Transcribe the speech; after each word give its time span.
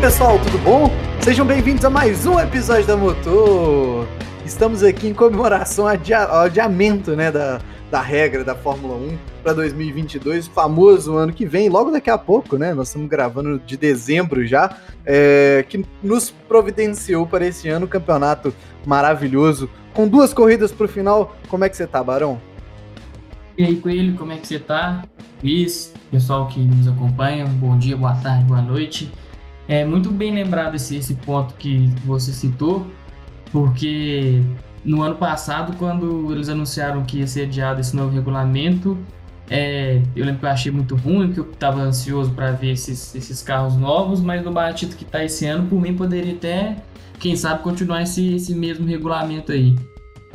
pessoal, 0.00 0.38
tudo 0.38 0.56
bom? 0.64 0.90
Sejam 1.20 1.44
bem-vindos 1.44 1.84
a 1.84 1.90
mais 1.90 2.24
um 2.24 2.40
episódio 2.40 2.86
da 2.86 2.96
Motor. 2.96 4.08
Estamos 4.46 4.82
aqui 4.82 5.08
em 5.08 5.12
comemoração 5.12 5.86
ao 5.86 6.40
adiamento 6.40 7.14
né, 7.14 7.30
da, 7.30 7.60
da 7.90 8.00
regra 8.00 8.42
da 8.42 8.54
Fórmula 8.54 8.94
1 8.94 9.18
para 9.42 9.52
2022, 9.52 10.48
famoso 10.48 11.16
ano 11.18 11.34
que 11.34 11.44
vem, 11.44 11.68
logo 11.68 11.90
daqui 11.90 12.08
a 12.08 12.16
pouco, 12.16 12.56
né? 12.56 12.72
Nós 12.72 12.88
estamos 12.88 13.10
gravando 13.10 13.58
de 13.58 13.76
dezembro 13.76 14.46
já, 14.46 14.74
é, 15.04 15.66
que 15.68 15.84
nos 16.02 16.30
providenciou 16.30 17.26
para 17.26 17.46
esse 17.46 17.68
ano 17.68 17.84
um 17.84 17.88
campeonato 17.88 18.54
maravilhoso, 18.86 19.68
com 19.92 20.08
duas 20.08 20.32
corridas 20.32 20.72
para 20.72 20.86
o 20.86 20.88
final. 20.88 21.36
Como 21.46 21.62
é 21.62 21.68
que 21.68 21.76
você 21.76 21.86
tá, 21.86 22.02
Barão? 22.02 22.40
E 23.58 23.64
aí, 23.64 23.76
Coelho, 23.76 24.16
como 24.16 24.32
é 24.32 24.38
que 24.38 24.46
você 24.46 24.58
tá? 24.58 25.04
Luiz, 25.42 25.92
pessoal 26.10 26.48
que 26.48 26.58
nos 26.58 26.88
acompanha, 26.88 27.44
bom 27.44 27.76
dia, 27.76 27.98
boa 27.98 28.14
tarde, 28.14 28.44
boa 28.44 28.62
noite. 28.62 29.12
É 29.70 29.84
muito 29.84 30.10
bem 30.10 30.34
lembrado 30.34 30.74
esse, 30.74 30.96
esse 30.96 31.14
ponto 31.14 31.54
que 31.54 31.92
você 32.04 32.32
citou, 32.32 32.88
porque 33.52 34.42
no 34.84 35.00
ano 35.00 35.14
passado, 35.14 35.76
quando 35.78 36.32
eles 36.32 36.48
anunciaram 36.48 37.04
que 37.04 37.18
ia 37.18 37.26
ser 37.28 37.42
adiado 37.42 37.80
esse 37.80 37.94
novo 37.94 38.12
regulamento, 38.12 38.98
é, 39.48 40.02
eu 40.16 40.24
lembro 40.24 40.40
que 40.40 40.46
eu 40.46 40.50
achei 40.50 40.72
muito 40.72 40.96
ruim, 40.96 41.28
porque 41.28 41.38
eu 41.38 41.52
estava 41.52 41.80
ansioso 41.82 42.32
para 42.32 42.50
ver 42.50 42.72
esses, 42.72 43.14
esses 43.14 43.42
carros 43.42 43.76
novos, 43.76 44.20
mas 44.20 44.44
no 44.44 44.50
batido 44.50 44.96
que 44.96 45.04
está 45.04 45.24
esse 45.24 45.46
ano, 45.46 45.68
por 45.68 45.80
mim 45.80 45.94
poderia 45.94 46.32
até, 46.32 46.78
quem 47.20 47.36
sabe, 47.36 47.62
continuar 47.62 48.02
esse, 48.02 48.34
esse 48.34 48.52
mesmo 48.52 48.84
regulamento 48.88 49.52
aí. 49.52 49.78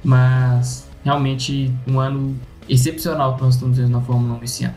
Mas 0.02 0.88
realmente 1.04 1.70
um 1.86 2.00
ano 2.00 2.40
excepcional 2.70 3.36
que 3.36 3.44
nós 3.44 3.56
estamos 3.56 3.78
vendo 3.78 3.90
na 3.90 4.00
Fórmula 4.00 4.40
1 4.40 4.44
esse 4.46 4.64
ano. 4.64 4.76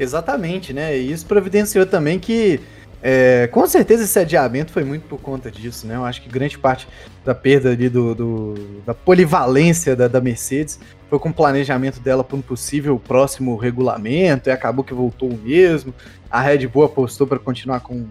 Exatamente, 0.00 0.72
né? 0.72 0.98
E 0.98 1.12
isso 1.12 1.26
providenciou 1.26 1.86
também 1.86 2.18
que 2.18 2.58
é, 3.02 3.46
com 3.46 3.66
certeza 3.66 4.04
esse 4.04 4.18
adiamento 4.18 4.72
foi 4.72 4.84
muito 4.84 5.06
por 5.06 5.18
conta 5.20 5.50
disso, 5.50 5.86
né? 5.86 5.96
Eu 5.96 6.04
acho 6.04 6.20
que 6.20 6.28
grande 6.28 6.58
parte 6.58 6.86
da 7.24 7.34
perda 7.34 7.70
ali 7.70 7.88
do, 7.88 8.14
do 8.14 8.54
da 8.84 8.92
polivalência 8.92 9.96
da, 9.96 10.06
da, 10.06 10.20
Mercedes 10.20 10.78
foi 11.08 11.18
com 11.18 11.30
o 11.30 11.32
planejamento 11.32 11.98
dela 11.98 12.22
para 12.22 12.36
um 12.36 12.42
possível 12.42 12.98
próximo 12.98 13.56
regulamento 13.56 14.50
e 14.50 14.52
acabou 14.52 14.84
que 14.84 14.92
voltou 14.92 15.30
mesmo. 15.42 15.94
A 16.30 16.42
Red 16.42 16.66
Bull 16.66 16.84
apostou 16.84 17.26
para 17.26 17.38
continuar 17.38 17.80
com, 17.80 18.06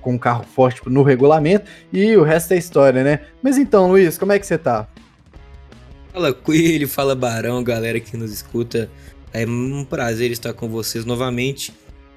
com 0.00 0.14
um 0.14 0.18
carro 0.18 0.44
forte 0.44 0.80
no 0.86 1.02
regulamento 1.02 1.70
e 1.92 2.16
o 2.16 2.22
resto 2.22 2.54
é 2.54 2.56
história, 2.56 3.04
né? 3.04 3.20
Mas 3.42 3.58
então, 3.58 3.88
Luiz, 3.88 4.16
como 4.16 4.32
é 4.32 4.38
que 4.38 4.46
você 4.46 4.56
tá? 4.56 4.88
Fala 6.12 6.32
Coelho, 6.32 6.88
fala 6.88 7.14
Barão, 7.14 7.62
galera 7.62 8.00
que 8.00 8.16
nos 8.16 8.32
escuta. 8.32 8.90
É 9.32 9.46
um 9.46 9.84
prazer 9.84 10.30
estar 10.30 10.54
com 10.54 10.68
vocês 10.68 11.04
novamente. 11.04 11.72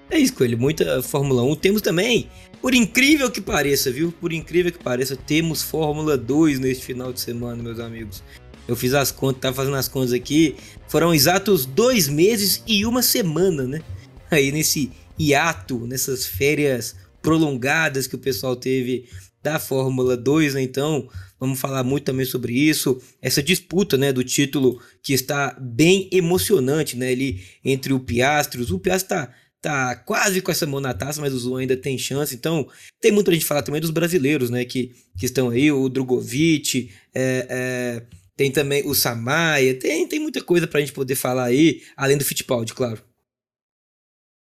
É 0.09 0.19
isso, 0.19 0.33
Coelho. 0.33 0.57
Muita 0.57 1.01
Fórmula 1.01 1.43
1. 1.43 1.55
Temos 1.55 1.81
também, 1.81 2.29
por 2.61 2.73
incrível 2.73 3.31
que 3.31 3.41
pareça, 3.41 3.91
viu? 3.91 4.11
Por 4.11 4.31
incrível 4.31 4.71
que 4.71 4.83
pareça, 4.83 5.15
temos 5.15 5.61
Fórmula 5.61 6.17
2 6.17 6.59
neste 6.59 6.85
final 6.85 7.11
de 7.11 7.19
semana, 7.19 7.61
meus 7.61 7.79
amigos. 7.79 8.23
Eu 8.67 8.75
fiz 8.75 8.93
as 8.93 9.11
contas, 9.11 9.41
tava 9.41 9.55
fazendo 9.55 9.75
as 9.75 9.87
contas 9.87 10.13
aqui. 10.13 10.55
Foram 10.87 11.13
exatos 11.13 11.65
dois 11.65 12.07
meses 12.07 12.63
e 12.65 12.85
uma 12.85 13.01
semana, 13.01 13.63
né? 13.63 13.81
Aí 14.31 14.51
nesse 14.51 14.91
hiato, 15.19 15.85
nessas 15.85 16.25
férias 16.25 16.95
prolongadas 17.21 18.07
que 18.07 18.15
o 18.15 18.19
pessoal 18.19 18.55
teve 18.55 19.09
da 19.41 19.59
Fórmula 19.59 20.15
2, 20.15 20.53
né? 20.53 20.61
Então, 20.61 21.09
vamos 21.37 21.59
falar 21.59 21.83
muito 21.83 22.05
também 22.05 22.25
sobre 22.25 22.53
isso. 22.53 23.01
Essa 23.21 23.43
disputa, 23.43 23.97
né, 23.97 24.13
do 24.13 24.23
título 24.23 24.81
que 25.01 25.11
está 25.11 25.57
bem 25.59 26.07
emocionante, 26.11 26.95
né? 26.95 27.09
Ali 27.09 27.43
entre 27.63 27.91
o 27.91 27.99
Piastros. 27.99 28.71
O 28.71 28.79
Piastro 28.79 29.09
tá 29.09 29.33
tá 29.63 29.95
quase 29.95 30.41
com 30.41 30.51
essa 30.51 30.67
mão 30.67 30.81
na 30.81 30.93
taça, 30.93 31.21
mas 31.21 31.33
o 31.33 31.39
Zul 31.39 31.55
ainda 31.55 31.77
tem 31.77 31.97
chance. 31.97 32.35
Então, 32.35 32.67
tem 32.99 33.13
muito 33.13 33.25
pra 33.25 33.33
gente 33.33 33.45
falar 33.45 33.63
também 33.63 33.79
dos 33.79 33.91
brasileiros, 33.91 34.49
né? 34.49 34.65
Que, 34.65 34.93
que 35.17 35.25
estão 35.25 35.49
aí, 35.49 35.71
o 35.71 35.87
Drogovic, 35.87 36.91
é, 37.15 37.47
é, 37.49 38.05
tem 38.35 38.51
também 38.51 38.85
o 38.85 38.93
Samaia, 38.93 39.73
tem, 39.79 40.05
tem 40.05 40.19
muita 40.19 40.43
coisa 40.43 40.67
pra 40.67 40.81
gente 40.81 40.91
poder 40.91 41.15
falar 41.15 41.45
aí, 41.45 41.81
além 41.95 42.17
do 42.17 42.25
Fittipaldi, 42.25 42.73
claro. 42.73 43.01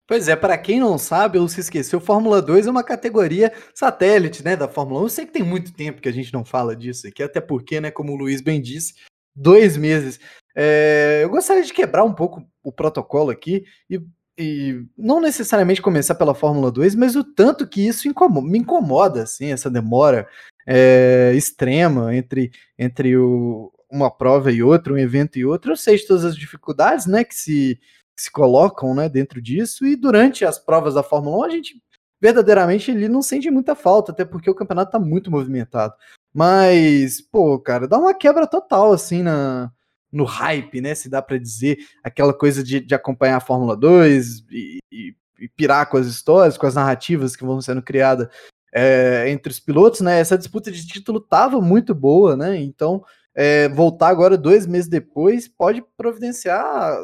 Pois 0.07 0.27
é, 0.27 0.35
para 0.35 0.57
quem 0.57 0.79
não 0.79 0.97
sabe 0.97 1.37
ou 1.37 1.47
se 1.47 1.61
esqueceu, 1.61 2.01
Fórmula 2.01 2.41
2 2.41 2.65
é 2.65 2.71
uma 2.71 2.83
categoria 2.83 3.53
satélite, 3.73 4.43
né, 4.43 4.55
da 4.55 4.67
Fórmula 4.67 5.01
1. 5.01 5.03
Eu 5.03 5.09
sei 5.09 5.25
que 5.27 5.31
tem 5.31 5.43
muito 5.43 5.73
tempo 5.73 6.01
que 6.01 6.09
a 6.09 6.11
gente 6.11 6.33
não 6.33 6.43
fala 6.43 6.75
disso 6.75 7.07
aqui, 7.07 7.21
até 7.21 7.39
porque, 7.39 7.79
né, 7.79 7.91
como 7.91 8.13
o 8.13 8.15
Luiz 8.15 8.41
bem 8.41 8.59
disse, 8.59 8.95
dois 9.35 9.77
meses. 9.77 10.19
É, 10.55 11.21
eu 11.23 11.29
gostaria 11.29 11.63
de 11.63 11.73
quebrar 11.73 12.03
um 12.03 12.13
pouco 12.13 12.43
o 12.63 12.71
protocolo 12.71 13.29
aqui 13.29 13.63
e 13.89 14.01
e 14.37 14.85
não 14.97 15.21
necessariamente 15.21 15.81
começar 15.81 16.15
pela 16.15 16.33
Fórmula 16.33 16.71
2, 16.71 16.95
mas 16.95 17.15
o 17.15 17.23
tanto 17.23 17.67
que 17.67 17.85
isso 17.85 18.07
incomoda, 18.07 18.47
me 18.47 18.57
incomoda, 18.57 19.23
assim, 19.23 19.51
essa 19.51 19.69
demora 19.69 20.27
é, 20.67 21.33
extrema 21.35 22.15
entre, 22.15 22.51
entre 22.77 23.15
o, 23.17 23.71
uma 23.91 24.09
prova 24.09 24.51
e 24.51 24.63
outra, 24.63 24.93
um 24.93 24.97
evento 24.97 25.37
e 25.37 25.45
outro. 25.45 25.73
Eu 25.73 25.77
sei 25.77 25.97
de 25.97 26.07
todas 26.07 26.25
as 26.25 26.35
dificuldades, 26.35 27.05
né, 27.05 27.23
que 27.23 27.35
se, 27.35 27.79
que 28.15 28.23
se 28.23 28.31
colocam, 28.31 28.95
né, 28.95 29.07
dentro 29.07 29.41
disso, 29.41 29.85
e 29.85 29.95
durante 29.95 30.43
as 30.43 30.57
provas 30.57 30.95
da 30.95 31.03
Fórmula 31.03 31.37
1 31.37 31.43
a 31.43 31.49
gente 31.49 31.83
verdadeiramente 32.19 32.89
ele 32.89 33.09
não 33.09 33.21
sente 33.21 33.51
muita 33.51 33.75
falta, 33.75 34.13
até 34.13 34.23
porque 34.23 34.49
o 34.49 34.55
campeonato 34.55 34.91
tá 34.93 34.99
muito 34.99 35.29
movimentado. 35.29 35.93
Mas, 36.33 37.19
pô, 37.19 37.59
cara, 37.59 37.85
dá 37.85 37.99
uma 37.99 38.13
quebra 38.13 38.47
total, 38.47 38.93
assim, 38.93 39.21
na, 39.21 39.69
no 40.13 40.23
hype, 40.23 40.79
né? 40.79 40.93
Se 40.93 41.09
dá 41.09 41.21
para 41.21 41.37
dizer, 41.37 41.79
aquela 42.03 42.33
coisa 42.33 42.63
de, 42.63 42.79
de, 42.79 42.93
acompanhar 42.93 43.37
a 43.37 43.41
Fórmula 43.41 43.75
2 43.75 44.45
e, 44.51 44.77
e, 44.91 45.15
e, 45.39 45.49
pirar 45.49 45.89
com 45.89 45.97
as 45.97 46.05
histórias, 46.05 46.57
com 46.57 46.67
as 46.67 46.75
narrativas 46.75 47.35
que 47.35 47.43
vão 47.43 47.59
sendo 47.59 47.81
criadas 47.81 48.27
é, 48.71 49.25
entre 49.29 49.51
os 49.51 49.59
pilotos, 49.59 50.01
né? 50.01 50.19
Essa 50.19 50.37
disputa 50.37 50.71
de 50.71 50.85
título 50.85 51.19
tava 51.19 51.59
muito 51.59 51.95
boa, 51.95 52.37
né? 52.37 52.57
Então, 52.57 53.03
é, 53.35 53.67
voltar 53.69 54.09
agora 54.09 54.37
dois 54.37 54.67
meses 54.67 54.87
depois 54.87 55.47
pode 55.47 55.83
providenciar 55.97 56.95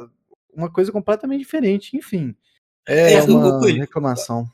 uma 0.54 0.72
coisa 0.72 0.92
completamente 0.92 1.40
diferente. 1.40 1.98
Enfim, 1.98 2.36
é, 2.88 3.14
é 3.14 3.24
uma 3.24 3.60
reclamação. 3.68 4.48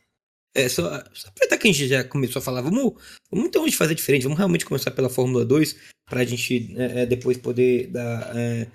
É, 0.55 0.69
só, 0.69 0.83
só 1.13 1.27
aproveitar 1.27 1.57
que 1.57 1.67
a 1.67 1.71
gente 1.71 1.87
já 1.87 2.01
começou 2.05 2.39
a 2.39 2.43
falar, 2.43 2.61
vamos, 2.61 2.93
vamos 3.29 3.47
então 3.47 3.69
fazer 3.73 3.93
diferente, 3.93 4.23
vamos 4.23 4.37
realmente 4.37 4.65
começar 4.65 4.89
pela 4.89 5.09
Fórmula 5.09 5.43
2, 5.43 5.75
para 6.09 6.21
a 6.21 6.25
gente 6.25 6.73
é, 6.77 7.01
é, 7.01 7.05
depois 7.05 7.37
poder 7.37 7.87
dar 7.87 8.31
é, 8.33 8.67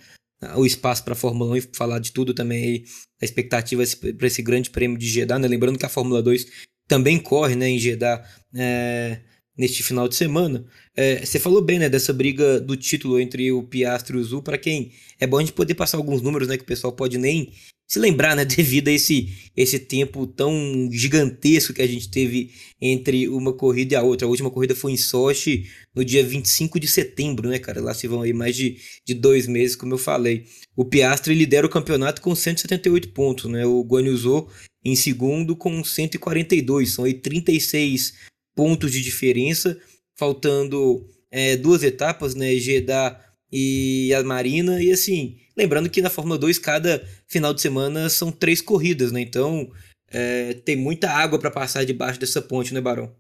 o 0.56 0.66
espaço 0.66 1.02
para 1.02 1.14
a 1.14 1.16
Fórmula 1.16 1.52
1 1.52 1.56
e 1.56 1.60
falar 1.74 1.98
de 1.98 2.12
tudo 2.12 2.34
também 2.34 2.84
a 3.20 3.24
expectativa 3.24 3.82
para 4.16 4.26
esse 4.26 4.42
grande 4.42 4.69
prêmio 4.69 4.98
de 4.98 5.08
Jeddah, 5.08 5.38
né? 5.38 5.48
Lembrando 5.48 5.78
que 5.78 5.86
a 5.86 5.88
Fórmula 5.90 6.22
2 6.22 6.46
também 6.86 7.19
corre 7.19 7.54
né, 7.54 7.69
em 7.69 7.78
Jeddah 7.78 8.24
é, 8.54 9.20
neste 9.56 9.82
final 9.82 10.08
de 10.08 10.16
semana. 10.16 10.66
É, 10.94 11.24
você 11.24 11.38
falou 11.38 11.62
bem 11.62 11.78
né, 11.78 11.88
dessa 11.88 12.12
briga 12.12 12.60
do 12.60 12.76
título 12.76 13.20
entre 13.20 13.52
o 13.52 13.62
Piastri 13.62 14.16
e 14.16 14.20
o 14.20 14.24
Zul, 14.24 14.42
para 14.42 14.58
quem 14.58 14.92
é 15.19 15.26
bom 15.26 15.38
a 15.38 15.40
gente 15.40 15.52
poder 15.52 15.74
passar 15.74 15.98
alguns 15.98 16.20
números 16.20 16.48
né, 16.48 16.56
que 16.56 16.64
o 16.64 16.66
pessoal 16.66 16.92
pode 16.92 17.16
nem 17.16 17.52
se 17.90 17.98
lembrar, 17.98 18.36
né, 18.36 18.44
devido 18.46 18.86
a 18.86 18.92
esse, 18.92 19.50
esse 19.56 19.80
tempo 19.80 20.24
tão 20.24 20.88
gigantesco 20.92 21.74
que 21.74 21.82
a 21.82 21.86
gente 21.88 22.08
teve 22.08 22.52
entre 22.80 23.28
uma 23.28 23.52
corrida 23.52 23.94
e 23.94 23.96
a 23.96 24.02
outra. 24.02 24.28
A 24.28 24.30
última 24.30 24.48
corrida 24.48 24.76
foi 24.76 24.92
em 24.92 24.96
Sochi 24.96 25.68
no 25.92 26.04
dia 26.04 26.24
25 26.24 26.78
de 26.78 26.86
setembro, 26.86 27.48
né, 27.48 27.58
cara? 27.58 27.80
Lá 27.80 27.92
se 27.92 28.06
vão 28.06 28.22
aí 28.22 28.32
mais 28.32 28.54
de, 28.54 28.76
de 29.04 29.12
dois 29.12 29.48
meses, 29.48 29.74
como 29.74 29.94
eu 29.94 29.98
falei. 29.98 30.44
O 30.76 30.84
Piastri 30.84 31.34
lidera 31.34 31.66
o 31.66 31.70
campeonato 31.70 32.22
com 32.22 32.32
178 32.32 33.08
pontos, 33.08 33.50
né? 33.50 33.66
O 33.66 33.82
Guanyu 33.82 34.48
em 34.84 34.94
segundo 34.94 35.56
com 35.56 35.82
142. 35.82 36.92
São 36.92 37.04
aí 37.04 37.14
36 37.14 38.14
pontos 38.54 38.92
de 38.92 39.02
diferença, 39.02 39.76
faltando 40.16 41.04
é, 41.28 41.56
duas 41.56 41.82
etapas, 41.82 42.36
né? 42.36 42.54
Jeddah 42.54 43.20
e 43.52 44.14
a 44.14 44.22
Marina, 44.22 44.80
e 44.80 44.92
assim, 44.92 45.38
lembrando 45.60 45.91
que 45.91 46.03
na 46.03 46.10
Fórmula 46.10 46.38
2 46.38 46.59
cada 46.59 47.04
final 47.28 47.53
de 47.53 47.60
semana 47.60 48.09
são 48.09 48.32
três 48.32 48.60
corridas, 48.60 49.12
né? 49.12 49.21
Então 49.21 49.71
é, 50.09 50.55
tem 50.55 50.76
muita 50.76 51.11
água 51.11 51.38
para 51.38 51.50
passar 51.50 51.84
debaixo 51.84 52.19
dessa 52.19 52.43
ponte, 52.43 52.75
né, 52.75 52.81
Barão? 52.81 53.14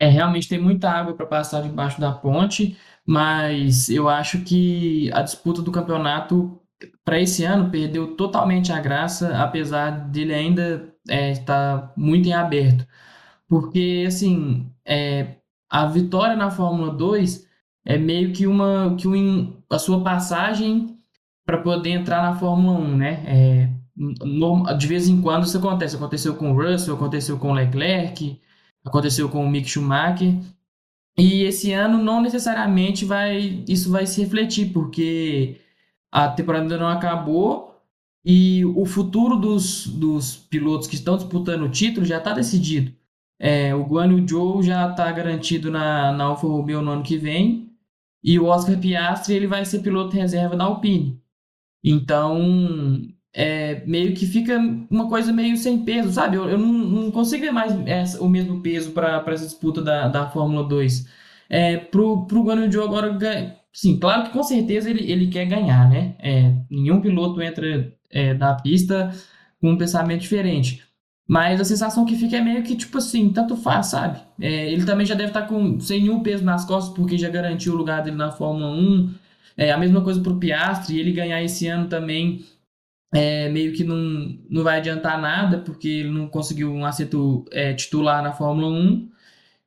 É, 0.00 0.08
realmente 0.08 0.48
tem 0.48 0.60
muita 0.60 0.90
água 0.90 1.14
para 1.14 1.26
passar 1.26 1.62
debaixo 1.62 2.00
da 2.00 2.12
ponte, 2.12 2.76
mas 3.06 3.88
eu 3.88 4.08
acho 4.08 4.44
que 4.44 5.10
a 5.12 5.22
disputa 5.22 5.60
do 5.60 5.72
campeonato 5.72 6.60
para 7.04 7.20
esse 7.20 7.44
ano 7.44 7.70
perdeu 7.70 8.16
totalmente 8.16 8.72
a 8.72 8.80
graça, 8.80 9.36
apesar 9.42 9.90
dele 10.10 10.34
ainda 10.34 10.94
é, 11.08 11.32
estar 11.32 11.92
muito 11.96 12.28
em 12.28 12.32
aberto. 12.32 12.86
Porque, 13.48 14.04
assim, 14.06 14.70
é, 14.84 15.36
a 15.70 15.86
vitória 15.86 16.36
na 16.36 16.50
Fórmula 16.50 16.92
2 16.94 17.47
é 17.88 17.96
meio 17.96 18.32
que 18.34 18.46
uma 18.46 18.94
que 18.98 19.08
um, 19.08 19.56
a 19.70 19.78
sua 19.78 20.04
passagem 20.04 20.98
para 21.46 21.56
poder 21.58 21.90
entrar 21.90 22.20
na 22.22 22.38
Fórmula 22.38 22.78
1, 22.78 22.96
né? 22.96 23.24
É, 23.26 23.70
no, 23.96 24.64
de 24.76 24.86
vez 24.86 25.08
em 25.08 25.22
quando 25.22 25.44
isso 25.44 25.56
acontece. 25.56 25.96
Aconteceu 25.96 26.34
com 26.36 26.52
o 26.52 26.54
Russell, 26.54 26.94
aconteceu 26.94 27.38
com 27.38 27.50
o 27.50 27.54
Leclerc, 27.54 28.38
aconteceu 28.84 29.30
com 29.30 29.42
o 29.42 29.50
Mick 29.50 29.66
Schumacher. 29.68 30.34
E 31.16 31.44
esse 31.44 31.72
ano 31.72 31.96
não 32.02 32.20
necessariamente 32.20 33.06
vai 33.06 33.64
isso 33.66 33.90
vai 33.90 34.06
se 34.06 34.20
refletir, 34.22 34.70
porque 34.72 35.56
a 36.12 36.28
temporada 36.28 36.64
ainda 36.64 36.78
não 36.78 36.88
acabou 36.88 37.74
e 38.24 38.64
o 38.66 38.84
futuro 38.84 39.36
dos, 39.36 39.86
dos 39.86 40.36
pilotos 40.36 40.86
que 40.86 40.94
estão 40.96 41.16
disputando 41.16 41.62
o 41.62 41.70
título 41.70 42.04
já 42.04 42.18
está 42.18 42.34
decidido. 42.34 42.92
É, 43.38 43.74
o 43.74 43.84
Guan 43.84 44.08
Yu 44.12 44.28
Zhou 44.28 44.62
já 44.62 44.90
está 44.90 45.10
garantido 45.12 45.70
na, 45.70 46.12
na 46.12 46.24
Alfa 46.24 46.46
Romeo 46.46 46.82
no 46.82 46.90
ano 46.90 47.02
que 47.02 47.16
vem, 47.16 47.67
e 48.22 48.38
o 48.38 48.46
Oscar 48.46 48.78
Piastri 48.78 49.34
ele 49.34 49.46
vai 49.46 49.64
ser 49.64 49.80
piloto 49.80 50.16
reserva 50.16 50.56
da 50.56 50.64
Alpine. 50.64 51.20
Então, 51.84 52.38
é, 53.34 53.84
meio 53.86 54.14
que 54.14 54.26
fica 54.26 54.58
uma 54.90 55.08
coisa 55.08 55.32
meio 55.32 55.56
sem 55.56 55.84
peso, 55.84 56.12
sabe? 56.12 56.36
Eu, 56.36 56.48
eu 56.48 56.58
não, 56.58 56.72
não, 56.72 57.10
consigo 57.10 57.44
ver 57.44 57.52
mais 57.52 57.72
essa, 57.86 58.22
o 58.22 58.28
mesmo 58.28 58.60
peso 58.62 58.92
para 58.92 59.22
essa 59.28 59.44
disputa 59.44 59.82
da, 59.82 60.08
da 60.08 60.28
Fórmula 60.28 60.66
2. 60.68 61.06
É, 61.48 61.76
pro, 61.76 62.26
pro 62.26 62.42
Guan 62.42 62.66
Yu 62.66 62.82
agora, 62.82 63.16
sim, 63.72 63.98
claro 63.98 64.24
que 64.24 64.30
com 64.30 64.42
certeza 64.42 64.90
ele, 64.90 65.10
ele 65.10 65.28
quer 65.28 65.46
ganhar, 65.46 65.88
né? 65.88 66.16
É, 66.18 66.54
nenhum 66.70 67.00
piloto 67.00 67.40
entra 67.40 67.92
é, 68.10 68.34
da 68.34 68.54
pista 68.54 69.14
com 69.60 69.70
um 69.72 69.78
pensamento 69.78 70.22
diferente. 70.22 70.87
Mas 71.28 71.60
a 71.60 71.64
sensação 71.64 72.06
que 72.06 72.16
fica 72.16 72.38
é 72.38 72.40
meio 72.40 72.62
que, 72.62 72.74
tipo 72.74 72.96
assim, 72.96 73.30
tanto 73.30 73.54
faz, 73.54 73.88
sabe? 73.88 74.18
É, 74.40 74.72
ele 74.72 74.86
também 74.86 75.06
já 75.06 75.14
deve 75.14 75.28
estar 75.28 75.42
tá 75.42 75.46
com, 75.48 75.78
sem 75.78 76.00
nenhum 76.00 76.22
peso 76.22 76.42
nas 76.42 76.64
costas, 76.64 76.94
porque 76.96 77.18
já 77.18 77.28
garantiu 77.28 77.74
o 77.74 77.76
lugar 77.76 78.02
dele 78.02 78.16
na 78.16 78.32
Fórmula 78.32 78.70
1. 78.70 79.14
É, 79.56 79.70
a 79.70 79.76
mesma 79.76 80.00
coisa 80.02 80.20
para 80.20 80.32
o 80.32 80.38
Piastri, 80.38 80.98
ele 80.98 81.12
ganhar 81.12 81.42
esse 81.42 81.66
ano 81.68 81.86
também 81.86 82.46
é, 83.14 83.48
meio 83.50 83.74
que 83.74 83.84
não, 83.84 84.38
não 84.48 84.62
vai 84.64 84.78
adiantar 84.78 85.20
nada, 85.20 85.58
porque 85.58 85.88
ele 85.88 86.10
não 86.10 86.28
conseguiu 86.28 86.72
um 86.72 86.84
assento 86.86 87.44
é, 87.52 87.74
titular 87.74 88.22
na 88.22 88.32
Fórmula 88.32 88.68
1 88.68 89.10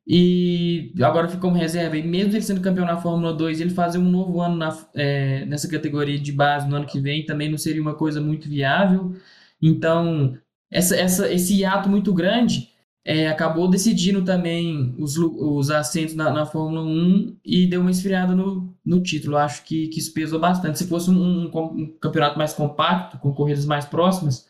e 0.07 0.93
agora 1.01 1.27
ficou 1.27 1.49
como 1.49 1.61
reserva. 1.61 1.97
E 1.97 2.03
mesmo 2.03 2.33
ele 2.33 2.41
sendo 2.41 2.61
campeão 2.61 2.85
na 2.85 2.97
Fórmula 2.97 3.33
2, 3.33 3.61
ele 3.61 3.69
fazer 3.69 3.97
um 3.99 4.09
novo 4.09 4.41
ano 4.41 4.55
na, 4.57 4.77
é, 4.95 5.45
nessa 5.45 5.67
categoria 5.67 6.19
de 6.19 6.31
base 6.31 6.67
no 6.67 6.75
ano 6.75 6.87
que 6.87 6.99
vem 6.99 7.25
também 7.25 7.49
não 7.49 7.57
seria 7.57 7.81
uma 7.81 7.95
coisa 7.95 8.19
muito 8.19 8.49
viável. 8.49 9.15
Então, 9.61 10.37
essa, 10.71 10.95
essa, 10.95 11.31
esse 11.31 11.53
hiato 11.53 11.89
muito 11.89 12.13
grande 12.13 12.71
é, 13.03 13.27
acabou 13.27 13.69
decidindo 13.69 14.23
também 14.23 14.95
os, 14.97 15.17
os 15.17 15.71
assentos 15.71 16.13
na, 16.15 16.31
na, 16.31 16.45
Fórmula 16.45 16.83
1 16.83 17.37
e 17.43 17.65
deu 17.67 17.81
uma 17.81 17.91
esfriada 17.91 18.35
no, 18.35 18.73
no 18.85 19.01
título. 19.01 19.37
Acho 19.37 19.63
que, 19.65 19.87
que 19.87 19.99
isso 19.99 20.13
pesou 20.13 20.39
bastante. 20.39 20.77
Se 20.77 20.87
fosse 20.87 21.09
um, 21.09 21.15
um, 21.15 21.51
um 21.53 21.97
campeonato 21.99 22.37
mais 22.37 22.53
compacto, 22.53 23.17
com 23.17 23.33
corridas 23.33 23.65
mais 23.65 23.85
próximas, 23.85 24.47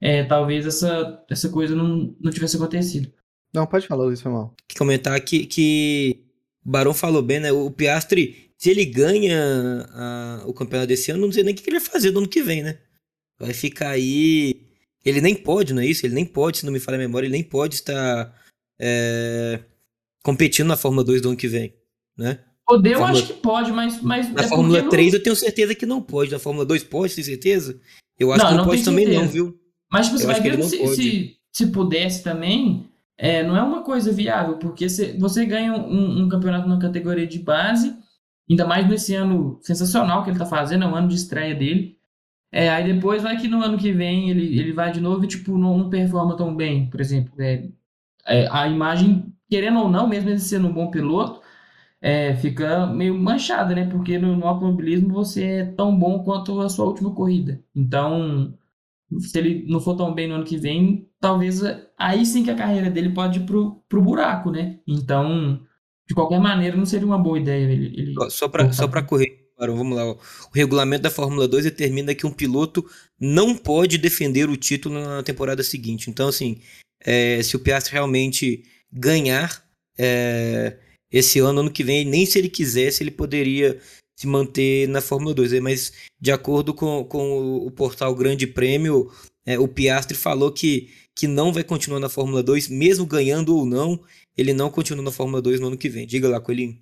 é, 0.00 0.22
talvez 0.22 0.66
essa, 0.66 1.24
essa 1.30 1.48
coisa 1.48 1.74
não, 1.74 2.14
não 2.20 2.30
tivesse 2.30 2.56
acontecido. 2.56 3.10
Não, 3.54 3.66
pode 3.66 3.86
falar, 3.86 4.04
Luiz, 4.04 4.20
foi 4.20 4.32
mal. 4.32 4.54
Comentar 4.76 5.18
que, 5.20 5.46
que 5.46 6.24
o 6.64 6.70
Barão 6.70 6.92
falou 6.92 7.22
bem, 7.22 7.40
né? 7.40 7.52
O 7.52 7.70
Piastri, 7.70 8.50
se 8.58 8.68
ele 8.68 8.84
ganha 8.84 9.86
a, 9.92 10.42
o 10.46 10.52
campeonato 10.52 10.88
desse 10.88 11.10
ano, 11.10 11.24
não 11.24 11.32
sei 11.32 11.42
nem 11.42 11.54
o 11.54 11.56
que 11.56 11.68
ele 11.70 11.80
vai 11.80 11.88
fazer 11.88 12.10
no 12.10 12.18
ano 12.18 12.28
que 12.28 12.42
vem, 12.42 12.62
né? 12.62 12.78
Vai 13.38 13.54
ficar 13.54 13.90
aí 13.90 14.63
ele 15.04 15.20
nem 15.20 15.34
pode, 15.34 15.74
não 15.74 15.82
é 15.82 15.86
isso? 15.86 16.06
Ele 16.06 16.14
nem 16.14 16.24
pode, 16.24 16.58
se 16.58 16.66
não 16.66 16.72
me 16.72 16.80
falha 16.80 16.96
a 16.96 16.98
memória, 16.98 17.26
ele 17.26 17.32
nem 17.32 17.42
pode 17.42 17.74
estar 17.74 18.34
é, 18.80 19.60
competindo 20.22 20.68
na 20.68 20.76
Fórmula 20.76 21.04
2 21.04 21.20
do 21.20 21.28
ano 21.28 21.36
que 21.36 21.48
vem, 21.48 21.74
né? 22.16 22.38
Poder, 22.66 22.92
eu 22.92 22.98
Fórmula... 22.98 23.18
acho 23.20 23.26
que 23.26 23.40
pode, 23.40 23.72
mas. 23.72 24.02
mas 24.02 24.32
na 24.32 24.42
é 24.42 24.48
Fórmula 24.48 24.88
3 24.88 25.12
não... 25.12 25.18
eu 25.18 25.22
tenho 25.22 25.36
certeza 25.36 25.74
que 25.74 25.84
não 25.84 26.00
pode. 26.00 26.32
Na 26.32 26.38
Fórmula 26.38 26.64
2 26.64 26.84
pode, 26.84 27.14
tem 27.14 27.22
certeza? 27.22 27.78
Eu 28.18 28.32
acho 28.32 28.42
não, 28.42 28.50
que 28.50 28.56
não, 28.56 28.64
não 28.64 28.70
pode 28.70 28.84
também, 28.84 29.06
não, 29.06 29.28
viu? 29.28 29.58
Mas 29.92 30.06
tipo, 30.06 30.18
você 30.18 30.26
vai 30.26 30.40
ver 30.40 30.62
se, 30.62 30.86
se, 30.88 31.36
se, 31.52 31.66
pudesse 31.66 32.22
também. 32.22 32.88
É, 33.16 33.44
não 33.44 33.56
é 33.56 33.62
uma 33.62 33.82
coisa 33.82 34.10
viável, 34.10 34.56
porque 34.56 34.88
se, 34.88 35.16
você 35.18 35.44
ganha 35.44 35.72
um, 35.74 36.22
um, 36.22 36.28
campeonato 36.28 36.68
na 36.68 36.78
categoria 36.78 37.26
de 37.26 37.38
base, 37.38 37.94
ainda 38.50 38.66
mais 38.66 38.88
nesse 38.88 39.14
ano 39.14 39.60
sensacional 39.62 40.24
que 40.24 40.30
ele 40.30 40.36
está 40.36 40.46
fazendo, 40.46 40.84
é 40.84 40.88
um 40.88 40.96
ano 40.96 41.08
de 41.08 41.14
estreia 41.14 41.54
dele. 41.54 41.96
É, 42.54 42.68
aí 42.68 42.84
depois 42.94 43.20
vai 43.20 43.36
que 43.36 43.48
no 43.48 43.60
ano 43.60 43.76
que 43.76 43.90
vem 43.90 44.30
ele, 44.30 44.56
ele 44.60 44.72
vai 44.72 44.92
de 44.92 45.00
novo 45.00 45.24
e, 45.24 45.26
tipo, 45.26 45.58
não, 45.58 45.76
não 45.76 45.90
performa 45.90 46.36
tão 46.36 46.54
bem, 46.54 46.88
por 46.88 47.00
exemplo. 47.00 47.32
É, 47.36 47.68
é, 48.24 48.48
a 48.48 48.68
imagem, 48.68 49.34
querendo 49.50 49.80
ou 49.80 49.88
não, 49.88 50.06
mesmo 50.08 50.30
ele 50.30 50.38
sendo 50.38 50.68
um 50.68 50.72
bom 50.72 50.88
piloto, 50.88 51.40
é, 52.00 52.36
fica 52.36 52.86
meio 52.86 53.18
manchada, 53.18 53.74
né? 53.74 53.86
Porque 53.90 54.18
no, 54.18 54.36
no, 54.36 54.46
automobilismo 54.46 55.12
você 55.12 55.44
é 55.44 55.64
tão 55.64 55.98
bom 55.98 56.22
quanto 56.22 56.60
a 56.60 56.68
sua 56.68 56.86
última 56.86 57.12
corrida. 57.12 57.60
Então, 57.74 58.56
se 59.18 59.36
ele 59.36 59.66
não 59.68 59.80
for 59.80 59.96
tão 59.96 60.14
bem 60.14 60.28
no 60.28 60.36
ano 60.36 60.44
que 60.44 60.56
vem, 60.56 61.08
talvez 61.20 61.60
aí 61.98 62.24
sim 62.24 62.44
que 62.44 62.52
a 62.52 62.56
carreira 62.56 62.88
dele 62.88 63.10
pode 63.10 63.40
ir 63.40 63.46
pro, 63.46 63.82
pro 63.88 64.00
buraco, 64.00 64.52
né? 64.52 64.78
Então, 64.86 65.60
de 66.08 66.14
qualquer 66.14 66.38
maneira, 66.38 66.76
não 66.76 66.86
seria 66.86 67.06
uma 67.06 67.18
boa 67.18 67.36
ideia 67.36 67.68
ele. 67.68 68.00
ele 68.00 68.14
só 68.30 68.48
para 68.48 68.70
só 68.72 68.86
correr 69.02 69.43
vamos 69.58 69.96
lá. 69.96 70.12
O 70.12 70.18
regulamento 70.52 71.02
da 71.02 71.10
Fórmula 71.10 71.46
2 71.46 71.64
determina 71.64 72.14
que 72.14 72.26
um 72.26 72.32
piloto 72.32 72.84
não 73.20 73.56
pode 73.56 73.98
defender 73.98 74.48
o 74.48 74.56
título 74.56 74.94
na 74.96 75.22
temporada 75.22 75.62
seguinte. 75.62 76.10
Então, 76.10 76.28
assim, 76.28 76.60
é, 77.00 77.42
se 77.42 77.56
o 77.56 77.60
Piastri 77.60 77.92
realmente 77.92 78.64
ganhar 78.92 79.64
é, 79.98 80.76
esse 81.10 81.38
ano, 81.38 81.60
ano 81.60 81.70
que 81.70 81.84
vem, 81.84 82.04
nem 82.04 82.26
se 82.26 82.38
ele 82.38 82.48
quisesse, 82.48 83.02
ele 83.02 83.10
poderia 83.10 83.80
se 84.16 84.26
manter 84.26 84.88
na 84.88 85.00
Fórmula 85.00 85.34
2. 85.34 85.60
Mas, 85.60 85.92
de 86.20 86.32
acordo 86.32 86.74
com, 86.74 87.04
com 87.04 87.56
o 87.58 87.70
portal 87.70 88.14
Grande 88.14 88.46
Prêmio, 88.46 89.10
é, 89.46 89.58
o 89.58 89.68
Piastri 89.68 90.16
falou 90.16 90.50
que, 90.50 90.90
que 91.14 91.26
não 91.26 91.52
vai 91.52 91.62
continuar 91.62 92.00
na 92.00 92.08
Fórmula 92.08 92.42
2, 92.42 92.68
mesmo 92.68 93.06
ganhando 93.06 93.56
ou 93.56 93.64
não, 93.64 94.00
ele 94.36 94.52
não 94.52 94.70
continua 94.70 95.04
na 95.04 95.12
Fórmula 95.12 95.40
2 95.40 95.60
no 95.60 95.68
ano 95.68 95.78
que 95.78 95.88
vem. 95.88 96.06
Diga 96.06 96.28
lá, 96.28 96.40
Coelhinho. 96.40 96.78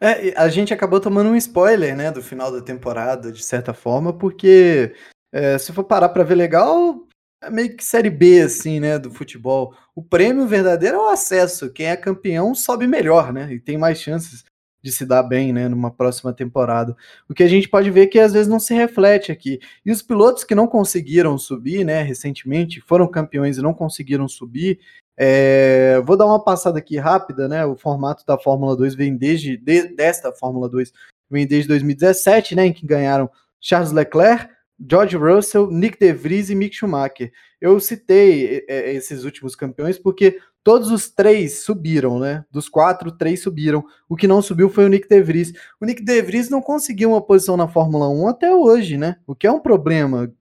É, 0.00 0.34
a 0.36 0.48
gente 0.48 0.74
acabou 0.74 1.00
tomando 1.00 1.30
um 1.30 1.36
spoiler, 1.36 1.96
né, 1.96 2.10
do 2.10 2.22
final 2.22 2.50
da 2.50 2.60
temporada, 2.60 3.30
de 3.30 3.42
certa 3.42 3.72
forma, 3.72 4.12
porque 4.12 4.94
é, 5.32 5.56
se 5.58 5.72
for 5.72 5.84
parar 5.84 6.08
para 6.08 6.24
ver 6.24 6.34
legal, 6.34 7.06
é 7.42 7.50
meio 7.50 7.76
que 7.76 7.84
série 7.84 8.10
B, 8.10 8.42
assim, 8.42 8.80
né, 8.80 8.98
do 8.98 9.10
futebol. 9.10 9.74
O 9.94 10.02
prêmio 10.02 10.46
verdadeiro 10.46 10.96
é 10.96 11.00
o 11.00 11.08
acesso. 11.08 11.72
Quem 11.72 11.86
é 11.86 11.96
campeão 11.96 12.54
sobe 12.54 12.86
melhor, 12.86 13.32
né, 13.32 13.52
e 13.52 13.60
tem 13.60 13.78
mais 13.78 13.98
chances 14.00 14.44
de 14.82 14.92
se 14.92 15.06
dar 15.06 15.22
bem, 15.22 15.50
né, 15.50 15.66
numa 15.66 15.90
próxima 15.90 16.30
temporada. 16.30 16.94
O 17.26 17.32
que 17.32 17.42
a 17.42 17.48
gente 17.48 17.68
pode 17.68 17.90
ver 17.90 18.02
é 18.02 18.06
que 18.06 18.18
às 18.18 18.34
vezes 18.34 18.48
não 18.48 18.60
se 18.60 18.74
reflete 18.74 19.32
aqui. 19.32 19.58
E 19.84 19.90
os 19.90 20.02
pilotos 20.02 20.44
que 20.44 20.54
não 20.54 20.66
conseguiram 20.66 21.38
subir, 21.38 21.84
né, 21.86 22.02
recentemente, 22.02 22.82
foram 22.82 23.08
campeões 23.10 23.56
e 23.56 23.62
não 23.62 23.72
conseguiram 23.72 24.28
subir, 24.28 24.78
é, 25.16 26.00
vou 26.04 26.16
dar 26.16 26.26
uma 26.26 26.42
passada 26.42 26.78
aqui 26.78 26.96
rápida, 26.96 27.48
né? 27.48 27.64
O 27.64 27.76
formato 27.76 28.24
da 28.26 28.38
Fórmula 28.38 28.76
2 28.76 28.94
vem 28.94 29.16
desde 29.16 29.56
de, 29.56 29.94
desta 29.94 30.32
Fórmula 30.32 30.68
2 30.68 30.92
vem 31.30 31.46
desde 31.46 31.68
2017, 31.68 32.54
né? 32.54 32.66
Em 32.66 32.72
que 32.72 32.86
ganharam 32.86 33.30
Charles 33.60 33.92
Leclerc, 33.92 34.52
George 34.90 35.16
Russell, 35.16 35.70
Nick 35.70 35.98
De 35.98 36.12
Vries 36.12 36.50
e 36.50 36.54
Mick 36.54 36.74
Schumacher. 36.74 37.32
Eu 37.60 37.78
citei 37.78 38.64
é, 38.68 38.92
esses 38.92 39.24
últimos 39.24 39.54
campeões 39.54 39.98
porque 39.98 40.38
todos 40.64 40.90
os 40.90 41.08
três 41.08 41.62
subiram, 41.62 42.18
né? 42.18 42.44
Dos 42.50 42.68
quatro, 42.68 43.12
três 43.12 43.40
subiram. 43.40 43.84
O 44.08 44.16
que 44.16 44.26
não 44.26 44.42
subiu 44.42 44.68
foi 44.68 44.84
o 44.84 44.88
Nick 44.88 45.08
De 45.08 45.22
Vries. 45.22 45.52
O 45.80 45.86
Nick 45.86 46.02
De 46.02 46.22
Vries 46.22 46.50
não 46.50 46.60
conseguiu 46.60 47.10
uma 47.10 47.22
posição 47.22 47.56
na 47.56 47.68
Fórmula 47.68 48.08
1 48.08 48.28
até 48.28 48.54
hoje, 48.54 48.98
né? 48.98 49.16
O 49.26 49.34
que 49.34 49.46
é 49.46 49.52
um 49.52 49.60
problema. 49.60 50.32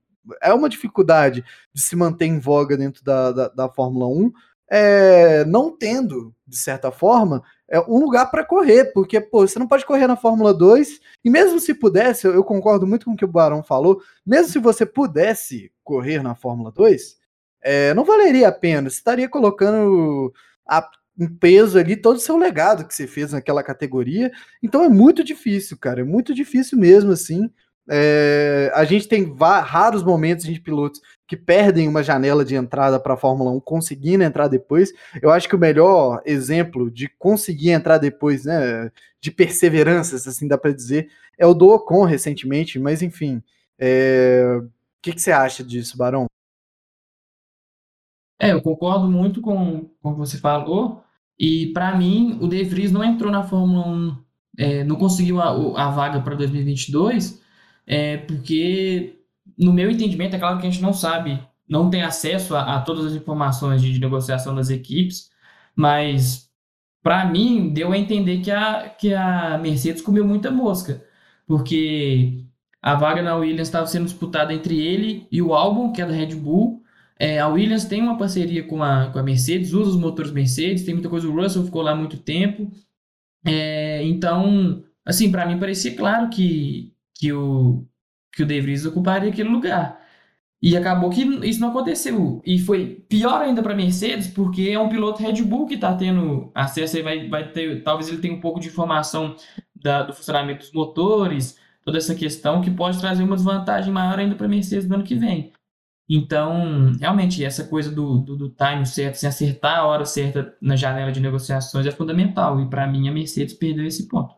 É 0.42 0.54
uma 0.54 0.70
dificuldade 0.70 1.44
de 1.74 1.82
se 1.82 1.96
manter 1.96 2.26
em 2.26 2.40
voga 2.40 2.78
dentro 2.78 3.04
da, 3.04 3.32
da, 3.32 3.48
da 3.50 3.70
Fórmula 3.70 4.08
1 4.08 4.32
é, 4.76 5.46
não 5.46 5.70
tendo, 5.70 6.34
de 6.48 6.58
certa 6.58 6.92
forma, 6.92 7.44
é 7.70 7.80
um 7.82 8.00
lugar 8.00 8.32
para 8.32 8.44
correr, 8.44 8.86
porque 8.86 9.22
pô, 9.22 9.48
você 9.48 9.60
não 9.60 9.68
pode 9.68 9.86
correr 9.86 10.08
na 10.08 10.16
Fórmula 10.16 10.52
2, 10.52 11.00
e 11.24 11.30
mesmo 11.30 11.60
se 11.60 11.76
pudesse, 11.76 12.26
eu, 12.26 12.34
eu 12.34 12.44
concordo 12.44 12.88
muito 12.88 13.06
com 13.06 13.12
o 13.12 13.16
que 13.16 13.24
o 13.24 13.28
Barão 13.28 13.62
falou, 13.62 14.02
mesmo 14.26 14.52
se 14.52 14.58
você 14.58 14.84
pudesse 14.84 15.72
correr 15.84 16.24
na 16.24 16.34
Fórmula 16.34 16.72
2, 16.72 17.18
é, 17.62 17.94
não 17.94 18.04
valeria 18.04 18.48
a 18.48 18.52
pena, 18.52 18.90
você 18.90 18.96
estaria 18.96 19.30
colocando 19.30 20.34
a, 20.68 20.90
em 21.20 21.28
peso 21.28 21.78
ali 21.78 21.96
todo 21.96 22.16
o 22.16 22.20
seu 22.20 22.36
legado 22.36 22.88
que 22.88 22.96
você 22.96 23.06
fez 23.06 23.32
naquela 23.32 23.62
categoria, 23.62 24.32
então 24.64 24.84
é 24.84 24.90
muito 24.90 25.24
difícil, 25.24 25.78
cara, 25.78 26.02
é 26.02 26.04
muito 26.04 26.34
difícil 26.34 26.80
mesmo 26.80 27.12
assim. 27.12 27.48
É, 27.90 28.72
a 28.74 28.86
gente 28.86 29.08
tem 29.08 29.36
raros 29.38 30.04
momentos 30.04 30.46
de 30.46 30.60
pilotos 30.60 31.02
que 31.28 31.36
perdem 31.36 31.88
uma 31.88 32.04
janela 32.04 32.46
de 32.46 32.56
entrada 32.56 33.00
para 33.00 33.16
a 33.16 33.18
Fórmula 33.18 33.52
1, 33.52 33.60
conseguindo 33.60 34.24
entrar 34.24 34.48
depois. 34.48 34.94
Eu 35.22 35.32
acho 35.32 35.50
que 35.50 35.56
o 35.56 35.60
melhor 35.60 36.22
exemplo 36.26 36.90
de 36.90 37.08
conseguir 37.08 37.72
entrar 37.72 37.98
depois, 37.98 38.46
né, 38.46 38.92
de 39.20 39.32
perseverança, 39.32 40.18
se 40.18 40.30
assim 40.30 40.48
dá 40.48 40.58
para 40.58 40.74
dizer, 40.74 41.10
é 41.38 41.46
o 41.46 41.54
do 41.54 41.70
Ocon 41.70 42.06
recentemente, 42.06 42.80
mas 42.80 43.02
enfim. 43.02 43.42
É... 43.78 44.60
O 44.62 44.70
que, 45.02 45.14
que 45.14 45.22
você 45.22 45.34
acha 45.34 45.64
disso, 45.64 45.98
Barão? 45.98 46.28
É, 48.40 48.52
eu 48.52 48.62
concordo 48.62 49.10
muito 49.10 49.42
com, 49.42 49.90
com 50.02 50.10
o 50.10 50.14
que 50.14 50.20
você 50.20 50.38
falou. 50.38 51.04
E 51.38 51.68
para 51.74 51.98
mim, 51.98 52.38
o 52.42 52.48
De 52.48 52.64
Vries 52.64 52.92
não 52.92 53.04
entrou 53.04 53.32
na 53.32 53.44
Fórmula 53.44 53.88
1, 53.88 54.18
é, 54.58 54.84
não 54.84 54.96
conseguiu 54.96 55.42
a, 55.42 55.50
a 55.88 55.90
vaga 55.90 56.22
para 56.22 56.36
2022, 56.36 57.43
é, 57.86 58.18
porque 58.18 59.20
no 59.58 59.74
meu 59.74 59.90
entendimento, 59.92 60.36
é 60.36 60.40
claro 60.40 60.60
que 60.60 60.68
a 60.68 60.70
gente 60.70 60.82
não 60.82 60.94
sabe, 60.94 61.40
não 61.68 61.90
tem 61.90 62.04
acesso 62.04 62.56
a, 62.56 62.78
a 62.78 62.82
todas 62.82 63.06
as 63.06 63.14
informações 63.14 63.82
de, 63.82 63.94
de, 63.94 64.00
negociação 64.00 64.56
das 64.56 64.70
equipes, 64.70 65.30
mas 65.76 66.50
para 67.02 67.26
mim 67.26 67.70
deu 67.74 67.92
a 67.92 67.98
entender 67.98 68.42
que 68.42 68.52
a, 68.52 68.90
que 68.90 69.14
a 69.14 69.58
Mercedes 69.58 70.02
comeu 70.02 70.26
muita 70.26 70.52
mosca, 70.52 71.04
porque 71.48 72.46
a 72.82 72.96
vaga 72.96 73.22
na 73.22 73.36
Williams 73.36 73.68
estava 73.68 73.88
sendo 73.88 74.06
disputada 74.06 74.54
entre 74.54 74.80
ele 74.80 75.28
e 75.32 75.42
o 75.42 75.54
Albon, 75.54 75.92
que 75.92 76.02
é 76.02 76.06
da 76.06 76.14
Red 76.14 76.36
Bull. 76.36 76.84
É, 77.18 77.40
a 77.40 77.48
Williams 77.48 77.86
tem 77.86 78.02
uma 78.02 78.18
parceria 78.18 78.64
com 78.64 78.84
a, 78.84 79.10
com 79.12 79.20
a 79.20 79.24
Mercedes, 79.24 79.74
usa 79.74 79.92
os 79.92 79.98
motores 79.98 80.32
Mercedes, 80.32 80.84
tem 80.84 80.94
muita 80.94 81.10
coisa. 81.10 81.28
O 81.28 81.34
Russell 81.34 81.64
ficou 81.64 81.82
lá 81.82 81.96
muito 81.96 82.18
tempo. 82.18 82.72
É, 83.46 84.04
então, 84.04 84.84
assim, 85.06 85.32
para 85.32 85.46
mim 85.46 85.60
parecia 85.60 85.96
claro 85.96 86.30
que, 86.30 86.93
que, 87.16 87.32
o, 87.34 87.86
que 88.32 88.44
o 88.44 88.46
De 88.46 88.62
Vries 88.62 88.86
ocuparia 88.86 89.30
aquele 89.30 89.50
lugar. 89.50 90.02
E 90.62 90.78
acabou 90.78 91.10
que 91.10 91.24
isso 91.46 91.60
não 91.60 91.70
aconteceu. 91.70 92.42
E 92.46 92.58
foi 92.58 93.06
pior 93.10 93.42
ainda 93.42 93.62
para 93.62 93.76
Mercedes, 93.76 94.28
porque 94.28 94.70
é 94.70 94.80
um 94.80 94.88
piloto 94.88 95.22
Red 95.22 95.42
Bull 95.44 95.68
que 95.68 95.76
está 95.76 95.94
tendo 95.94 96.52
acesso 96.56 96.96
aí, 96.96 97.04
vai, 97.04 97.28
vai 97.28 97.52
ter, 97.52 97.84
talvez 97.84 98.08
ele 98.08 98.20
tenha 98.20 98.34
um 98.34 98.40
pouco 98.40 98.62
de 98.62 98.70
informação 98.70 99.36
da, 99.76 100.04
do 100.04 100.14
funcionamento 100.14 100.62
dos 100.62 100.72
motores, 100.72 101.60
toda 101.84 101.98
essa 101.98 102.16
questão 102.16 102.62
que 102.62 102.72
pode 102.72 103.00
trazer 103.00 103.24
uma 103.24 103.36
desvantagem 103.36 103.92
maior 103.92 104.18
ainda 104.20 104.36
para 104.36 104.48
Mercedes 104.48 104.88
no 104.88 104.96
ano 104.96 105.04
que 105.04 105.16
vem. 105.16 105.52
Então, 106.10 106.92
realmente, 107.00 107.44
essa 107.44 107.66
coisa 107.66 107.92
do, 107.92 108.20
do, 108.20 108.36
do 108.36 108.50
time 108.50 108.86
certo, 108.86 109.16
se 109.16 109.28
acertar 109.28 109.80
a 109.80 109.86
hora 109.86 110.06
certa 110.06 110.56
na 110.62 110.76
janela 110.76 111.12
de 111.12 111.20
negociações 111.20 111.86
é 111.86 111.92
fundamental. 111.92 112.60
E 112.62 112.70
para 112.70 112.88
mim, 112.88 113.08
a 113.08 113.12
Mercedes 113.12 113.54
perdeu 113.54 113.86
esse 113.86 114.08
ponto. 114.08 114.36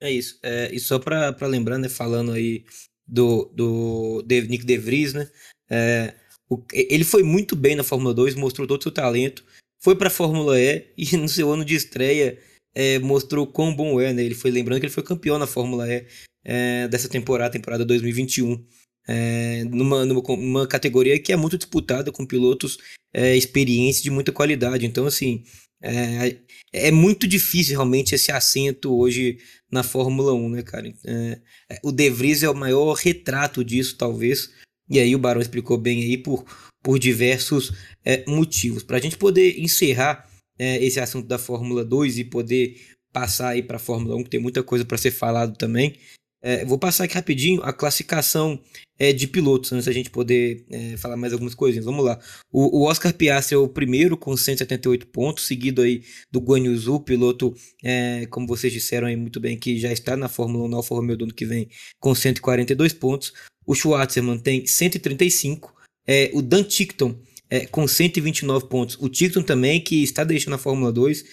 É 0.00 0.10
isso. 0.10 0.38
É, 0.42 0.72
e 0.72 0.78
só 0.78 0.98
para 0.98 1.34
lembrar, 1.42 1.78
né, 1.78 1.88
falando 1.88 2.32
aí 2.32 2.64
do, 3.06 3.50
do 3.54 4.24
Nick 4.26 4.64
De 4.64 4.78
Vries, 4.78 5.12
né? 5.12 5.30
É, 5.68 6.14
o, 6.48 6.62
ele 6.72 7.04
foi 7.04 7.22
muito 7.22 7.56
bem 7.56 7.74
na 7.74 7.82
Fórmula 7.82 8.14
2, 8.14 8.34
mostrou 8.34 8.66
todo 8.66 8.80
o 8.80 8.82
seu 8.82 8.92
talento, 8.92 9.44
foi 9.80 9.96
para 9.96 10.08
a 10.08 10.10
Fórmula 10.10 10.60
E 10.60 10.86
e 10.96 11.16
no 11.16 11.28
seu 11.28 11.50
ano 11.52 11.64
de 11.64 11.74
estreia 11.74 12.38
é, 12.74 12.98
mostrou 12.98 13.46
quão 13.46 13.74
bom 13.74 14.00
é, 14.00 14.12
né? 14.12 14.22
Ele 14.22 14.34
foi 14.34 14.50
lembrando 14.50 14.80
que 14.80 14.86
ele 14.86 14.92
foi 14.92 15.02
campeão 15.02 15.38
na 15.38 15.46
Fórmula 15.46 15.88
E 15.92 16.06
é, 16.44 16.88
dessa 16.88 17.08
temporada, 17.08 17.50
temporada 17.52 17.84
2021. 17.84 18.64
É, 19.10 19.64
numa, 19.64 20.04
numa, 20.04 20.22
numa, 20.36 20.66
categoria 20.66 21.18
que 21.18 21.32
é 21.32 21.36
muito 21.36 21.56
disputada 21.56 22.12
com 22.12 22.26
pilotos 22.26 22.76
é, 23.12 23.34
experientes 23.36 24.02
de 24.02 24.10
muita 24.10 24.32
qualidade. 24.32 24.84
Então, 24.84 25.06
assim, 25.06 25.44
é, 25.82 26.36
é 26.72 26.90
muito 26.90 27.26
difícil 27.26 27.74
realmente 27.74 28.14
esse 28.14 28.32
assento 28.32 28.96
hoje 28.96 29.38
na 29.70 29.82
Fórmula 29.82 30.32
1, 30.32 30.48
né, 30.50 30.62
cara? 30.62 30.92
É, 31.04 31.40
é, 31.70 31.80
o 31.82 31.92
De 31.92 32.10
Vries 32.10 32.42
é 32.42 32.50
o 32.50 32.54
maior 32.54 32.94
retrato 32.94 33.64
disso, 33.64 33.96
talvez. 33.96 34.50
E 34.90 34.98
aí 34.98 35.14
o 35.14 35.18
Barão 35.18 35.40
explicou 35.40 35.78
bem 35.78 36.02
aí 36.02 36.16
por, 36.16 36.44
por 36.82 36.98
diversos 36.98 37.72
é, 38.04 38.24
motivos. 38.26 38.82
Para 38.82 38.96
a 38.96 39.00
gente 39.00 39.16
poder 39.16 39.60
encerrar 39.60 40.28
é, 40.58 40.82
esse 40.82 40.98
assunto 40.98 41.28
da 41.28 41.38
Fórmula 41.38 41.84
2 41.84 42.18
e 42.18 42.24
poder 42.24 42.76
passar 43.12 43.50
aí 43.50 43.62
para 43.62 43.76
a 43.76 43.80
Fórmula 43.80 44.16
1, 44.16 44.24
que 44.24 44.30
tem 44.30 44.40
muita 44.40 44.62
coisa 44.62 44.84
para 44.84 44.98
ser 44.98 45.10
falado 45.10 45.56
também. 45.56 45.96
É, 46.42 46.64
vou 46.64 46.78
passar 46.78 47.04
aqui 47.04 47.14
rapidinho 47.14 47.62
a 47.62 47.72
classificação 47.72 48.60
é, 48.98 49.12
de 49.12 49.26
pilotos, 49.28 49.72
antes 49.72 49.86
da 49.86 49.92
gente 49.92 50.10
poder 50.10 50.64
é, 50.70 50.96
falar 50.96 51.16
mais 51.16 51.32
algumas 51.32 51.54
coisinhas. 51.54 51.84
Vamos 51.84 52.04
lá. 52.04 52.18
O, 52.50 52.80
o, 52.80 52.82
Oscar 52.88 53.14
Piastri 53.14 53.54
é 53.54 53.58
o 53.58 53.68
primeiro 53.68 54.16
com 54.16 54.36
178 54.36 55.06
pontos, 55.06 55.46
seguido 55.46 55.82
aí 55.82 56.02
do 56.30 56.40
Guan 56.40 56.58
Yu 56.58 57.00
piloto, 57.00 57.54
é, 57.84 58.26
como 58.26 58.46
vocês 58.46 58.72
disseram 58.72 59.06
aí 59.06 59.16
muito 59.16 59.38
bem, 59.38 59.56
que 59.56 59.78
já 59.78 59.92
está 59.92 60.16
na 60.16 60.28
Fórmula 60.28 60.64
1 60.64 60.68
na 60.68 60.76
Alfa 60.78 60.94
Romeo 60.94 61.16
do 61.16 61.24
ano 61.24 61.34
que 61.34 61.46
vem, 61.46 61.68
com 62.00 62.14
142 62.14 62.92
pontos. 62.92 63.32
O 63.64 63.74
Schwartzman 63.74 64.38
tem 64.38 64.66
135. 64.66 65.74
É, 66.06 66.30
o 66.32 66.42
Dan 66.42 66.64
Tickton 66.64 67.14
é, 67.50 67.66
com 67.66 67.86
129 67.86 68.66
pontos. 68.66 68.96
O 69.00 69.08
Tickton 69.08 69.42
também, 69.42 69.80
que 69.80 70.02
está 70.02 70.24
deixando 70.24 70.54
a 70.54 70.58
Fórmula 70.58 70.90
2, 70.90 71.24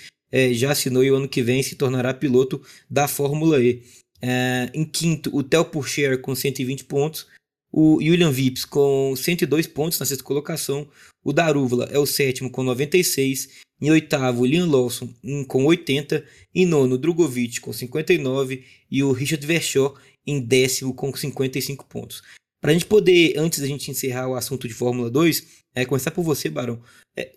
já 0.52 0.72
assinou 0.72 1.02
e 1.02 1.10
o 1.10 1.16
ano 1.16 1.30
que 1.30 1.42
vem 1.42 1.64
se 1.64 1.76
tornará 1.76 2.14
piloto 2.14 2.62
da 2.90 3.08
Fórmula 3.08 3.62
E. 3.62 3.82
Uh, 4.26 4.72
em 4.74 4.84
quinto, 4.84 5.30
o 5.36 5.44
Theo 5.44 5.64
Pourchaire 5.64 6.18
com 6.18 6.34
120 6.36 6.86
pontos. 6.86 7.28
O 7.78 8.02
Julian 8.02 8.32
Vips 8.32 8.64
com 8.64 9.14
102 9.18 9.68
pontos 9.68 10.00
na 10.00 10.06
sexta 10.06 10.24
colocação. 10.24 10.88
O 11.22 11.34
Darúvula 11.34 11.90
é 11.92 12.00
o 12.00 12.06
sétimo 12.06 12.50
com 12.50 12.64
96. 12.64 13.50
Em 13.82 13.92
oitavo, 13.92 14.44
o 14.44 14.46
Liam 14.46 14.66
Lawson 14.66 15.14
com 15.46 15.66
80. 15.66 16.24
Em 16.54 16.66
nono, 16.66 16.98
Drogovic 16.98 17.60
com 17.60 17.74
59. 17.74 18.64
E 18.90 19.04
o 19.04 19.12
Richard 19.12 19.46
Verschoor 19.46 20.00
em 20.26 20.40
décimo 20.40 20.94
com 20.94 21.14
55 21.14 21.86
pontos. 21.88 22.24
Para 22.62 22.72
a 22.72 22.74
gente 22.74 22.86
poder, 22.86 23.38
antes 23.38 23.60
da 23.60 23.68
gente 23.68 23.92
encerrar 23.92 24.30
o 24.30 24.36
assunto 24.36 24.70
de 24.70 24.74
Fórmula 24.74 25.10
2, 25.10 25.46
é, 25.76 25.84
começar 25.84 26.12
por 26.12 26.24
você, 26.24 26.50
Barão. 26.50 26.82
É, 27.14 27.34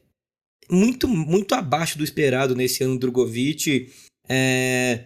muito, 0.71 1.09
muito 1.09 1.52
abaixo 1.57 1.99
do 1.99 2.04
esperado 2.04 2.54
nesse 2.54 2.85
ano 2.85 2.97
Drogovic. 2.97 3.92
É, 4.28 5.02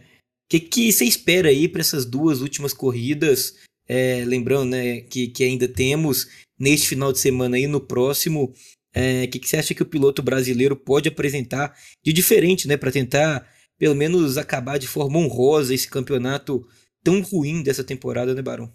que, 0.50 0.60
que 0.60 0.92
você 0.92 1.06
espera 1.06 1.48
aí 1.48 1.66
para 1.66 1.80
essas 1.80 2.04
duas 2.04 2.42
últimas 2.42 2.74
corridas? 2.74 3.54
É, 3.94 4.24
lembrando 4.24 4.70
né, 4.70 5.00
que, 5.00 5.28
que 5.28 5.44
ainda 5.44 5.68
temos 5.68 6.26
neste 6.58 6.88
final 6.88 7.12
de 7.12 7.18
semana 7.18 7.58
e 7.58 7.66
no 7.66 7.80
próximo. 7.80 8.44
O 8.44 8.52
é, 8.94 9.26
que, 9.26 9.38
que 9.38 9.48
você 9.48 9.56
acha 9.56 9.74
que 9.74 9.82
o 9.82 9.86
piloto 9.86 10.22
brasileiro 10.22 10.74
pode 10.74 11.08
apresentar 11.08 11.74
de 12.02 12.12
diferente 12.12 12.66
né, 12.66 12.76
para 12.76 12.90
tentar, 12.90 13.46
pelo 13.78 13.94
menos, 13.94 14.38
acabar 14.38 14.78
de 14.78 14.86
forma 14.86 15.18
honrosa 15.18 15.74
esse 15.74 15.90
campeonato 15.90 16.66
tão 17.04 17.20
ruim 17.20 17.62
dessa 17.62 17.84
temporada, 17.84 18.34
né, 18.34 18.40
Barão? 18.40 18.72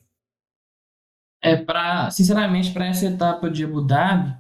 É, 1.42 1.56
para 1.56 2.12
sinceramente, 2.12 2.72
para 2.72 2.88
essa 2.88 3.08
etapa 3.08 3.50
de 3.50 3.64
Abu 3.64 3.82
Dhabi, 3.82 4.36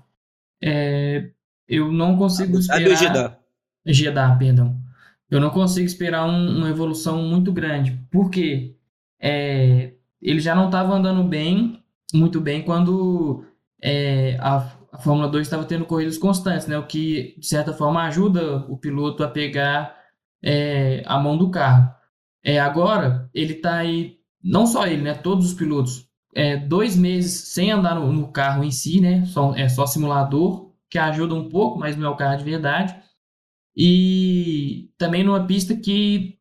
é, 0.64 1.32
eu 1.68 1.92
não 1.92 2.18
consigo 2.18 2.50
Abu 2.50 2.60
esperar. 2.60 2.80
Dhabi 2.80 2.92
ou 2.92 2.98
Jeddah? 2.98 3.40
Jeddah, 3.86 4.36
perdão 4.38 4.88
eu 5.30 5.40
não 5.42 5.50
consigo 5.50 5.86
esperar 5.86 6.26
um, 6.26 6.58
uma 6.58 6.70
evolução 6.70 7.22
muito 7.24 7.52
grande. 7.52 8.00
Porque 8.12 8.76
é, 9.20 9.94
ele 10.22 10.40
já 10.40 10.56
não 10.56 10.66
estava 10.66 10.94
andando 10.94 11.24
bem, 11.24 11.84
muito 12.14 12.40
bem, 12.42 12.64
quando 12.64 13.46
é, 13.82 14.38
a, 14.40 14.58
a, 14.92 15.00
Fórmula 15.00 15.28
2 15.28 15.46
estava 15.46 15.66
tendo 15.66 15.86
corridas 15.86 16.18
constantes, 16.18 16.68
né? 16.68 16.78
O 16.78 16.88
que, 16.88 17.36
de 17.38 17.48
certa 17.48 17.74
forma, 17.74 18.04
ajuda 18.04 18.66
o 18.70 18.78
piloto 18.78 19.24
a 19.24 19.28
pegar 19.28 19.96
é, 20.44 21.04
a 21.06 21.20
mão 21.20 21.38
do 21.38 21.52
carro. 21.52 21.92
É, 22.44 22.60
agora, 22.60 23.30
ele 23.34 23.54
está 23.54 23.78
aí, 23.78 24.18
não 24.44 24.66
só 24.66 24.88
ele, 24.88 25.02
né? 25.02 25.14
Todos 25.14 25.48
os 25.48 25.54
pilotos, 25.54 26.08
é, 26.36 26.58
dois 26.58 26.96
meses 26.96 27.54
sem 27.54 27.72
andar 27.72 27.96
no, 27.96 28.12
no 28.12 28.32
carro 28.32 28.64
em 28.64 28.72
si, 28.72 29.02
né? 29.02 29.26
Só, 29.26 29.54
é 29.56 29.68
só 29.70 29.86
simulador, 29.86 30.72
que 30.90 30.98
ajuda 30.98 31.36
um 31.36 31.50
pouco, 31.50 31.80
mas 31.80 31.98
não 31.98 32.08
é 32.08 32.10
o 32.10 32.16
carro 32.16 32.38
de 32.38 32.44
verdade 32.44 32.96
e 33.78 34.90
também 34.98 35.24
numa 35.24 35.46
pista 35.46 35.76
que 35.76 36.40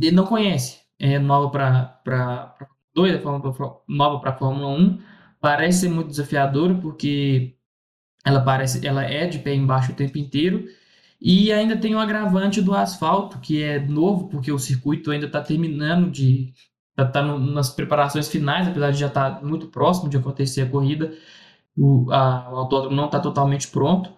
ele 0.00 0.16
não 0.16 0.24
conhece. 0.24 0.80
É 0.98 1.18
nova 1.18 1.50
para 1.50 2.56
dois, 2.94 3.14
é 3.14 3.22
nova 3.88 4.20
para 4.20 4.30
a 4.30 4.36
Fórmula 4.36 4.68
1. 4.68 4.98
Parece 5.40 5.80
ser 5.80 5.88
muito 5.88 6.08
desafiadora 6.08 6.74
porque 6.74 7.56
ela 8.24 8.40
parece 8.40 8.86
ela 8.86 9.02
é 9.04 9.26
de 9.26 9.38
pé 9.38 9.54
embaixo 9.54 9.92
o 9.92 9.94
tempo 9.94 10.18
inteiro. 10.18 10.64
E 11.20 11.52
ainda 11.52 11.76
tem 11.76 11.94
o 11.94 11.98
um 11.98 12.00
agravante 12.00 12.62
do 12.62 12.74
asfalto, 12.74 13.38
que 13.40 13.62
é 13.62 13.78
novo, 13.78 14.28
porque 14.28 14.50
o 14.50 14.58
circuito 14.58 15.10
ainda 15.10 15.26
está 15.26 15.40
terminando 15.42 16.10
de. 16.10 16.52
está 16.90 17.06
tá 17.06 17.22
nas 17.22 17.70
preparações 17.70 18.28
finais, 18.28 18.68
apesar 18.68 18.90
de 18.90 18.98
já 18.98 19.06
estar 19.08 19.36
tá 19.40 19.46
muito 19.46 19.68
próximo 19.68 20.08
de 20.08 20.16
acontecer 20.16 20.62
a 20.62 20.70
corrida. 20.70 21.12
O, 21.76 22.10
a, 22.12 22.50
o 22.52 22.56
autódromo 22.56 22.96
não 22.96 23.06
está 23.06 23.20
totalmente 23.20 23.68
pronto. 23.68 24.12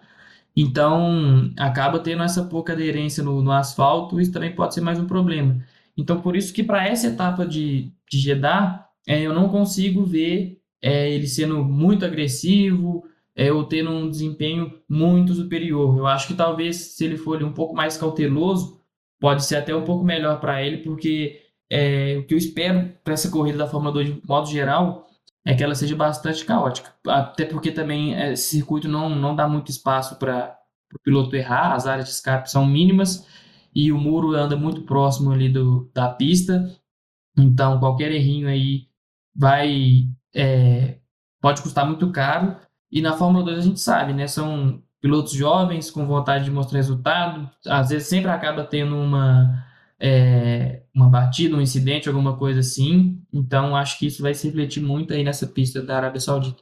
Então, 0.55 1.51
acaba 1.57 1.99
tendo 1.99 2.23
essa 2.23 2.43
pouca 2.45 2.73
aderência 2.73 3.23
no, 3.23 3.41
no 3.41 3.51
asfalto, 3.51 4.19
isso 4.21 4.31
também 4.31 4.55
pode 4.55 4.73
ser 4.73 4.81
mais 4.81 4.99
um 4.99 5.07
problema. 5.07 5.63
Então, 5.97 6.21
por 6.21 6.35
isso 6.35 6.53
que 6.53 6.63
para 6.63 6.87
essa 6.87 7.07
etapa 7.07 7.45
de, 7.45 7.91
de 8.09 8.19
Jeddah, 8.19 8.87
é, 9.07 9.21
eu 9.21 9.33
não 9.33 9.49
consigo 9.49 10.03
ver 10.03 10.59
é, 10.81 11.09
ele 11.11 11.27
sendo 11.27 11.63
muito 11.63 12.05
agressivo 12.05 13.03
é, 13.35 13.51
ou 13.51 13.63
tendo 13.63 13.91
um 13.91 14.09
desempenho 14.09 14.79
muito 14.89 15.33
superior. 15.33 15.97
Eu 15.97 16.07
acho 16.07 16.27
que 16.27 16.33
talvez, 16.33 16.95
se 16.95 17.05
ele 17.05 17.17
for 17.17 17.41
um 17.43 17.53
pouco 17.53 17.75
mais 17.75 17.97
cauteloso, 17.97 18.81
pode 19.19 19.45
ser 19.45 19.55
até 19.57 19.75
um 19.75 19.83
pouco 19.83 20.03
melhor 20.03 20.39
para 20.39 20.61
ele, 20.61 20.77
porque 20.77 21.41
é, 21.69 22.17
o 22.19 22.25
que 22.25 22.33
eu 22.33 22.37
espero 22.37 22.91
para 23.03 23.13
essa 23.13 23.29
corrida 23.29 23.57
da 23.59 23.67
Fórmula 23.67 23.93
2 23.93 24.07
de 24.15 24.21
modo 24.27 24.47
geral 24.47 25.07
é 25.45 25.55
que 25.55 25.63
ela 25.63 25.75
seja 25.75 25.95
bastante 25.95 26.45
caótica. 26.45 26.93
Até 27.07 27.45
porque 27.45 27.71
também 27.71 28.15
é, 28.15 28.33
esse 28.33 28.49
circuito 28.49 28.87
não, 28.87 29.09
não 29.09 29.35
dá 29.35 29.47
muito 29.47 29.71
espaço 29.71 30.17
para 30.17 30.57
o 30.93 30.99
piloto 30.99 31.35
errar, 31.35 31.73
as 31.73 31.87
áreas 31.87 32.07
de 32.07 32.13
escape 32.13 32.49
são 32.49 32.65
mínimas 32.65 33.27
e 33.73 33.91
o 33.91 33.97
muro 33.97 34.33
anda 34.33 34.55
muito 34.55 34.81
próximo 34.83 35.31
ali 35.31 35.49
do, 35.49 35.89
da 35.93 36.09
pista. 36.09 36.71
Então, 37.37 37.79
qualquer 37.79 38.11
errinho 38.11 38.47
aí 38.47 38.87
vai 39.35 40.07
é, 40.33 40.97
pode 41.41 41.61
custar 41.61 41.85
muito 41.85 42.11
caro. 42.11 42.55
E 42.91 43.01
na 43.01 43.17
Fórmula 43.17 43.43
2 43.45 43.57
a 43.57 43.61
gente 43.61 43.79
sabe, 43.79 44.13
né? 44.13 44.27
São 44.27 44.81
pilotos 45.01 45.33
jovens 45.33 45.91
com 45.91 46.07
vontade 46.07 46.45
de 46.45 46.51
mostrar 46.51 46.77
resultado. 46.77 47.49
Às 47.65 47.89
vezes 47.89 48.07
sempre 48.07 48.31
acaba 48.31 48.63
tendo 48.63 48.95
uma 48.95 49.65
é, 49.99 50.83
uma 50.93 51.09
batida, 51.09 51.55
um 51.55 51.61
incidente, 51.61 52.07
alguma 52.07 52.37
coisa 52.37 52.59
assim. 52.59 53.21
Então, 53.31 53.75
acho 53.75 53.97
que 53.97 54.05
isso 54.05 54.21
vai 54.21 54.33
se 54.33 54.47
refletir 54.47 54.81
muito 54.81 55.13
aí 55.13 55.23
nessa 55.23 55.47
pista 55.47 55.81
da 55.81 55.97
Arábia 55.97 56.21
Saudita. 56.21 56.61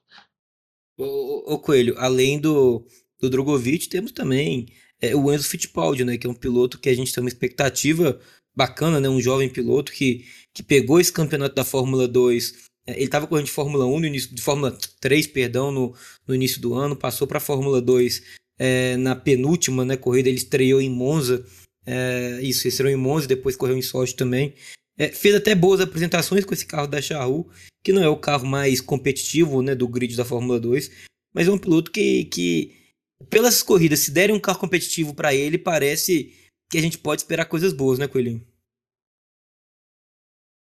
O, 0.97 1.57
Coelho, 1.59 1.95
além 1.97 2.39
do, 2.39 2.85
do 3.19 3.29
Drogovic, 3.29 3.89
temos 3.89 4.11
também 4.11 4.67
é, 5.01 5.15
o 5.15 5.33
Enzo 5.33 5.47
Fittipaldi, 5.47 6.05
né, 6.05 6.17
que 6.17 6.27
é 6.27 6.29
um 6.29 6.33
piloto 6.33 6.79
que 6.79 6.89
a 6.89 6.93
gente 6.93 7.11
tem 7.13 7.23
uma 7.23 7.29
expectativa 7.29 8.19
bacana, 8.55 8.99
né? 8.99 9.09
Um 9.09 9.21
jovem 9.21 9.49
piloto 9.49 9.91
que, 9.91 10.25
que 10.53 10.61
pegou 10.61 10.99
esse 10.99 11.11
campeonato 11.11 11.55
da 11.55 11.63
Fórmula 11.63 12.07
2. 12.07 12.69
É, 12.87 12.93
ele 12.93 13.05
estava 13.05 13.27
correndo 13.27 13.45
de 13.45 13.51
Fórmula 13.51 13.85
1 13.85 13.99
no 13.99 14.05
início, 14.05 14.35
de 14.35 14.41
Fórmula 14.41 14.77
3, 14.99 15.27
perdão, 15.27 15.71
no, 15.71 15.95
no 16.27 16.35
início 16.35 16.61
do 16.61 16.73
ano, 16.73 16.95
passou 16.95 17.27
para 17.27 17.37
a 17.37 17.41
Fórmula 17.41 17.81
2 17.81 18.21
é, 18.59 18.97
na 18.97 19.15
penúltima 19.15 19.83
né, 19.83 19.97
corrida, 19.97 20.29
ele 20.29 20.37
estreou 20.37 20.81
em 20.81 20.89
Monza. 20.89 21.45
É, 21.85 22.39
isso, 22.43 22.67
estreou 22.67 22.91
em 22.91 22.95
Monza, 22.95 23.27
depois 23.27 23.55
correu 23.55 23.77
em 23.77 23.81
Sochi 23.81 24.15
também. 24.15 24.53
É, 24.97 25.07
fez 25.07 25.33
até 25.33 25.55
boas 25.55 25.81
apresentações 25.81 26.45
com 26.45 26.53
esse 26.53 26.65
carro 26.65 26.87
da 26.87 27.01
Charru, 27.01 27.49
que 27.83 27.91
não 27.91 28.03
é 28.03 28.09
o 28.09 28.17
carro 28.17 28.45
mais 28.45 28.79
competitivo 28.81 29.61
né, 29.61 29.73
do 29.73 29.87
grid 29.87 30.15
da 30.15 30.25
Fórmula 30.25 30.59
2, 30.59 30.91
mas 31.33 31.47
é 31.47 31.51
um 31.51 31.57
piloto 31.57 31.89
que, 31.89 32.25
que 32.25 32.80
pelas 33.29 33.61
corridas, 33.61 33.99
se 33.99 34.11
derem 34.11 34.35
um 34.35 34.39
carro 34.39 34.59
competitivo 34.59 35.13
para 35.13 35.33
ele, 35.33 35.57
parece 35.57 36.33
que 36.69 36.77
a 36.77 36.81
gente 36.81 36.97
pode 36.97 37.21
esperar 37.21 37.45
coisas 37.45 37.73
boas, 37.73 37.99
né, 37.99 38.07
Coelhinho? 38.07 38.45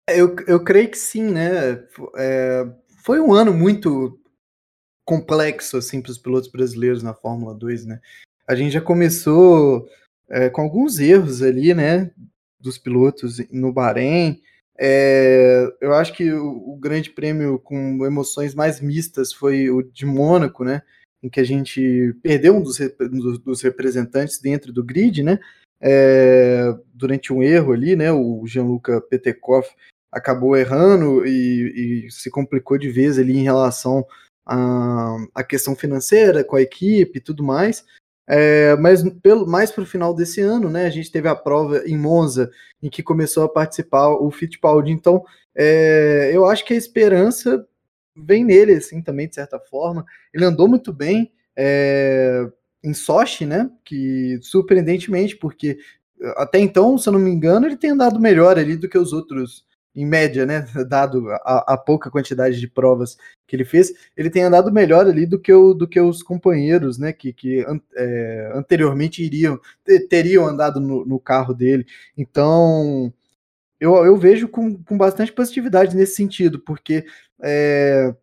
Eu, 0.08 0.36
eu 0.46 0.64
creio 0.64 0.90
que 0.90 0.96
sim, 0.96 1.24
né? 1.24 1.84
É, 2.16 2.64
foi 3.04 3.20
um 3.20 3.32
ano 3.32 3.52
muito 3.52 4.18
complexo 5.04 5.76
assim 5.76 6.00
para 6.00 6.10
os 6.10 6.18
pilotos 6.18 6.50
brasileiros 6.50 7.02
na 7.02 7.14
Fórmula 7.14 7.54
2, 7.54 7.86
né? 7.86 8.00
A 8.46 8.54
gente 8.54 8.72
já 8.72 8.80
começou 8.80 9.88
é, 10.28 10.48
com 10.48 10.62
alguns 10.62 10.98
erros 10.98 11.42
ali, 11.42 11.74
né? 11.74 12.10
Dos 12.58 12.78
pilotos 12.78 13.38
no 13.50 13.72
Bahrein. 13.72 14.40
É, 14.78 15.66
eu 15.80 15.92
acho 15.94 16.14
que 16.14 16.32
o, 16.32 16.72
o, 16.72 16.76
grande 16.76 17.10
prêmio 17.10 17.58
com 17.58 18.06
emoções 18.06 18.54
mais 18.54 18.80
mistas 18.80 19.32
foi 19.32 19.68
o 19.68 19.82
de 19.82 20.06
Mônaco, 20.06 20.62
né? 20.64 20.82
Em 21.22 21.28
que 21.28 21.40
a 21.40 21.44
gente 21.44 22.14
perdeu 22.22 22.54
um 22.54 22.62
dos, 22.62 22.78
dos 23.44 23.62
representantes 23.62 24.40
dentro 24.40 24.72
do 24.72 24.84
grid, 24.84 25.22
né? 25.22 25.38
É, 25.80 26.74
durante 26.92 27.32
um 27.32 27.42
erro 27.42 27.72
ali, 27.72 27.96
né? 27.96 28.12
O 28.12 28.46
Gianluca 28.46 29.00
Petekoff 29.00 29.68
acabou 30.10 30.56
errando 30.56 31.26
e, 31.26 32.06
e, 32.06 32.10
se 32.10 32.30
complicou 32.30 32.78
de 32.78 32.90
vez 32.90 33.18
ali 33.18 33.36
em 33.36 33.42
relação 33.42 34.04
à, 34.46 35.16
à 35.34 35.44
questão 35.44 35.76
financeira 35.76 36.42
com 36.42 36.56
a 36.56 36.62
equipe 36.62 37.18
e 37.18 37.20
tudo 37.20 37.44
mais. 37.44 37.84
É, 38.30 38.76
mas 38.76 39.02
pelo, 39.22 39.46
mais 39.46 39.70
para 39.70 39.82
o 39.82 39.86
final 39.86 40.14
desse 40.14 40.42
ano, 40.42 40.68
né, 40.68 40.84
a 40.84 40.90
gente 40.90 41.10
teve 41.10 41.28
a 41.28 41.34
prova 41.34 41.82
em 41.86 41.96
Monza, 41.96 42.50
em 42.82 42.90
que 42.90 43.02
começou 43.02 43.42
a 43.42 43.48
participar 43.48 44.08
o 44.10 44.30
Fittipaldi. 44.30 44.92
Então, 44.92 45.24
é, 45.56 46.30
eu 46.32 46.44
acho 46.44 46.64
que 46.64 46.74
a 46.74 46.76
esperança 46.76 47.66
vem 48.24 48.44
nele, 48.44 48.74
assim, 48.74 49.02
também, 49.02 49.28
de 49.28 49.34
certa 49.34 49.58
forma. 49.58 50.04
Ele 50.32 50.44
andou 50.44 50.68
muito 50.68 50.92
bem 50.92 51.32
é, 51.56 52.46
em 52.82 52.94
Sochi, 52.94 53.44
né, 53.44 53.70
que 53.84 54.38
surpreendentemente, 54.42 55.36
porque 55.36 55.78
até 56.36 56.58
então, 56.58 56.98
se 56.98 57.08
eu 57.08 57.12
não 57.12 57.20
me 57.20 57.30
engano, 57.30 57.66
ele 57.66 57.76
tem 57.76 57.90
andado 57.90 58.20
melhor 58.20 58.58
ali 58.58 58.76
do 58.76 58.88
que 58.88 58.98
os 58.98 59.12
outros 59.12 59.66
em 59.94 60.06
média, 60.06 60.46
né, 60.46 60.64
dado 60.88 61.28
a, 61.30 61.74
a, 61.74 61.76
pouca 61.76 62.10
quantidade 62.10 62.60
de 62.60 62.68
provas 62.68 63.16
que 63.46 63.56
ele 63.56 63.64
fez, 63.64 63.92
ele 64.16 64.30
tem 64.30 64.42
andado 64.42 64.72
melhor 64.72 65.06
ali 65.06 65.26
do 65.26 65.40
que, 65.40 65.52
o, 65.52 65.74
do 65.74 65.88
que 65.88 66.00
os 66.00 66.22
companheiros, 66.22 66.98
né, 66.98 67.12
que, 67.12 67.32
que 67.32 67.66
é, 67.96 68.52
anteriormente 68.54 69.24
iriam, 69.24 69.58
teriam 70.08 70.46
andado 70.46 70.78
no, 70.78 71.04
no, 71.04 71.18
carro 71.18 71.52
dele. 71.52 71.84
Então, 72.16 73.12
eu, 73.80 73.96
eu 74.04 74.16
vejo 74.16 74.48
com, 74.48 74.82
com 74.82 74.96
bastante 74.96 75.32
positividade 75.32 75.96
nesse 75.96 76.16
sentido, 76.16 76.58
porque 76.58 77.06
é, 77.42 78.14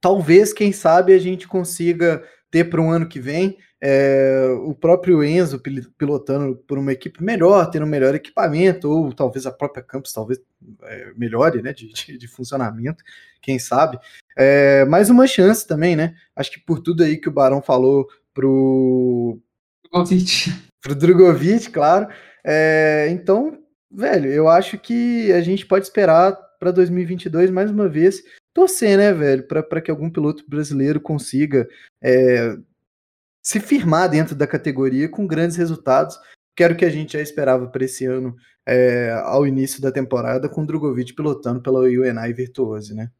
talvez, 0.00 0.52
quem 0.52 0.72
sabe, 0.72 1.12
a 1.12 1.18
gente 1.18 1.48
consiga 1.48 2.22
ter 2.50 2.68
para 2.68 2.80
um 2.80 2.90
ano 2.90 3.08
que 3.08 3.18
vem 3.18 3.56
é, 3.84 4.46
o 4.64 4.74
próprio 4.74 5.24
Enzo 5.24 5.60
pilotando 5.98 6.54
por 6.68 6.78
uma 6.78 6.92
equipe 6.92 7.20
melhor, 7.20 7.68
tendo 7.68 7.84
um 7.84 7.88
melhor 7.88 8.14
equipamento, 8.14 8.88
ou 8.88 9.12
talvez 9.12 9.44
a 9.44 9.50
própria 9.50 9.82
Campos 9.82 10.12
talvez 10.12 10.38
é, 10.84 11.12
melhore 11.16 11.60
né, 11.60 11.72
de, 11.72 11.88
de, 11.88 12.16
de, 12.16 12.28
funcionamento, 12.28 13.02
quem 13.40 13.58
sabe. 13.58 13.98
É, 14.38 14.84
mais 14.84 15.10
uma 15.10 15.26
chance 15.26 15.66
também, 15.66 15.96
né? 15.96 16.14
Acho 16.36 16.52
que 16.52 16.60
por 16.60 16.78
tudo 16.78 17.02
aí 17.02 17.16
que 17.16 17.28
o 17.28 17.32
Barão 17.32 17.60
falou 17.60 18.06
pro. 18.32 19.40
Drogovic. 19.90 20.52
Pro 20.80 20.94
Drogovic, 20.94 21.70
claro. 21.70 22.06
É, 22.44 23.08
então, 23.10 23.58
velho, 23.92 24.30
eu 24.30 24.48
acho 24.48 24.78
que 24.78 25.30
a 25.32 25.40
gente 25.40 25.66
pode 25.66 25.84
esperar 25.84 26.32
para 26.58 26.70
2022 26.70 27.50
mais 27.50 27.70
uma 27.70 27.88
vez 27.88 28.22
torcer, 28.54 28.96
né, 28.96 29.12
velho, 29.12 29.46
para 29.46 29.80
que 29.80 29.90
algum 29.90 30.10
piloto 30.10 30.44
brasileiro 30.48 31.00
consiga 31.00 31.68
é, 32.02 32.56
se 33.42 33.58
firmar 33.60 34.08
dentro 34.08 34.34
da 34.34 34.46
categoria 34.46 35.08
com 35.08 35.26
grandes 35.26 35.56
resultados, 35.56 36.18
que 36.54 36.62
era 36.62 36.72
o 36.72 36.76
que 36.76 36.84
a 36.84 36.90
gente 36.90 37.14
já 37.14 37.20
esperava 37.20 37.66
para 37.66 37.84
esse 37.84 38.04
ano, 38.04 38.36
é, 38.66 39.10
ao 39.24 39.46
início 39.46 39.80
da 39.80 39.90
temporada, 39.90 40.48
com 40.48 40.62
o 40.62 40.66
Drogovic 40.66 41.14
pilotando 41.14 41.60
pela 41.60 41.80
UNI 41.80 42.32
Virtuose, 42.34 42.94
né? 42.94 43.10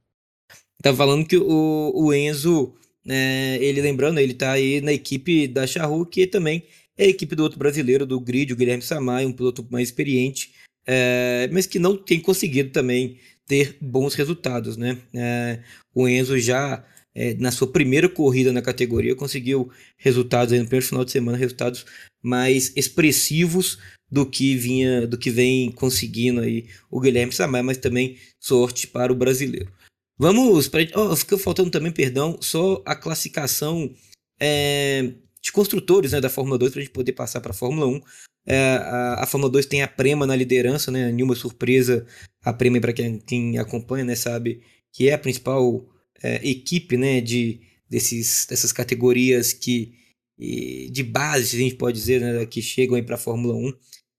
Tá 0.83 0.95
falando 0.95 1.27
que 1.27 1.37
o, 1.37 1.93
o 1.95 2.13
Enzo, 2.13 2.75
é, 3.09 3.57
ele 3.57 3.81
lembrando, 3.81 4.19
ele 4.19 4.35
tá 4.35 4.53
aí 4.53 4.81
na 4.81 4.93
equipe 4.93 5.49
da 5.49 5.67
Charru, 5.67 6.05
que 6.07 6.27
também 6.27 6.65
é 6.97 7.05
a 7.05 7.09
equipe 7.09 7.35
do 7.35 7.43
outro 7.43 7.59
brasileiro, 7.59 8.07
do 8.07 8.21
Grid, 8.21 8.53
o 8.53 8.57
Guilherme 8.57 8.83
Samay, 8.83 9.25
um 9.25 9.33
piloto 9.33 9.67
mais 9.71 9.89
experiente, 9.89 10.53
é, 10.87 11.49
mas 11.53 11.67
que 11.67 11.79
não 11.79 11.97
tem 11.97 12.21
conseguido 12.21 12.71
também 12.71 13.19
ter 13.47 13.77
bons 13.81 14.15
resultados, 14.15 14.77
né? 14.77 14.99
É, 15.15 15.61
o 15.95 16.09
Enzo 16.09 16.39
já 16.39 16.85
é, 17.15 17.35
na 17.35 17.51
sua 17.51 17.67
primeira 17.71 18.09
corrida 18.09 18.53
na 18.53 18.63
categoria, 18.63 19.15
conseguiu 19.15 19.71
resultados 19.97 20.53
aí 20.53 20.59
no 20.59 20.67
primeiro 20.67 20.87
final 20.87 21.05
de 21.05 21.13
semana, 21.13 21.37
resultados 21.37 21.85
mais 22.23 22.73
expressivos 22.77 23.79
do 24.11 24.27
que 24.27 24.57
vinha, 24.57 25.07
do 25.07 25.19
que 25.19 25.31
vem 25.31 25.71
conseguindo 25.73 26.41
aí 26.41 26.67
o 26.91 27.01
Guilherme 27.01 27.33
Samar, 27.33 27.65
mas 27.65 27.79
também 27.79 28.17
sorte 28.41 28.87
para 28.87 29.13
o 29.13 29.17
brasileiro. 29.17 29.73
Vamos 30.19 30.69
para 30.69 30.87
oh, 30.95 31.17
ficou 31.17 31.39
faltando 31.39 31.71
também, 31.71 31.91
perdão, 31.91 32.39
só 32.41 32.83
a 32.87 32.95
classificação 32.95 33.93
é, 34.39 35.15
de 35.41 35.51
construtores 35.51 36.13
né, 36.13 36.21
da 36.21 36.31
Fórmula 36.31 36.59
2 36.59 36.73
para 36.73 36.81
a 36.81 36.85
gente 36.85 36.93
poder 36.93 37.13
passar 37.13 37.41
para 37.41 37.51
a 37.51 37.55
Fórmula 37.55 37.87
1. 37.87 38.01
É, 38.47 38.59
a, 38.59 39.23
a, 39.23 39.27
Fórmula 39.27 39.53
2 39.53 39.67
tem 39.67 39.83
a 39.83 39.89
Prema 39.89 40.27
na 40.27 40.35
liderança, 40.35 40.91
né? 40.91 41.11
Nenhuma 41.13 41.35
surpresa. 41.35 42.07
A 42.45 42.53
Prema, 42.53 42.81
para 42.81 42.93
quem, 42.93 43.19
quem 43.19 43.59
acompanha, 43.59 44.05
né, 44.05 44.15
sabe 44.15 44.63
que 44.93 45.09
é 45.09 45.15
a 45.15 45.19
principal 45.19 45.87
é, 46.23 46.47
equipe 46.47 46.97
né, 46.97 47.21
de, 47.21 47.61
desses, 47.89 48.47
dessas 48.47 48.73
categorias 48.73 49.53
que 49.53 49.95
de 50.91 51.03
base, 51.05 51.57
a 51.57 51.61
gente 51.61 51.77
pode 51.77 51.97
dizer, 51.97 52.21
né, 52.21 52.45
que 52.47 52.61
chegam 52.61 52.97
aí 52.97 53.03
para 53.03 53.15
a 53.15 53.19
Fórmula 53.19 53.55
1. 53.55 53.73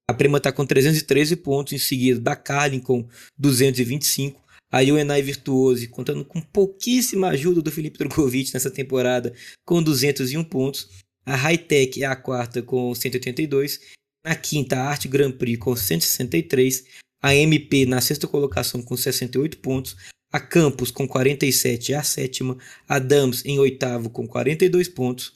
A 0.10 0.14
Prema 0.14 0.38
está 0.38 0.52
com 0.52 0.66
313 0.66 1.36
pontos, 1.38 1.74
em 1.74 1.78
seguida 1.78 2.20
da 2.20 2.36
Carlin 2.36 2.80
com 2.80 3.08
225. 3.38 4.42
A 4.72 4.80
UNI 4.80 5.22
Virtuose, 5.22 5.88
contando 5.88 6.26
com 6.26 6.42
pouquíssima 6.42 7.28
ajuda 7.30 7.62
do 7.62 7.72
Felipe 7.72 7.98
Drogovic 7.98 8.54
nessa 8.54 8.72
temporada, 8.72 9.34
com 9.66 9.84
201 9.84 10.44
pontos. 10.44 10.90
A 11.26 11.36
Hightech 11.36 12.04
é 12.04 12.08
a 12.08 12.16
quarta 12.16 12.62
com 12.62 12.94
182. 12.94 13.80
Na 14.26 14.36
quinta, 14.36 14.78
a 14.78 14.90
Arte 14.90 15.08
Grand 15.08 15.32
Prix 15.32 15.60
com 15.60 15.76
163. 15.76 16.86
A 17.22 17.36
MP 17.36 17.86
na 17.86 18.02
sexta 18.02 18.28
colocação 18.28 18.82
com 18.82 18.98
68 18.98 19.58
pontos 19.58 19.96
a 20.34 20.40
Campos 20.40 20.90
com 20.90 21.08
47 21.08 21.94
é 21.94 21.96
a 21.96 22.02
sétima, 22.02 22.58
a 22.90 22.98
Dams 22.98 23.46
em 23.46 23.60
oitavo 23.60 24.10
com 24.10 24.28
42 24.28 24.88
pontos, 24.88 25.32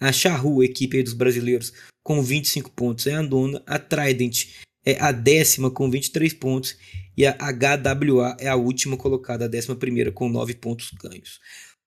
a 0.00 0.10
Charru, 0.10 0.64
equipe 0.64 1.02
dos 1.02 1.12
brasileiros, 1.12 1.74
com 2.02 2.22
25 2.22 2.70
pontos 2.70 3.06
é 3.06 3.12
a 3.12 3.22
nona, 3.22 3.62
a 3.66 3.78
Trident 3.78 4.46
é 4.86 4.98
a 4.98 5.12
décima 5.12 5.70
com 5.70 5.90
23 5.90 6.32
pontos 6.32 6.78
e 7.14 7.26
a 7.26 7.36
HWA 7.36 8.38
é 8.40 8.48
a 8.48 8.56
última 8.56 8.96
colocada, 8.96 9.44
a 9.44 9.48
décima 9.48 9.76
primeira 9.76 10.10
com 10.10 10.30
9 10.30 10.54
pontos 10.54 10.92
ganhos. 10.92 11.40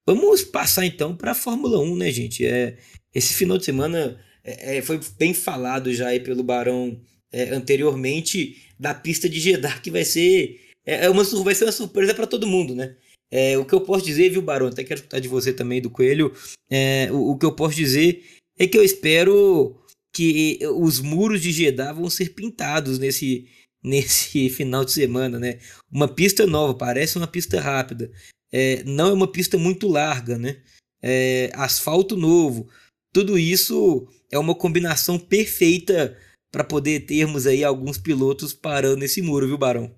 Vamos 0.07 0.43
passar 0.43 0.85
então 0.85 1.15
para 1.15 1.31
a 1.31 1.35
Fórmula 1.35 1.79
1, 1.79 1.95
né, 1.95 2.11
gente? 2.11 2.45
É, 2.45 2.77
esse 3.11 3.33
final 3.33 3.57
de 3.57 3.65
semana 3.65 4.23
é, 4.43 4.77
é, 4.77 4.81
foi 4.81 4.99
bem 5.17 5.33
falado 5.33 5.93
já 5.93 6.07
aí 6.07 6.19
pelo 6.19 6.43
Barão 6.43 6.99
é, 7.31 7.49
anteriormente 7.49 8.61
da 8.79 8.93
pista 8.93 9.29
de 9.29 9.39
Jeddah, 9.39 9.79
que 9.79 9.91
vai 9.91 10.03
ser 10.03 10.59
é, 10.85 11.05
é 11.05 11.09
uma, 11.09 11.23
vai 11.23 11.55
ser 11.55 11.65
uma 11.65 11.71
surpresa 11.71 12.13
para 12.13 12.27
todo 12.27 12.47
mundo, 12.47 12.75
né? 12.75 12.95
É, 13.29 13.57
o 13.57 13.63
que 13.63 13.73
eu 13.73 13.81
posso 13.81 14.03
dizer, 14.03 14.29
viu, 14.29 14.41
Barão? 14.41 14.67
Até 14.67 14.83
quero 14.83 14.99
escutar 14.99 15.19
de 15.19 15.27
você 15.27 15.53
também, 15.53 15.81
do 15.81 15.89
Coelho. 15.89 16.33
É, 16.69 17.09
o, 17.11 17.31
o, 17.31 17.37
que 17.37 17.45
eu 17.45 17.55
posso 17.55 17.75
dizer 17.75 18.25
é 18.59 18.67
que 18.67 18.77
eu 18.77 18.83
espero 18.83 19.77
que 20.13 20.59
os 20.75 20.99
muros 20.99 21.41
de 21.41 21.51
Jeddah 21.51 21.93
vão 21.93 22.09
ser 22.09 22.33
pintados 22.33 22.99
nesse, 22.99 23.47
nesse 23.81 24.49
final 24.51 24.83
de 24.83 24.91
semana, 24.91 25.39
né? 25.39 25.59
Uma 25.89 26.07
pista 26.07 26.45
nova, 26.45 26.73
parece 26.73 27.17
uma 27.17 27.27
pista 27.27 27.61
rápida. 27.61 28.11
É, 28.51 28.83
não 28.83 29.09
é 29.09 29.13
uma 29.13 29.31
pista 29.31 29.57
muito 29.57 29.87
larga, 29.87 30.37
né? 30.37 30.57
É, 31.01 31.51
asfalto 31.53 32.17
novo. 32.17 32.67
Tudo 33.13 33.37
isso 33.37 34.07
é 34.31 34.39
uma 34.39 34.55
combinação 34.55 35.19
perfeita 35.19 36.17
para 36.51 36.63
poder 36.63 37.01
termos 37.01 37.45
aí 37.45 37.63
alguns 37.63 37.97
pilotos 37.97 38.53
parando 38.53 38.97
nesse 38.97 39.21
muro, 39.21 39.47
viu, 39.47 39.57
Barão? 39.57 39.93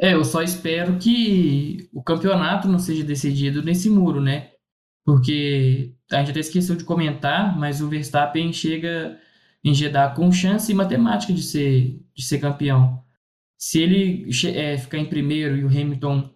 É, 0.00 0.14
eu 0.14 0.24
só 0.24 0.42
espero 0.42 0.98
que 0.98 1.88
o 1.92 2.02
campeonato 2.02 2.68
não 2.68 2.78
seja 2.78 3.04
decidido 3.04 3.62
nesse 3.62 3.90
muro, 3.90 4.20
né? 4.20 4.50
Porque 5.04 5.94
a 6.10 6.18
gente 6.18 6.30
até 6.30 6.40
esqueceu 6.40 6.76
de 6.76 6.84
comentar, 6.84 7.58
mas 7.58 7.80
o 7.80 7.88
Verstappen 7.88 8.52
chega 8.52 9.18
em 9.64 9.74
Jeddah 9.74 10.14
com 10.14 10.32
chance 10.32 10.72
matemática 10.72 11.32
de 11.32 11.42
ser, 11.42 12.00
de 12.14 12.24
ser 12.24 12.38
campeão. 12.38 13.02
Se 13.58 13.80
ele 13.80 14.28
é, 14.54 14.78
ficar 14.78 14.98
em 14.98 15.08
primeiro 15.08 15.56
e 15.56 15.64
o 15.64 15.68
Hamilton 15.68 16.30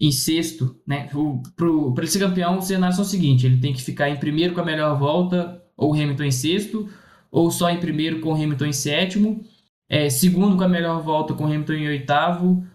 em 0.00 0.12
sexto, 0.12 0.78
né? 0.86 1.08
Para 1.56 2.02
ele 2.02 2.06
ser 2.06 2.18
campeão, 2.18 2.58
os 2.58 2.66
cenários 2.66 2.96
são 2.96 3.04
o 3.04 3.08
seguinte: 3.08 3.46
ele 3.46 3.60
tem 3.60 3.72
que 3.72 3.82
ficar 3.82 4.10
em 4.10 4.16
primeiro 4.16 4.54
com 4.54 4.60
a 4.60 4.64
melhor 4.64 4.98
volta, 4.98 5.62
ou 5.76 5.90
o 5.90 5.94
Hamilton 5.94 6.24
em 6.24 6.30
sexto, 6.30 6.88
ou 7.30 7.50
só 7.50 7.70
em 7.70 7.80
primeiro 7.80 8.20
com 8.20 8.30
o 8.30 8.34
Hamilton 8.34 8.66
em 8.66 8.72
sétimo, 8.72 9.44
é, 9.88 10.10
segundo 10.10 10.56
com 10.56 10.64
a 10.64 10.68
melhor 10.68 11.02
volta 11.02 11.34
com 11.34 11.44
o 11.44 11.46
Hamilton 11.46 11.72
em 11.74 11.88
oitavo, 11.88 12.66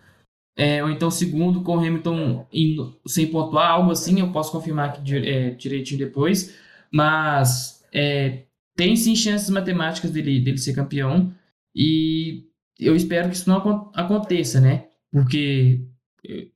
é, 0.58 0.84
ou 0.84 0.90
então 0.90 1.10
segundo 1.12 1.62
com 1.62 1.78
o 1.78 1.80
Hamilton 1.80 2.48
em, 2.52 2.78
sem 3.08 3.28
pontuar, 3.28 3.72
algo 3.72 3.92
assim, 3.92 4.20
eu 4.20 4.32
posso 4.32 4.52
confirmar 4.52 4.90
aqui 4.90 5.16
é, 5.16 5.52
direitinho 5.52 6.00
depois, 6.00 6.56
mas 6.92 7.84
é, 7.94 8.44
tem 8.76 8.96
sim 8.96 9.16
chances 9.16 9.50
matemáticas 9.50 10.12
dele, 10.12 10.40
dele 10.40 10.58
ser 10.58 10.74
campeão, 10.74 11.34
e 11.76 12.46
eu 12.80 12.96
espero 12.96 13.30
que 13.30 13.36
isso 13.36 13.50
não 13.50 13.58
aconteça, 13.96 14.60
né? 14.60 14.88
Porque 15.12 15.86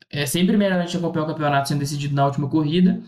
é 0.10 0.26
sempre 0.26 0.58
melhor 0.58 0.80
a 0.80 0.86
gente 0.86 0.98
acompanhar 0.98 1.26
o 1.26 1.28
campeonato 1.28 1.68
sendo 1.68 1.80
decidido 1.80 2.16
na 2.16 2.26
última 2.26 2.50
corrida 2.50 3.02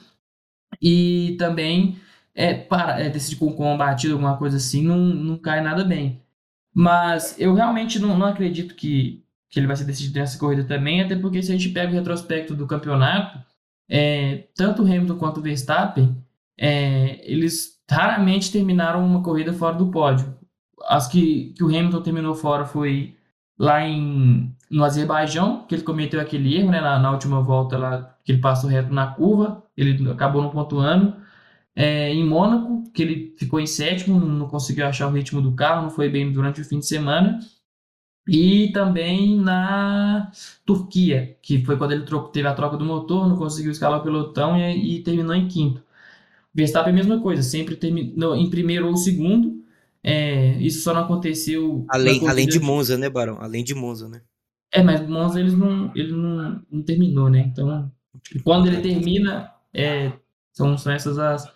e 0.81 1.36
também 1.39 1.99
é, 2.36 2.53
para, 2.53 2.99
é, 2.99 3.10
decidir 3.10 3.38
com, 3.38 3.51
com 3.53 3.77
batido, 3.77 4.13
alguma 4.13 4.38
coisa 4.38 4.57
assim, 4.57 4.83
não, 4.83 4.97
não 4.97 5.38
cai 5.38 5.62
nada 5.62 5.83
bem. 5.83 6.21
Mas 6.73 7.39
eu 7.39 7.53
realmente 7.53 7.99
não, 7.99 8.17
não 8.17 8.27
acredito 8.27 8.75
que, 8.75 9.23
que 9.49 9.60
ele 9.60 9.67
vai 9.67 9.75
ser 9.75 9.86
decidido 9.86 10.19
nessa 10.19 10.38
corrida 10.38 10.63
também, 10.63 11.01
até 11.01 11.15
porque 11.15 11.41
se 11.41 11.51
a 11.51 11.57
gente 11.57 11.69
pega 11.69 11.91
o 11.91 11.95
retrospecto 11.95 12.55
do 12.55 12.67
campeonato, 12.67 13.39
é, 13.89 14.47
tanto 14.55 14.83
o 14.83 14.86
Hamilton 14.86 15.17
quanto 15.17 15.39
o 15.39 15.43
Verstappen, 15.43 16.15
é, 16.57 17.21
eles 17.31 17.81
raramente 17.89 18.51
terminaram 18.51 19.05
uma 19.05 19.23
corrida 19.23 19.53
fora 19.53 19.75
do 19.75 19.89
pódio 19.91 20.38
as 20.86 21.07
que, 21.07 21.53
que 21.53 21.63
o 21.63 21.67
Hamilton 21.67 22.01
terminou 22.01 22.36
fora 22.36 22.65
foi 22.65 23.15
lá 23.57 23.81
em, 23.86 24.55
no 24.69 24.84
Azerbaijão, 24.84 25.65
que 25.65 25.75
ele 25.75 25.84
cometeu 25.84 26.19
aquele 26.19 26.56
erro, 26.56 26.71
né, 26.71 26.82
na, 26.82 26.99
na 26.99 27.12
última 27.12 27.41
volta 27.41 27.77
lá, 27.77 28.17
que 28.23 28.32
ele 28.32 28.41
passou 28.41 28.69
reto 28.69 28.93
na 28.93 29.08
curva, 29.08 29.63
ele 29.75 30.10
acabou 30.12 30.41
não 30.41 30.49
pontuando. 30.49 31.15
É, 31.75 32.12
em 32.13 32.25
Mônaco, 32.25 32.84
que 32.91 33.03
ele 33.03 33.36
ficou 33.38 33.60
em 33.60 33.67
sétimo, 33.67 34.19
não, 34.19 34.27
não 34.27 34.47
conseguiu 34.47 34.86
achar 34.86 35.08
o 35.08 35.12
ritmo 35.12 35.41
do 35.41 35.53
carro, 35.53 35.84
não 35.84 35.89
foi 35.89 36.10
bem 36.10 36.32
durante 36.32 36.60
o 36.60 36.65
fim 36.65 36.80
de 36.80 36.88
semana. 36.88 37.39
E 38.27 38.71
também 38.73 39.38
na 39.39 40.32
Turquia, 40.65 41.38
que 41.41 41.63
foi 41.63 41.77
quando 41.77 41.93
ele 41.93 42.06
teve 42.34 42.47
a 42.47 42.53
troca 42.53 42.75
do 42.75 42.84
motor, 42.84 43.27
não 43.27 43.38
conseguiu 43.38 43.71
escalar 43.71 43.99
o 43.99 44.03
pelotão 44.03 44.58
e, 44.58 44.97
e 44.97 45.03
terminou 45.03 45.34
em 45.34 45.47
quinto. 45.47 45.82
Verstappen, 46.53 46.91
a 46.91 46.95
mesma 46.95 47.21
coisa, 47.21 47.41
sempre 47.41 47.75
terminou 47.75 48.36
em 48.36 48.49
primeiro 48.49 48.88
ou 48.88 48.97
segundo, 48.97 49.63
é, 50.03 50.58
isso 50.58 50.82
só 50.82 50.93
não 50.93 51.01
aconteceu. 51.01 51.86
Além, 51.88 52.27
além 52.27 52.47
de 52.47 52.60
Monza, 52.60 52.97
né, 52.97 53.10
Barão? 53.10 53.38
Além 53.39 53.63
de 53.63 53.75
Monza, 53.75 54.10
né? 54.10 54.21
É, 54.73 54.84
mas 54.84 55.08
Monza 55.08 55.39
eles 55.39 55.53
não, 55.53 55.91
ele 55.95 56.12
não, 56.12 56.62
não 56.69 56.84
terminou, 56.84 57.30
né? 57.30 57.39
Então, 57.39 57.91
quando 58.43 58.67
ele 58.67 58.82
termina, 58.82 59.51
é, 59.73 60.12
são, 60.53 60.77
são 60.77 60.91
essas 60.91 61.17
as, 61.17 61.53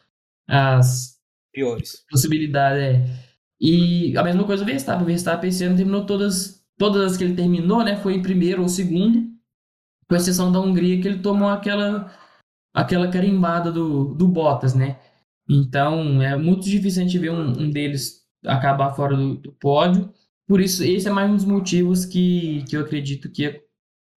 as 0.47 1.19
piores 1.54 2.06
possibilidades. 2.10 2.82
É. 2.82 3.32
E 3.60 4.17
a 4.17 4.24
mesma 4.24 4.43
coisa 4.43 4.63
o 4.63 4.65
Verstappen. 4.65 5.04
O 5.04 5.06
Verstappen 5.06 5.50
esse 5.50 5.63
ano 5.63 5.76
terminou 5.76 6.06
todas, 6.06 6.65
todas 6.78 7.12
as 7.12 7.17
que 7.17 7.24
ele 7.24 7.36
terminou, 7.36 7.84
né? 7.84 7.97
Foi 7.97 8.15
em 8.15 8.21
primeiro 8.21 8.62
ou 8.63 8.69
segundo, 8.69 9.30
com 10.10 10.15
exceção 10.15 10.52
da 10.52 10.60
Hungria, 10.60 11.00
que 11.02 11.08
ele 11.08 11.19
tomou 11.19 11.50
aquela, 11.50 12.12
aquela 12.74 13.08
carimbada 13.10 13.71
do, 13.71 14.15
do 14.15 14.28
Bottas, 14.28 14.74
né? 14.74 15.00
Então, 15.50 16.21
é 16.21 16.36
muito 16.38 16.63
difícil 16.63 17.02
a 17.02 17.06
gente 17.06 17.19
ver 17.19 17.32
um, 17.32 17.63
um 17.63 17.69
deles 17.69 18.21
acabar 18.45 18.93
fora 18.93 19.15
do, 19.15 19.36
do, 19.36 19.52
pódio. 19.52 20.12
Por 20.52 20.60
isso, 20.60 20.84
esse 20.84 21.08
é 21.08 21.12
mais 21.12 21.32
um 21.32 21.36
dos 21.38 21.46
motivos 21.46 22.06
que, 22.06 22.66
que 22.68 22.76
eu 22.76 22.82
acredito 22.82 23.32
que, 23.32 23.62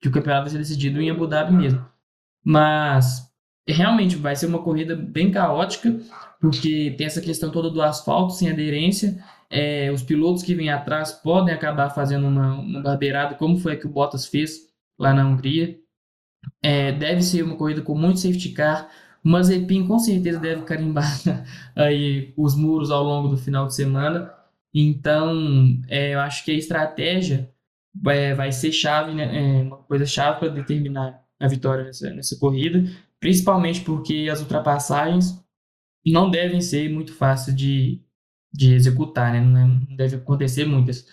que 0.02 0.08
o 0.08 0.12
campeonato 0.14 0.44
vai 0.44 0.52
ser 0.52 0.60
decidido 0.60 1.02
em 1.02 1.12
Abu 1.12 1.28
Dhabi 1.28 1.54
mesmo. 1.54 1.86
Mas 2.42 3.30
realmente 3.68 4.16
vai 4.16 4.34
ser 4.34 4.46
uma 4.46 4.64
corrida 4.64 4.96
bem 4.96 5.30
caótica, 5.30 6.00
porque 6.40 6.96
tem 6.98 7.06
essa 7.06 7.20
questão 7.20 7.52
toda 7.52 7.70
do 7.70 7.82
asfalto 7.82 8.32
sem 8.32 8.50
aderência. 8.50 9.22
É, 9.50 9.92
os 9.92 10.04
pilotos 10.04 10.42
que 10.42 10.56
vêm 10.56 10.70
atrás 10.70 11.12
podem 11.12 11.54
acabar 11.54 11.90
fazendo 11.90 12.26
uma, 12.26 12.54
uma 12.54 12.82
barbeirada, 12.82 13.36
como 13.36 13.58
foi 13.58 13.74
a 13.74 13.76
que 13.76 13.86
o 13.86 13.92
Bottas 13.92 14.26
fez 14.26 14.70
lá 14.98 15.14
na 15.14 15.28
Hungria. 15.28 15.78
É, 16.64 16.94
deve 16.94 17.24
ser 17.24 17.44
uma 17.44 17.58
corrida 17.58 17.82
com 17.82 17.94
muito 17.94 18.22
safety 18.22 18.54
car, 18.54 18.90
o 19.22 19.28
Mazepin 19.28 19.86
com 19.86 20.00
certeza 20.00 20.40
deve 20.40 20.62
carimbar 20.62 21.12
aí 21.76 22.34
os 22.38 22.56
muros 22.56 22.90
ao 22.90 23.04
longo 23.04 23.28
do 23.28 23.36
final 23.36 23.68
de 23.68 23.76
semana. 23.76 24.32
Então, 24.74 25.82
é, 25.88 26.14
eu 26.14 26.20
acho 26.20 26.46
que 26.46 26.52
a 26.52 26.56
estratégia 26.56 27.52
vai, 27.94 28.34
vai 28.34 28.52
ser 28.52 28.72
chave, 28.72 29.14
né, 29.14 29.60
é 29.60 29.64
uma 29.64 29.78
coisa 29.78 30.06
chave 30.06 30.40
para 30.40 30.50
determinar 30.50 31.22
a 31.40 31.48
vitória 31.48 31.84
nessa, 31.84 32.10
nessa 32.12 32.38
corrida, 32.38 32.84
principalmente 33.20 33.82
porque 33.82 34.30
as 34.32 34.40
ultrapassagens 34.40 35.42
não 36.06 36.30
devem 36.30 36.62
ser 36.62 36.90
muito 36.90 37.14
fáceis 37.14 37.56
de, 37.56 38.02
de 38.54 38.74
executar, 38.74 39.34
né? 39.34 39.42
Não 39.42 39.96
deve 39.96 40.16
acontecer 40.16 40.66
muitas. 40.66 41.06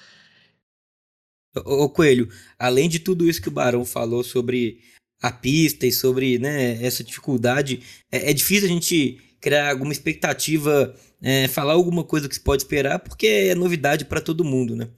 Ô 1.65 1.89
Coelho, 1.89 2.29
além 2.59 2.89
de 2.89 2.99
tudo 2.99 3.29
isso 3.29 3.43
que 3.43 3.49
o 3.49 3.53
Barão 3.53 3.85
falou 3.85 4.23
sobre 4.23 4.81
a 5.21 5.33
pista 5.33 5.87
e 5.87 5.93
sobre 5.93 6.39
né, 6.39 6.83
essa 6.85 7.03
dificuldade, 7.03 7.81
é, 8.11 8.31
é, 8.31 8.35
difícil 8.35 8.69
a 8.69 8.73
gente 8.73 9.21
criar 9.41 9.71
alguma 9.71 9.93
expectativa, 9.93 10.95
é, 11.23 11.49
falar 11.49 11.75
alguma 11.75 12.05
coisa 12.05 12.29
que 12.29 12.35
se 12.35 12.41
pode 12.41 12.63
esperar, 12.63 12.99
porque 12.99 13.27
é 13.27 13.55
novidade 13.55 14.05
para 14.05 14.21
todo 14.21 14.45
mundo, 14.45 14.75
né? 14.77 14.89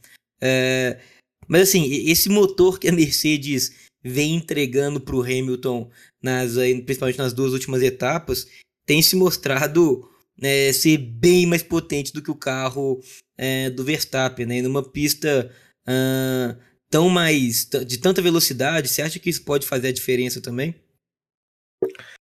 É, 0.41 0.99
mas 1.47 1.63
assim, 1.69 1.91
esse 2.09 2.29
motor 2.29 2.79
que 2.79 2.89
a 2.89 2.93
Mercedes 2.93 3.91
vem 4.03 4.37
entregando 4.37 5.01
para 5.01 5.17
o 5.17 5.23
Hamilton, 5.23 5.91
nas, 6.23 6.55
principalmente 6.85 7.19
nas 7.19 7.33
duas 7.33 7.53
últimas 7.53 7.83
etapas, 7.83 8.47
tem 8.87 9.03
se 9.03 9.17
mostrado 9.17 10.09
é, 10.41 10.73
ser 10.73 10.97
bem 10.99 11.47
mais 11.47 11.63
potente 11.63 12.13
do 12.13 12.23
que 12.23 12.31
o 12.31 12.37
carro 12.37 13.01
é, 13.37 13.69
do 13.71 13.85
Verstappen, 13.85 14.47
né? 14.47 14.63
numa 14.63 14.83
pista 14.83 15.51
uh, 15.87 16.57
tão 16.89 17.09
mais 17.09 17.69
de 17.87 17.99
tanta 17.99 18.23
velocidade, 18.23 18.89
você 18.89 19.03
acha 19.03 19.19
que 19.19 19.31
isso 19.31 19.45
pode 19.45 19.67
fazer 19.67 19.89
a 19.89 19.93
diferença 19.93 20.41
também? 20.41 20.75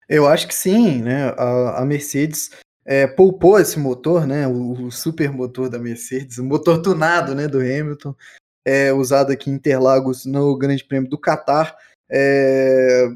Eu 0.08 0.26
acho 0.26 0.46
que 0.46 0.54
sim, 0.54 1.02
né? 1.02 1.30
A, 1.36 1.82
a 1.82 1.84
Mercedes 1.84 2.50
é, 2.84 3.06
poupou 3.06 3.58
esse 3.58 3.78
motor, 3.78 4.26
né? 4.26 4.46
O, 4.46 4.86
o, 4.86 4.92
super 4.92 5.32
motor 5.32 5.68
da 5.68 5.78
Mercedes, 5.78 6.38
o 6.38 6.44
motor 6.44 6.80
tunado, 6.80 7.34
né? 7.34 7.48
Do 7.48 7.58
Hamilton, 7.58 8.14
é, 8.64 8.92
usado 8.92 9.32
aqui 9.32 9.50
em 9.50 9.54
Interlagos 9.54 10.24
no 10.24 10.56
Grande 10.56 10.84
Prêmio 10.84 11.10
do 11.10 11.18
Qatar. 11.18 11.76
É, 12.08 13.08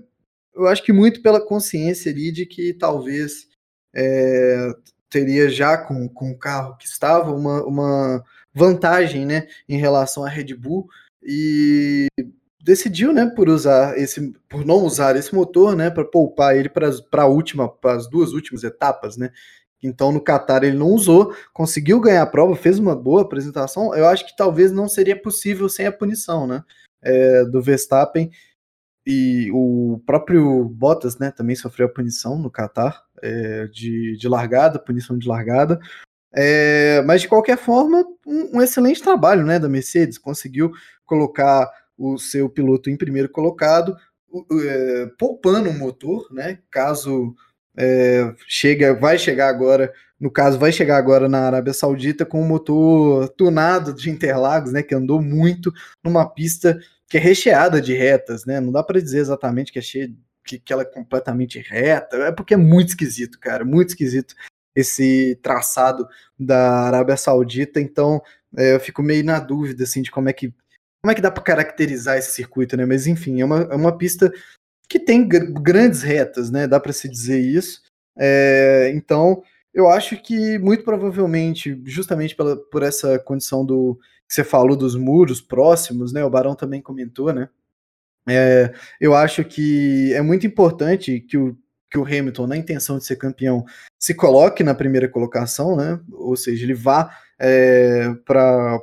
eu 0.55 0.67
acho 0.67 0.83
que 0.83 0.93
muito 0.93 1.23
pela 1.23 1.41
consciência 1.41 2.11
ali 2.11 2.33
de 2.33 2.45
que 2.45 2.75
talvez 2.75 3.49
é, 3.95 4.73
teria 5.09 5.49
já 5.49 5.79
com, 5.79 6.09
com 6.09 6.31
o 6.31 6.39
carro 6.39 6.77
que 6.77 6.87
estava 6.87 7.33
uma, 7.33 7.65
uma 7.65 8.25
vantagem, 8.53 9.25
né? 9.25 9.47
Em 9.69 9.79
relação 9.79 10.25
à 10.25 10.29
Red 10.29 10.55
Bull 10.55 10.89
e 11.23 12.09
decidiu, 12.63 13.13
né, 13.13 13.27
por 13.27 13.49
usar 13.49 13.99
esse, 13.99 14.33
por 14.49 14.65
não 14.65 14.85
usar 14.85 15.17
esse 15.17 15.35
motor, 15.35 15.75
né, 15.75 15.91
para 15.91 16.05
poupar 16.05 16.57
ele 16.57 16.69
para 16.69 17.23
a 17.23 17.27
última, 17.27 17.69
para 17.69 17.95
as 17.97 18.09
duas 18.09 18.33
últimas 18.33 18.63
etapas, 18.63 19.17
né. 19.17 19.31
Então 19.83 20.13
no 20.13 20.23
Qatar 20.23 20.63
ele 20.63 20.77
não 20.77 20.89
usou, 20.89 21.35
conseguiu 21.55 22.01
ganhar 22.01 22.23
a 22.23 22.27
prova, 22.27 22.55
fez 22.55 22.79
uma 22.79 22.95
boa 22.95 23.23
apresentação. 23.23 23.95
Eu 23.95 24.07
acho 24.07 24.27
que 24.27 24.37
talvez 24.37 24.71
não 24.71 24.87
seria 24.89 25.21
possível 25.21 25.69
sem 25.71 25.87
a 25.87 25.93
punição, 25.93 26.47
né, 26.47 26.63
é, 27.03 27.45
do 27.45 27.63
Verstappen 27.63 28.31
e 29.07 29.51
o 29.53 30.03
próprio 30.05 30.65
Bottas, 30.65 31.19
né, 31.19 31.31
também 31.31 31.57
sofreu 31.57 31.87
a 31.87 31.93
punição 31.93 32.39
no 32.39 32.51
Qatar 32.51 33.03
é, 33.23 33.67
de, 33.69 34.17
de 34.19 34.29
largada, 34.29 34.79
punição 34.79 35.17
de 35.17 35.27
largada. 35.27 35.81
É, 36.33 37.03
mas 37.03 37.23
de 37.23 37.29
qualquer 37.29 37.59
forma, 37.59 38.05
um, 38.25 38.59
um, 38.59 38.63
excelente 38.63 39.03
trabalho 39.03 39.45
né, 39.45 39.59
da 39.59 39.69
Mercedes, 39.69 40.17
conseguiu 40.17 40.71
colocar 41.05 41.69
o 42.01 42.17
seu 42.19 42.49
piloto 42.49 42.89
em 42.89 42.97
primeiro 42.97 43.29
colocado, 43.29 43.95
é, 44.53 45.07
poupando 45.19 45.69
o 45.69 45.79
motor, 45.79 46.27
né? 46.33 46.59
Caso 46.71 47.35
é, 47.77 48.35
chega, 48.49 48.95
vai 48.95 49.19
chegar 49.19 49.49
agora, 49.49 49.93
no 50.19 50.31
caso, 50.31 50.59
vai 50.59 50.73
chegar 50.73 50.97
agora 50.97 51.29
na 51.29 51.41
Arábia 51.41 51.75
Saudita 51.75 52.25
com 52.25 52.41
o 52.41 52.49
motor 52.49 53.29
tunado 53.31 53.93
de 53.93 54.09
Interlagos, 54.09 54.73
né? 54.73 54.83
Que 54.83 54.95
andou 54.95 55.21
muito 55.21 55.71
numa 56.03 56.27
pista 56.27 56.79
que 57.07 57.19
é 57.19 57.21
recheada 57.21 57.83
de 57.83 57.93
retas, 57.93 58.47
né? 58.47 58.61
Não 58.61 58.73
dá 58.73 58.83
para 58.83 59.01
dizer 59.01 59.19
exatamente 59.19 59.71
que 59.71 59.79
é 59.79 59.83
cheia 59.83 60.11
que, 60.43 60.59
que 60.59 60.73
ela 60.73 60.83
é 60.83 60.87
completamente 60.87 61.59
reta, 61.61 62.17
é 62.17 62.33
porque 62.33 62.55
é 62.55 62.57
muito 62.57 62.89
esquisito, 62.89 63.39
cara, 63.39 63.63
muito 63.63 63.91
esquisito 63.91 64.35
esse 64.75 65.39
traçado 65.43 66.09
da 66.39 66.87
Arábia 66.87 67.17
Saudita, 67.17 67.79
então 67.79 68.23
é, 68.57 68.75
eu 68.75 68.81
fico 68.81 69.03
meio 69.03 69.23
na 69.25 69.39
dúvida 69.39 69.85
assim 69.85 70.01
de 70.01 70.11
como 70.11 70.29
é 70.31 70.33
que 70.33 70.55
como 71.03 71.13
é 71.13 71.15
que 71.15 71.23
dá 71.23 71.31
para 71.31 71.43
caracterizar 71.43 72.19
esse 72.19 72.33
circuito, 72.33 72.77
né? 72.77 72.85
Mas 72.85 73.07
enfim, 73.07 73.41
é 73.41 73.45
uma, 73.45 73.63
é 73.63 73.75
uma 73.75 73.97
pista 73.97 74.33
que 74.89 74.99
tem 74.99 75.27
grandes 75.27 76.03
retas, 76.03 76.51
né? 76.51 76.67
Dá 76.67 76.79
para 76.79 76.93
se 76.93 77.09
dizer 77.09 77.41
isso. 77.41 77.83
É, 78.19 78.91
então 78.95 79.43
eu 79.73 79.89
acho 79.89 80.21
que 80.21 80.59
muito 80.59 80.85
provavelmente, 80.85 81.81
justamente 81.87 82.35
pela, 82.35 82.57
por 82.57 82.83
essa 82.83 83.19
condição 83.19 83.65
do 83.65 83.99
que 84.29 84.35
você 84.35 84.45
falou 84.45 84.77
dos 84.77 84.97
muros 84.97 85.41
próximos, 85.41 86.13
né? 86.13 86.25
O 86.25 86.31
Barão 86.31 86.55
também 86.55 86.83
comentou, 86.83 87.33
né? 87.33 87.49
É, 88.29 88.73
eu 89.01 89.15
acho 89.15 89.45
que 89.45 90.13
é 90.13 90.21
muito 90.21 90.47
importante 90.47 91.21
que 91.21 91.37
o, 91.39 91.57
que 91.91 91.99
o 91.99 92.05
Hamilton, 92.05 92.47
na 92.47 92.57
intenção 92.57 92.99
de 92.99 93.05
ser 93.05 93.17
campeão, 93.17 93.65
se 93.99 94.15
coloque 94.15 94.63
na 94.63 94.75
primeira 94.75 95.09
colocação, 95.09 95.77
né? 95.77 95.99
Ou 96.13 96.37
seja, 96.37 96.65
ele 96.65 96.75
vá 96.75 97.11
é, 97.41 98.15
para 98.25 98.79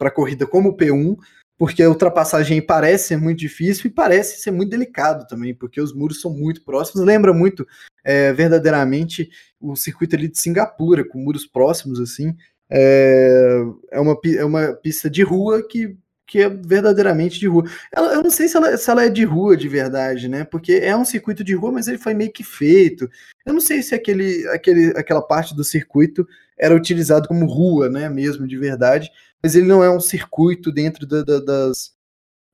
a 0.00 0.10
corrida 0.10 0.46
como 0.46 0.76
P1, 0.76 1.16
porque 1.58 1.82
a 1.82 1.88
ultrapassagem 1.88 2.60
parece 2.60 3.08
ser 3.08 3.16
muito 3.16 3.38
difícil 3.38 3.86
e 3.86 3.94
parece 3.94 4.40
ser 4.40 4.50
muito 4.52 4.70
delicado 4.70 5.26
também, 5.26 5.54
porque 5.54 5.80
os 5.80 5.92
muros 5.94 6.20
são 6.20 6.32
muito 6.32 6.64
próximos. 6.64 7.04
Lembra 7.04 7.32
muito 7.32 7.66
é, 8.04 8.32
verdadeiramente 8.32 9.30
o 9.60 9.76
circuito 9.76 10.16
ali 10.16 10.28
de 10.28 10.40
Singapura, 10.40 11.06
com 11.06 11.18
muros 11.18 11.46
próximos 11.46 12.00
assim. 12.00 12.36
É, 12.70 13.62
é, 13.90 14.00
uma, 14.00 14.18
é 14.36 14.44
uma 14.44 14.72
pista 14.74 15.10
de 15.10 15.22
rua 15.22 15.62
que, 15.62 15.96
que 16.26 16.40
é 16.40 16.48
verdadeiramente 16.48 17.38
de 17.38 17.46
rua. 17.46 17.64
Ela, 17.92 18.14
eu 18.14 18.22
não 18.22 18.30
sei 18.30 18.48
se 18.48 18.56
ela, 18.56 18.76
se 18.76 18.90
ela 18.90 19.04
é 19.04 19.08
de 19.08 19.24
rua 19.24 19.56
de 19.56 19.68
verdade, 19.68 20.28
né? 20.28 20.44
Porque 20.44 20.72
é 20.72 20.96
um 20.96 21.04
circuito 21.04 21.44
de 21.44 21.54
rua, 21.54 21.72
mas 21.72 21.88
ele 21.88 21.98
foi 21.98 22.14
meio 22.14 22.32
que 22.32 22.44
feito. 22.44 23.08
Eu 23.44 23.52
não 23.52 23.60
sei 23.60 23.82
se 23.82 23.94
aquele, 23.94 24.46
aquele, 24.48 24.96
aquela 24.96 25.22
parte 25.22 25.54
do 25.54 25.64
circuito 25.64 26.26
era 26.58 26.74
utilizado 26.74 27.28
como 27.28 27.46
rua, 27.46 27.88
né? 27.88 28.08
Mesmo 28.08 28.46
de 28.46 28.56
verdade 28.56 29.10
mas 29.42 29.56
ele 29.56 29.66
não 29.66 29.82
é 29.82 29.90
um 29.90 30.00
circuito 30.00 30.70
dentro 30.70 31.06
da, 31.06 31.22
da, 31.22 31.40
das 31.40 31.98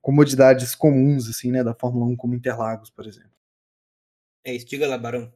comodidades 0.01 0.73
comuns, 0.73 1.29
assim, 1.29 1.51
né, 1.51 1.63
da 1.63 1.75
Fórmula 1.75 2.07
1, 2.07 2.15
como 2.15 2.33
Interlagos, 2.33 2.89
por 2.89 3.05
exemplo. 3.05 3.29
É 4.43 4.55
isso, 4.55 4.65
diga 4.65 4.87
lá, 4.87 4.97
Barão. 4.97 5.31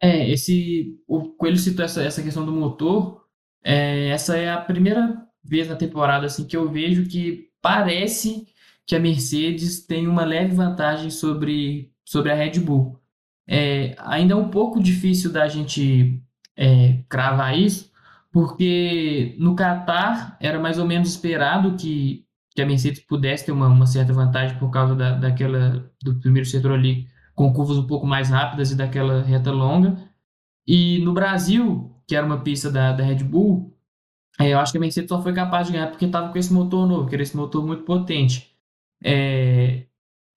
É, 0.00 0.28
esse, 0.28 1.00
o 1.06 1.30
Coelho 1.30 1.56
citou 1.56 1.84
essa, 1.84 2.02
essa 2.02 2.22
questão 2.22 2.44
do 2.44 2.52
motor, 2.52 3.26
é, 3.64 4.08
essa 4.08 4.36
é 4.36 4.50
a 4.50 4.60
primeira 4.60 5.26
vez 5.42 5.68
na 5.68 5.76
temporada, 5.76 6.26
assim, 6.26 6.46
que 6.46 6.56
eu 6.56 6.70
vejo 6.70 7.08
que 7.08 7.48
parece 7.60 8.46
que 8.86 8.96
a 8.96 9.00
Mercedes 9.00 9.84
tem 9.86 10.06
uma 10.06 10.24
leve 10.24 10.54
vantagem 10.54 11.10
sobre, 11.10 11.92
sobre 12.04 12.30
a 12.32 12.34
Red 12.34 12.60
Bull. 12.60 12.98
É, 13.46 13.94
ainda 13.98 14.34
é 14.34 14.36
um 14.36 14.48
pouco 14.48 14.82
difícil 14.82 15.32
da 15.32 15.48
gente 15.48 16.22
é, 16.56 17.02
cravar 17.08 17.58
isso, 17.58 17.90
porque 18.32 19.36
no 19.38 19.54
Qatar 19.54 20.36
era 20.40 20.58
mais 20.58 20.78
ou 20.78 20.86
menos 20.86 21.10
esperado 21.10 21.76
que, 21.76 22.24
que 22.54 22.62
a 22.62 22.66
Mercedes 22.66 23.00
pudesse 23.00 23.46
ter 23.46 23.52
uma, 23.52 23.68
uma 23.68 23.86
certa 23.86 24.12
vantagem 24.12 24.58
por 24.58 24.70
causa 24.70 24.94
da, 24.94 25.12
daquela 25.12 25.90
do 26.02 26.18
primeiro 26.20 26.48
setor 26.48 26.72
ali 26.72 27.06
com 27.34 27.52
curvas 27.52 27.78
um 27.78 27.86
pouco 27.86 28.06
mais 28.06 28.30
rápidas 28.30 28.70
e 28.70 28.76
daquela 28.76 29.22
reta 29.22 29.50
longa. 29.50 29.96
E 30.66 30.98
no 31.00 31.12
Brasil, 31.12 31.92
que 32.06 32.14
era 32.14 32.24
uma 32.24 32.40
pista 32.40 32.70
da, 32.70 32.92
da 32.92 33.04
Red 33.04 33.24
Bull, 33.24 33.71
eu 34.50 34.58
acho 34.58 34.72
que 34.72 34.78
a 34.78 34.80
Mercedes 34.80 35.08
só 35.08 35.22
foi 35.22 35.32
capaz 35.32 35.66
de 35.66 35.74
ganhar 35.74 35.88
porque 35.88 36.04
estava 36.06 36.30
com 36.30 36.38
esse 36.38 36.52
motor 36.52 36.86
novo, 36.86 37.08
que 37.08 37.14
era 37.14 37.22
esse 37.22 37.36
motor 37.36 37.64
muito 37.66 37.84
potente. 37.84 38.50
É, 39.04 39.84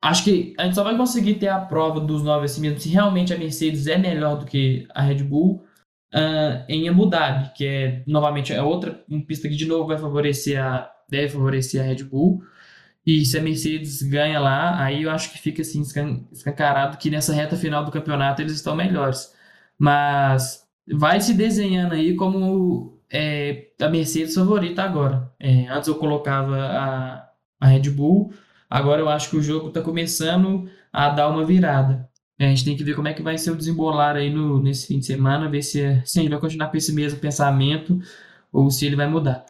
acho 0.01 0.23
que 0.23 0.53
a 0.57 0.65
gente 0.65 0.75
só 0.75 0.83
vai 0.83 0.97
conseguir 0.97 1.35
ter 1.35 1.47
a 1.47 1.59
prova 1.59 1.99
dos 1.99 2.23
nove 2.23 2.45
assim 2.45 2.61
mesmo 2.61 2.79
se 2.79 2.89
realmente 2.89 3.33
a 3.33 3.37
Mercedes 3.37 3.87
é 3.87 3.97
melhor 3.97 4.37
do 4.37 4.45
que 4.45 4.87
a 4.93 5.01
Red 5.01 5.23
Bull 5.23 5.65
uh, 6.13 6.65
em 6.69 6.89
Abu 6.89 7.07
Dhabi, 7.07 7.53
que 7.55 7.65
é 7.65 8.03
novamente 8.07 8.53
é 8.53 8.61
outra 8.61 9.03
uma 9.09 9.23
pista 9.25 9.47
que 9.47 9.55
de 9.55 9.65
novo 9.65 9.87
vai 9.87 9.97
favorecer 9.97 10.61
a 10.61 10.91
deve 11.09 11.29
favorecer 11.29 11.81
a 11.81 11.85
Red 11.85 12.03
Bull. 12.03 12.43
E 13.05 13.23
se 13.25 13.37
a 13.37 13.41
Mercedes 13.41 14.01
ganha 14.01 14.39
lá, 14.39 14.83
aí 14.83 15.03
eu 15.03 15.11
acho 15.11 15.31
que 15.31 15.37
fica 15.37 15.61
assim 15.61 15.81
escancarado 16.31 16.97
que 16.97 17.09
nessa 17.11 17.33
reta 17.33 17.55
final 17.55 17.85
do 17.85 17.91
campeonato 17.91 18.41
eles 18.41 18.53
estão 18.53 18.75
melhores. 18.75 19.31
Mas 19.77 20.65
vai 20.91 21.21
se 21.21 21.33
desenhando 21.33 21.93
aí 21.93 22.15
como 22.15 22.94
é, 23.11 23.67
a 23.79 23.89
Mercedes 23.89 24.35
favorita 24.35 24.83
agora. 24.83 25.31
É, 25.39 25.67
antes 25.67 25.87
eu 25.87 25.95
colocava 25.95 26.57
a, 26.57 27.29
a 27.59 27.67
Red 27.67 27.89
Bull, 27.89 28.33
agora 28.69 29.01
eu 29.01 29.09
acho 29.09 29.29
que 29.29 29.37
o 29.37 29.43
jogo 29.43 29.69
está 29.69 29.81
começando 29.81 30.69
a 30.91 31.09
dar 31.09 31.29
uma 31.29 31.45
virada. 31.45 32.09
É, 32.37 32.47
a 32.47 32.49
gente 32.49 32.65
tem 32.65 32.75
que 32.75 32.83
ver 32.83 32.95
como 32.95 33.07
é 33.07 33.13
que 33.13 33.21
vai 33.21 33.37
ser 33.37 33.51
o 33.51 33.55
desembolar 33.55 34.15
aí 34.15 34.29
no, 34.29 34.61
nesse 34.61 34.87
fim 34.87 34.99
de 34.99 35.05
semana, 35.05 35.49
ver 35.49 35.61
se, 35.61 35.79
se 36.05 36.19
a 36.19 36.21
gente 36.21 36.31
vai 36.31 36.39
continuar 36.39 36.69
com 36.69 36.77
esse 36.77 36.91
mesmo 36.91 37.19
pensamento 37.19 37.99
ou 38.51 38.69
se 38.69 38.85
ele 38.85 38.95
vai 38.95 39.07
mudar. 39.07 39.45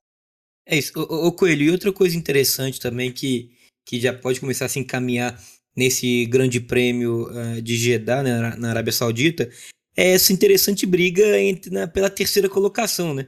É 0.68 0.78
isso. 0.78 0.92
Ô, 0.96 1.28
ô 1.28 1.32
Coelho, 1.32 1.64
e 1.64 1.72
outra 1.72 1.92
coisa 1.92 2.16
interessante 2.16 2.80
também 2.80 3.12
que, 3.12 3.52
que 3.86 4.00
já 4.00 4.14
pode 4.14 4.40
começar 4.40 4.66
a 4.66 4.70
se 4.70 4.80
encaminhar 4.80 5.40
nesse 5.76 6.26
grande 6.28 6.60
prêmio 6.60 7.28
uh, 7.30 7.62
de 7.62 7.76
Jeddah, 7.76 8.24
né, 8.24 8.56
na 8.58 8.70
Arábia 8.70 8.94
Saudita, 8.94 9.50
é 9.96 10.12
essa 10.12 10.34
interessante 10.34 10.86
briga 10.86 11.40
entre, 11.40 11.72
na, 11.72 11.88
pela 11.88 12.10
terceira 12.10 12.50
colocação, 12.50 13.14
né? 13.14 13.28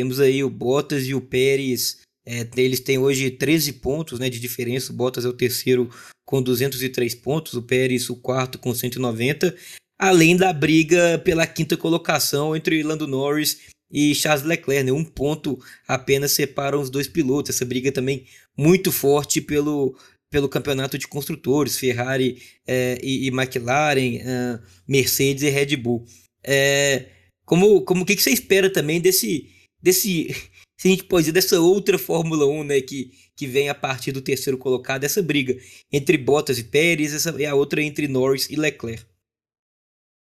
Temos 0.00 0.18
aí 0.18 0.42
o 0.42 0.48
Bottas 0.48 1.04
e 1.06 1.14
o 1.14 1.20
Pérez 1.20 1.98
é, 2.26 2.48
eles 2.56 2.80
têm 2.80 2.96
hoje 2.96 3.30
13 3.30 3.74
pontos 3.74 4.18
né, 4.18 4.30
de 4.30 4.40
diferença. 4.40 4.90
O 4.90 4.96
Bottas 4.96 5.26
é 5.26 5.28
o 5.28 5.32
terceiro 5.34 5.90
com 6.24 6.40
203 6.40 7.14
pontos, 7.16 7.52
o 7.52 7.60
Pérez 7.60 8.08
o 8.08 8.16
quarto 8.16 8.58
com 8.58 8.74
190, 8.74 9.54
além 9.98 10.38
da 10.38 10.54
briga 10.54 11.20
pela 11.22 11.46
quinta 11.46 11.76
colocação 11.76 12.56
entre 12.56 12.82
Lando 12.82 13.06
Norris 13.06 13.60
e 13.92 14.14
Charles 14.14 14.42
Leclerc. 14.42 14.84
Né? 14.84 14.90
Um 14.90 15.04
ponto 15.04 15.58
apenas 15.86 16.32
separa 16.32 16.78
os 16.78 16.88
dois 16.88 17.06
pilotos. 17.06 17.54
Essa 17.54 17.66
briga 17.66 17.92
também 17.92 18.24
muito 18.56 18.90
forte 18.90 19.38
pelo, 19.38 19.94
pelo 20.30 20.48
campeonato 20.48 20.96
de 20.96 21.06
construtores, 21.06 21.76
Ferrari 21.76 22.40
é, 22.66 22.98
e, 23.02 23.26
e, 23.26 23.28
McLaren, 23.28 24.16
uh, 24.16 24.62
Mercedes 24.88 25.42
e 25.42 25.50
Red 25.50 25.76
Bull. 25.76 26.06
É, 26.42 27.04
como 27.44 27.82
como 27.82 28.06
que, 28.06 28.16
que 28.16 28.22
você 28.22 28.30
espera 28.30 28.72
também 28.72 28.98
desse 28.98 29.59
desse 29.82 30.28
se 30.80 30.88
a 30.88 30.90
gente 30.90 31.04
pode 31.04 31.24
dizer, 31.24 31.32
dessa 31.32 31.60
outra 31.60 31.98
Fórmula 31.98 32.46
1, 32.46 32.64
né, 32.64 32.80
que, 32.80 33.10
que 33.36 33.46
vem 33.46 33.68
a 33.68 33.74
partir 33.74 34.12
do 34.12 34.22
terceiro 34.22 34.56
colocado, 34.56 35.04
essa 35.04 35.22
briga 35.22 35.54
entre 35.92 36.16
Bottas 36.16 36.58
e 36.58 36.64
Pérez, 36.64 37.12
essa 37.12 37.30
é 37.42 37.44
a 37.44 37.54
outra 37.54 37.82
entre 37.82 38.08
Norris 38.08 38.48
e 38.48 38.56
Leclerc. 38.56 39.04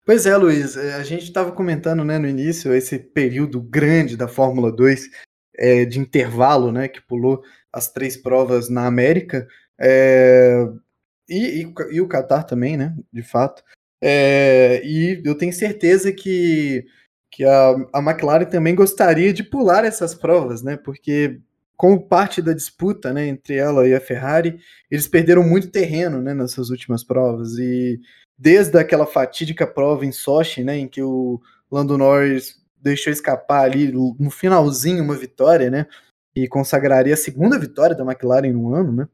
Pois 0.04 0.26
é, 0.26 0.36
Luiz, 0.36 0.76
é, 0.76 0.94
a 0.94 1.04
gente 1.04 1.22
estava 1.22 1.52
comentando 1.52 2.04
né, 2.04 2.18
no 2.18 2.26
início 2.26 2.74
esse 2.74 2.98
período 2.98 3.60
grande 3.60 4.16
da 4.16 4.26
Fórmula 4.26 4.72
2 4.72 5.08
é, 5.56 5.84
de 5.84 6.00
intervalo, 6.00 6.72
né, 6.72 6.88
que 6.88 7.00
pulou 7.00 7.40
as 7.72 7.92
três 7.92 8.16
provas 8.16 8.68
na 8.68 8.84
América, 8.84 9.46
é, 9.80 10.66
e, 11.28 11.62
e, 11.62 11.74
e, 11.92 12.00
o 12.00 12.08
Qatar 12.08 12.44
também, 12.44 12.76
né, 12.76 12.96
de 13.12 13.22
fato. 13.22 13.62
É, 14.02 14.82
e 14.84 15.22
eu 15.24 15.36
tenho 15.36 15.52
certeza 15.52 16.12
que 16.12 16.84
que 17.32 17.44
a, 17.44 17.70
a 17.94 17.98
McLaren 18.00 18.44
também 18.44 18.74
gostaria 18.74 19.32
de 19.32 19.42
pular 19.42 19.84
essas 19.84 20.14
provas, 20.14 20.62
né? 20.62 20.76
Porque 20.76 21.40
como 21.82 22.06
parte 22.06 22.42
da 22.42 22.52
disputa, 22.52 23.12
né, 23.12 23.26
entre 23.26 23.56
ela 23.56 23.88
e 23.88 23.94
a 23.94 24.00
Ferrari, 24.00 24.60
eles 24.88 25.08
perderam 25.08 25.42
muito 25.42 25.70
terreno, 25.70 26.20
né, 26.22 26.32
nessas 26.32 26.70
últimas 26.70 27.02
provas 27.02 27.58
e 27.58 27.98
desde 28.38 28.78
aquela 28.78 29.04
fatídica 29.04 29.66
prova 29.66 30.06
em 30.06 30.12
Sochi, 30.12 30.62
né, 30.62 30.76
em 30.76 30.86
que 30.86 31.02
o 31.02 31.40
Lando 31.68 31.98
Norris 31.98 32.62
deixou 32.80 33.12
escapar 33.12 33.64
ali 33.64 33.90
no 33.90 34.30
finalzinho 34.30 35.02
uma 35.02 35.16
vitória, 35.16 35.70
né, 35.70 35.86
e 36.36 36.46
consagraria 36.46 37.14
a 37.14 37.16
segunda 37.16 37.58
vitória 37.58 37.96
da 37.96 38.04
McLaren 38.04 38.52
no 38.52 38.72
ano, 38.72 38.92
né, 38.92 39.08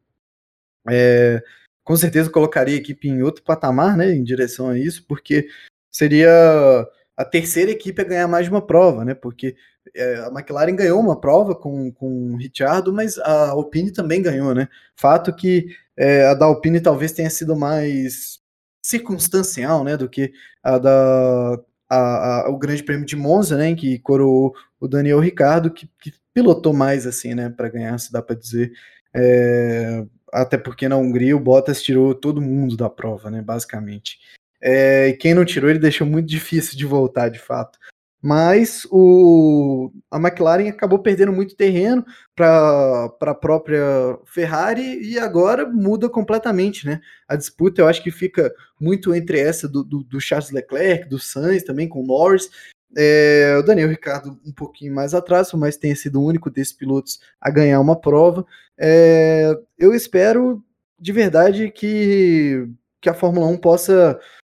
é, 0.90 1.42
com 1.82 1.96
certeza 1.96 2.28
colocaria 2.28 2.74
a 2.74 2.78
equipe 2.78 3.08
em 3.08 3.22
outro 3.22 3.42
patamar, 3.44 3.96
né, 3.96 4.12
em 4.12 4.22
direção 4.22 4.68
a 4.68 4.78
isso, 4.78 5.06
porque 5.06 5.48
seria 5.90 6.86
a 7.18 7.24
terceira 7.24 7.72
equipe 7.72 8.00
a 8.00 8.04
ganhar 8.04 8.28
mais 8.28 8.46
uma 8.46 8.64
prova, 8.64 9.04
né? 9.04 9.12
Porque 9.12 9.56
é, 9.92 10.18
a 10.20 10.28
McLaren 10.28 10.76
ganhou 10.76 11.00
uma 11.00 11.20
prova 11.20 11.52
com, 11.52 11.90
com 11.90 12.34
o 12.34 12.36
Ricciardo, 12.36 12.92
mas 12.92 13.18
a 13.18 13.50
Alpine 13.50 13.92
também 13.92 14.22
ganhou, 14.22 14.54
né? 14.54 14.68
Fato 14.94 15.34
que 15.34 15.66
é, 15.96 16.26
a 16.26 16.34
da 16.34 16.46
Alpine 16.46 16.80
talvez 16.80 17.10
tenha 17.10 17.28
sido 17.28 17.56
mais 17.56 18.38
circunstancial, 18.80 19.82
né? 19.82 19.96
Do 19.96 20.08
que 20.08 20.32
a 20.62 20.78
da 20.78 21.60
a, 21.90 22.46
a, 22.46 22.50
o 22.50 22.56
Grande 22.56 22.84
Prêmio 22.84 23.04
de 23.04 23.16
Monza, 23.16 23.56
né? 23.56 23.74
Que 23.74 23.98
coroou 23.98 24.54
o 24.78 24.86
Daniel 24.86 25.18
Ricardo, 25.18 25.72
que, 25.72 25.90
que 26.00 26.12
pilotou 26.32 26.72
mais 26.72 27.04
assim, 27.04 27.34
né? 27.34 27.50
Para 27.50 27.68
ganhar, 27.68 27.98
se 27.98 28.12
dá 28.12 28.22
para 28.22 28.36
dizer. 28.36 28.70
É, 29.12 30.04
até 30.32 30.56
porque 30.56 30.88
na 30.88 30.96
Hungria 30.96 31.36
o 31.36 31.40
Bottas 31.40 31.82
tirou 31.82 32.14
todo 32.14 32.40
mundo 32.40 32.76
da 32.76 32.88
prova, 32.88 33.28
né? 33.28 33.42
Basicamente. 33.42 34.20
É, 34.60 35.08
e 35.08 35.12
quem 35.14 35.34
não 35.34 35.44
tirou, 35.44 35.70
ele 35.70 35.78
deixou 35.78 36.06
muito 36.06 36.28
difícil 36.28 36.76
de 36.76 36.84
voltar, 36.84 37.28
de 37.28 37.38
fato. 37.38 37.78
Mas 38.20 38.84
o, 38.90 39.92
a 40.10 40.16
McLaren 40.18 40.68
acabou 40.68 40.98
perdendo 40.98 41.32
muito 41.32 41.54
terreno 41.54 42.04
para 42.34 43.08
a 43.20 43.34
própria 43.34 43.80
Ferrari 44.26 45.00
e 45.00 45.16
agora 45.18 45.64
muda 45.68 46.08
completamente, 46.08 46.84
né? 46.84 47.00
A 47.28 47.36
disputa 47.36 47.80
eu 47.80 47.86
acho 47.86 48.02
que 48.02 48.10
fica 48.10 48.52
muito 48.80 49.14
entre 49.14 49.38
essa 49.38 49.68
do, 49.68 49.84
do, 49.84 50.02
do 50.02 50.20
Charles 50.20 50.50
Leclerc, 50.50 51.08
do 51.08 51.18
Sainz 51.18 51.62
também 51.62 51.88
com 51.88 52.02
o 52.02 52.06
Norris. 52.06 52.50
É, 52.96 53.56
o 53.58 53.62
Daniel 53.62 53.88
Ricardo 53.88 54.40
um 54.44 54.52
pouquinho 54.52 54.92
mais 54.92 55.14
atrás, 55.14 55.52
mas 55.52 55.76
tem 55.76 55.94
sido 55.94 56.20
o 56.20 56.24
único 56.24 56.50
desses 56.50 56.72
pilotos 56.72 57.20
a 57.40 57.50
ganhar 57.50 57.80
uma 57.80 58.00
prova. 58.00 58.44
É, 58.76 59.56
eu 59.78 59.94
espero 59.94 60.64
de 60.98 61.12
verdade 61.12 61.70
que, 61.70 62.68
que 63.00 63.08
a 63.08 63.14
Fórmula 63.14 63.46
1 63.46 63.58
possa 63.58 64.18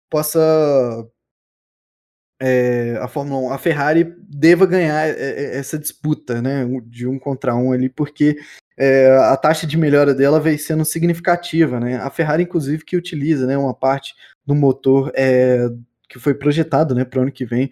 possa 0.09 0.39
é, 2.41 2.97
a 3.01 3.07
Fórmula 3.07 3.49
1, 3.49 3.53
a 3.53 3.57
Ferrari 3.57 4.15
deva 4.19 4.65
ganhar 4.65 5.09
é, 5.09 5.11
é, 5.11 5.57
essa 5.57 5.77
disputa, 5.77 6.41
né, 6.41 6.65
de 6.85 7.05
um 7.05 7.19
contra 7.19 7.53
um 7.55 7.73
ali, 7.73 7.89
porque 7.89 8.37
é, 8.77 9.11
a 9.17 9.35
taxa 9.35 9.67
de 9.67 9.77
melhora 9.77 10.15
dela 10.15 10.39
vem 10.39 10.57
sendo 10.57 10.85
significativa, 10.85 11.81
né? 11.81 11.97
A 11.97 12.09
Ferrari, 12.09 12.43
inclusive, 12.43 12.85
que 12.85 12.95
utiliza, 12.95 13.45
né, 13.45 13.57
uma 13.57 13.73
parte 13.73 14.15
do 14.45 14.55
motor 14.55 15.11
é, 15.15 15.67
que 16.07 16.17
foi 16.17 16.33
projetado, 16.33 16.95
né, 16.95 17.03
para 17.03 17.19
o 17.19 17.23
ano 17.23 17.31
que 17.31 17.45
vem, 17.45 17.69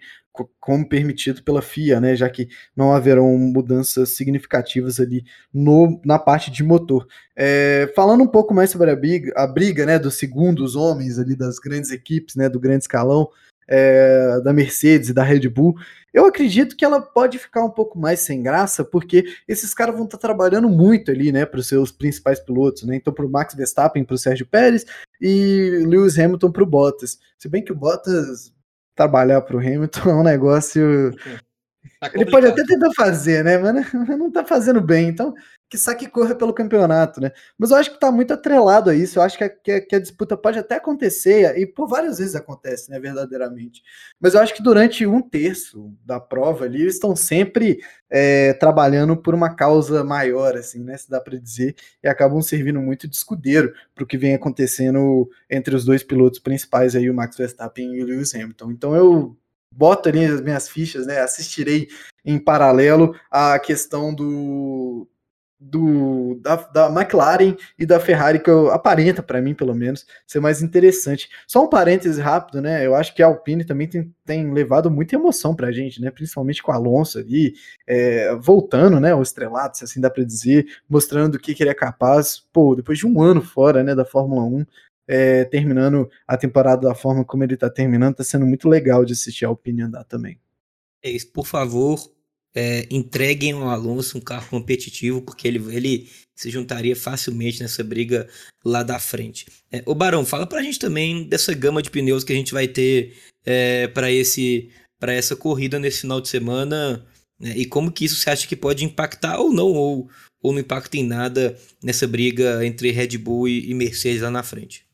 como 0.60 0.88
permitido 0.88 1.42
pela 1.42 1.62
FIA, 1.62 2.00
né, 2.00 2.14
já 2.14 2.28
que 2.28 2.48
não 2.76 2.92
haverão 2.92 3.36
mudanças 3.38 4.10
significativas 4.16 5.00
ali 5.00 5.24
no, 5.52 6.00
na 6.04 6.18
parte 6.18 6.50
de 6.50 6.62
motor. 6.62 7.06
É, 7.36 7.92
falando 7.94 8.22
um 8.22 8.28
pouco 8.28 8.52
mais 8.52 8.70
sobre 8.70 8.90
a 8.90 8.96
briga, 8.96 9.32
a 9.36 9.46
briga, 9.46 9.86
né, 9.86 9.98
dos 9.98 10.14
segundos 10.14 10.76
homens 10.76 11.18
ali 11.18 11.36
das 11.36 11.58
grandes 11.58 11.90
equipes, 11.90 12.36
né, 12.36 12.48
do 12.48 12.60
grande 12.60 12.84
escalão, 12.84 13.28
é, 13.68 14.40
da 14.42 14.52
Mercedes 14.52 15.10
e 15.10 15.12
da 15.12 15.22
Red 15.22 15.46
Bull, 15.48 15.76
eu 16.12 16.24
acredito 16.24 16.74
que 16.74 16.84
ela 16.84 17.02
pode 17.02 17.38
ficar 17.38 17.62
um 17.62 17.70
pouco 17.70 17.98
mais 17.98 18.20
sem 18.20 18.42
graça, 18.42 18.82
porque 18.82 19.24
esses 19.46 19.74
caras 19.74 19.94
vão 19.94 20.04
estar 20.04 20.16
tá 20.16 20.26
trabalhando 20.26 20.68
muito 20.68 21.10
ali, 21.10 21.30
né, 21.30 21.44
para 21.44 21.60
os 21.60 21.68
seus 21.68 21.92
principais 21.92 22.40
pilotos, 22.40 22.82
né? 22.84 22.96
Então, 22.96 23.12
para 23.12 23.26
o 23.26 23.30
Max 23.30 23.54
Verstappen, 23.54 24.04
para 24.04 24.14
o 24.14 24.18
Sérgio 24.18 24.46
Pérez 24.46 24.86
e 25.20 25.84
Lewis 25.86 26.18
Hamilton 26.18 26.50
para 26.50 26.62
o 26.62 26.66
Bottas. 26.66 27.18
Se 27.38 27.48
bem 27.48 27.62
que 27.62 27.72
o 27.72 27.76
Bottas 27.76 28.52
trabalhar 28.98 29.40
para 29.42 29.56
o 29.56 29.60
Hamilton 29.60 30.10
é 30.10 30.14
um 30.14 30.22
negócio. 30.24 31.12
Tá 32.00 32.10
Ele 32.12 32.26
pode 32.26 32.46
até 32.46 32.64
tentar 32.64 32.90
fazer, 32.96 33.44
né? 33.44 33.56
Mas 33.56 33.92
não 34.18 34.28
está 34.28 34.44
fazendo 34.44 34.80
bem. 34.80 35.08
Então, 35.08 35.32
que 35.68 35.76
saque 35.76 36.08
corra 36.08 36.34
pelo 36.34 36.54
campeonato, 36.54 37.20
né? 37.20 37.30
Mas 37.58 37.70
eu 37.70 37.76
acho 37.76 37.90
que 37.90 37.96
está 37.96 38.10
muito 38.10 38.32
atrelado 38.32 38.88
a 38.88 38.94
isso. 38.94 39.18
Eu 39.18 39.22
acho 39.22 39.36
que 39.36 39.44
a, 39.44 39.48
que, 39.50 39.70
a, 39.70 39.80
que 39.86 39.94
a, 39.94 40.00
disputa 40.00 40.36
pode 40.36 40.58
até 40.58 40.76
acontecer, 40.76 41.58
e 41.58 41.66
por 41.66 41.86
várias 41.86 42.18
vezes 42.18 42.34
acontece, 42.34 42.90
né? 42.90 42.98
Verdadeiramente. 42.98 43.82
Mas 44.18 44.34
eu 44.34 44.40
acho 44.40 44.54
que 44.54 44.62
durante 44.62 45.06
um 45.06 45.20
terço 45.20 45.92
da 46.04 46.18
prova 46.18 46.64
ali, 46.64 46.82
eles 46.82 46.94
estão 46.94 47.14
sempre 47.14 47.80
é, 48.08 48.54
trabalhando 48.54 49.16
por 49.16 49.34
uma 49.34 49.54
causa 49.54 50.02
maior, 50.02 50.56
assim, 50.56 50.82
né? 50.82 50.96
Se 50.96 51.10
dá 51.10 51.20
para 51.20 51.38
dizer, 51.38 51.76
e 52.02 52.08
acabam 52.08 52.40
servindo 52.40 52.80
muito 52.80 53.06
de 53.06 53.14
escudeiro 53.14 53.72
para 53.94 54.04
o 54.04 54.06
que 54.06 54.16
vem 54.16 54.34
acontecendo 54.34 55.28
entre 55.50 55.76
os 55.76 55.84
dois 55.84 56.02
pilotos 56.02 56.38
principais 56.38 56.96
aí, 56.96 57.10
o 57.10 57.14
Max 57.14 57.36
Verstappen 57.36 57.94
e 57.94 58.02
o 58.02 58.06
Lewis 58.06 58.34
Hamilton. 58.34 58.70
Então 58.70 58.96
eu 58.96 59.36
boto 59.70 60.08
ali 60.08 60.24
as 60.24 60.40
minhas 60.40 60.68
fichas, 60.68 61.06
né? 61.06 61.20
Assistirei 61.20 61.88
em 62.24 62.38
paralelo 62.38 63.14
a 63.30 63.58
questão 63.58 64.14
do 64.14 65.06
do, 65.60 66.38
da, 66.40 66.56
da 66.56 66.86
McLaren 66.88 67.56
e 67.78 67.84
da 67.84 67.98
Ferrari, 67.98 68.38
que 68.38 68.48
eu, 68.48 68.70
aparenta 68.70 69.22
para 69.22 69.42
mim, 69.42 69.54
pelo 69.54 69.74
menos, 69.74 70.06
ser 70.26 70.40
mais 70.40 70.62
interessante. 70.62 71.28
Só 71.46 71.64
um 71.64 71.68
parêntese 71.68 72.20
rápido, 72.20 72.62
né? 72.62 72.86
Eu 72.86 72.94
acho 72.94 73.14
que 73.14 73.22
a 73.22 73.26
Alpine 73.26 73.64
também 73.64 73.88
tem, 73.88 74.14
tem 74.24 74.52
levado 74.52 74.90
muita 74.90 75.16
emoção 75.16 75.54
pra 75.54 75.72
gente, 75.72 76.00
né? 76.00 76.10
Principalmente 76.10 76.62
com 76.62 76.70
o 76.70 76.74
Alonso 76.74 77.18
ali, 77.18 77.54
é, 77.86 78.34
voltando, 78.36 79.00
né? 79.00 79.14
O 79.14 79.22
estrelado, 79.22 79.76
se 79.76 79.84
assim 79.84 80.00
dá 80.00 80.08
para 80.08 80.24
dizer, 80.24 80.66
mostrando 80.88 81.34
o 81.34 81.38
que, 81.38 81.54
que 81.54 81.62
ele 81.62 81.70
é 81.70 81.74
capaz. 81.74 82.40
Pô, 82.52 82.76
depois 82.76 82.98
de 82.98 83.06
um 83.06 83.20
ano 83.20 83.42
fora, 83.42 83.82
né, 83.82 83.94
da 83.94 84.04
Fórmula 84.04 84.42
1, 84.44 84.64
é, 85.08 85.44
terminando 85.44 86.08
a 86.26 86.36
temporada 86.36 86.86
da 86.86 86.94
forma 86.94 87.24
como 87.24 87.42
ele 87.42 87.56
tá 87.56 87.70
terminando, 87.70 88.16
tá 88.16 88.24
sendo 88.24 88.46
muito 88.46 88.68
legal 88.68 89.04
de 89.04 89.14
assistir 89.14 89.44
a 89.44 89.48
Alpine 89.48 89.82
andar 89.82 90.04
também. 90.04 90.38
É 91.02 91.10
isso, 91.10 91.32
por 91.32 91.46
favor, 91.46 91.98
é, 92.54 92.86
entreguem 92.90 93.52
ao 93.52 93.68
Alonso 93.68 94.18
um 94.18 94.20
carro 94.20 94.48
competitivo, 94.48 95.22
porque 95.22 95.46
ele, 95.46 95.58
ele 95.74 96.08
se 96.34 96.50
juntaria 96.50 96.96
facilmente 96.96 97.60
nessa 97.60 97.82
briga 97.84 98.28
lá 98.64 98.82
da 98.82 98.98
frente. 98.98 99.46
É, 99.70 99.82
ô 99.86 99.94
Barão, 99.94 100.24
fala 100.24 100.46
pra 100.46 100.62
gente 100.62 100.78
também 100.78 101.24
dessa 101.24 101.52
gama 101.54 101.82
de 101.82 101.90
pneus 101.90 102.24
que 102.24 102.32
a 102.32 102.36
gente 102.36 102.52
vai 102.52 102.68
ter 102.68 103.16
é, 103.44 103.88
para 103.88 104.10
esse 104.10 104.70
para 104.98 105.12
essa 105.12 105.36
corrida 105.36 105.78
nesse 105.78 106.00
final 106.00 106.20
de 106.20 106.28
semana 106.28 107.06
né, 107.38 107.56
e 107.56 107.64
como 107.64 107.92
que 107.92 108.04
isso 108.04 108.16
você 108.16 108.30
acha 108.30 108.48
que 108.48 108.56
pode 108.56 108.84
impactar 108.84 109.38
ou 109.38 109.52
não, 109.52 109.68
ou, 109.68 110.10
ou 110.42 110.52
não 110.52 110.60
impacta 110.60 110.96
em 110.96 111.06
nada 111.06 111.56
nessa 111.82 112.06
briga 112.06 112.66
entre 112.66 112.90
Red 112.90 113.16
Bull 113.16 113.48
e, 113.48 113.70
e 113.70 113.74
Mercedes 113.74 114.22
lá 114.22 114.30
na 114.30 114.42
frente. 114.42 114.86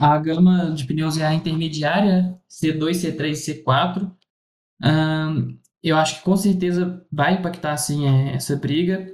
A 0.00 0.18
gama 0.18 0.72
de 0.74 0.84
pneus 0.84 1.18
é 1.18 1.26
a 1.26 1.34
intermediária, 1.34 2.36
C2, 2.50 2.92
C3 2.92 3.32
C4. 3.32 4.10
Eu 5.82 5.96
acho 5.96 6.18
que 6.18 6.24
com 6.24 6.36
certeza 6.36 7.04
vai 7.10 7.34
impactar 7.34 7.76
sim 7.76 8.06
é, 8.06 8.34
essa 8.34 8.56
briga 8.56 9.10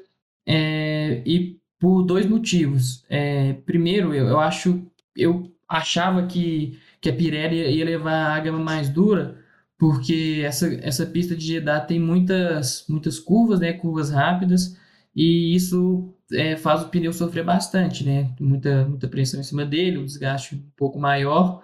é, 0.47 1.23
e 1.25 1.59
por 1.79 2.03
dois 2.03 2.27
motivos. 2.27 3.05
É, 3.09 3.53
primeiro, 3.65 4.15
eu, 4.15 4.27
eu 4.29 4.41
acho, 4.41 4.85
eu 5.17 5.53
achava 5.69 6.27
que, 6.27 6.79
que 7.01 7.09
a 7.09 7.13
Pirelli 7.15 7.57
ia 7.77 7.85
levar 7.85 8.37
a 8.37 8.41
gama 8.41 8.59
mais 8.59 8.89
dura 8.89 9.45
porque 9.79 10.43
essa, 10.45 10.73
essa 10.83 11.05
pista 11.07 11.37
de 11.37 11.47
Jeddah 11.47 11.81
tem 11.81 12.01
muitas 12.01 12.85
muitas 12.89 13.19
curvas, 13.19 13.61
né, 13.61 13.73
curvas 13.75 14.11
rápidas 14.11 14.77
e 15.15 15.55
isso 15.55 16.15
é, 16.33 16.57
faz 16.57 16.83
o 16.83 16.89
pneu 16.89 17.13
sofrer 17.13 17.45
bastante, 17.45 18.05
né, 18.05 18.35
muita 18.41 18.87
muita 18.87 19.09
pressão 19.09 19.41
em 19.41 19.43
cima 19.43 19.65
dele, 19.67 19.99
um 19.99 20.05
desgaste 20.05 20.55
um 20.57 20.63
pouco 20.77 20.99
maior. 20.99 21.63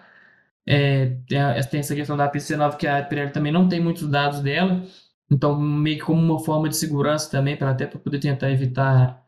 É, 0.67 1.07
tem 1.71 1.81
essa 1.81 1.95
questão 1.95 2.17
da 2.17 2.29
pista 2.29 2.57
nova 2.57 2.77
que 2.77 2.87
a 2.87 3.03
Pirelli 3.03 3.33
também 3.33 3.53
não 3.53 3.69
tem 3.69 3.81
muitos 3.81 4.09
dados 4.09 4.41
dela, 4.41 4.85
então 5.31 5.59
meio 5.61 5.99
que 5.99 6.05
como 6.05 6.21
uma 6.21 6.39
forma 6.45 6.69
de 6.69 6.77
segurança 6.77 7.31
também, 7.31 7.57
para 7.57 7.71
até 7.71 7.87
para 7.87 7.99
poder 7.99 8.21
tentar 8.21 8.51
evitar 8.51 9.23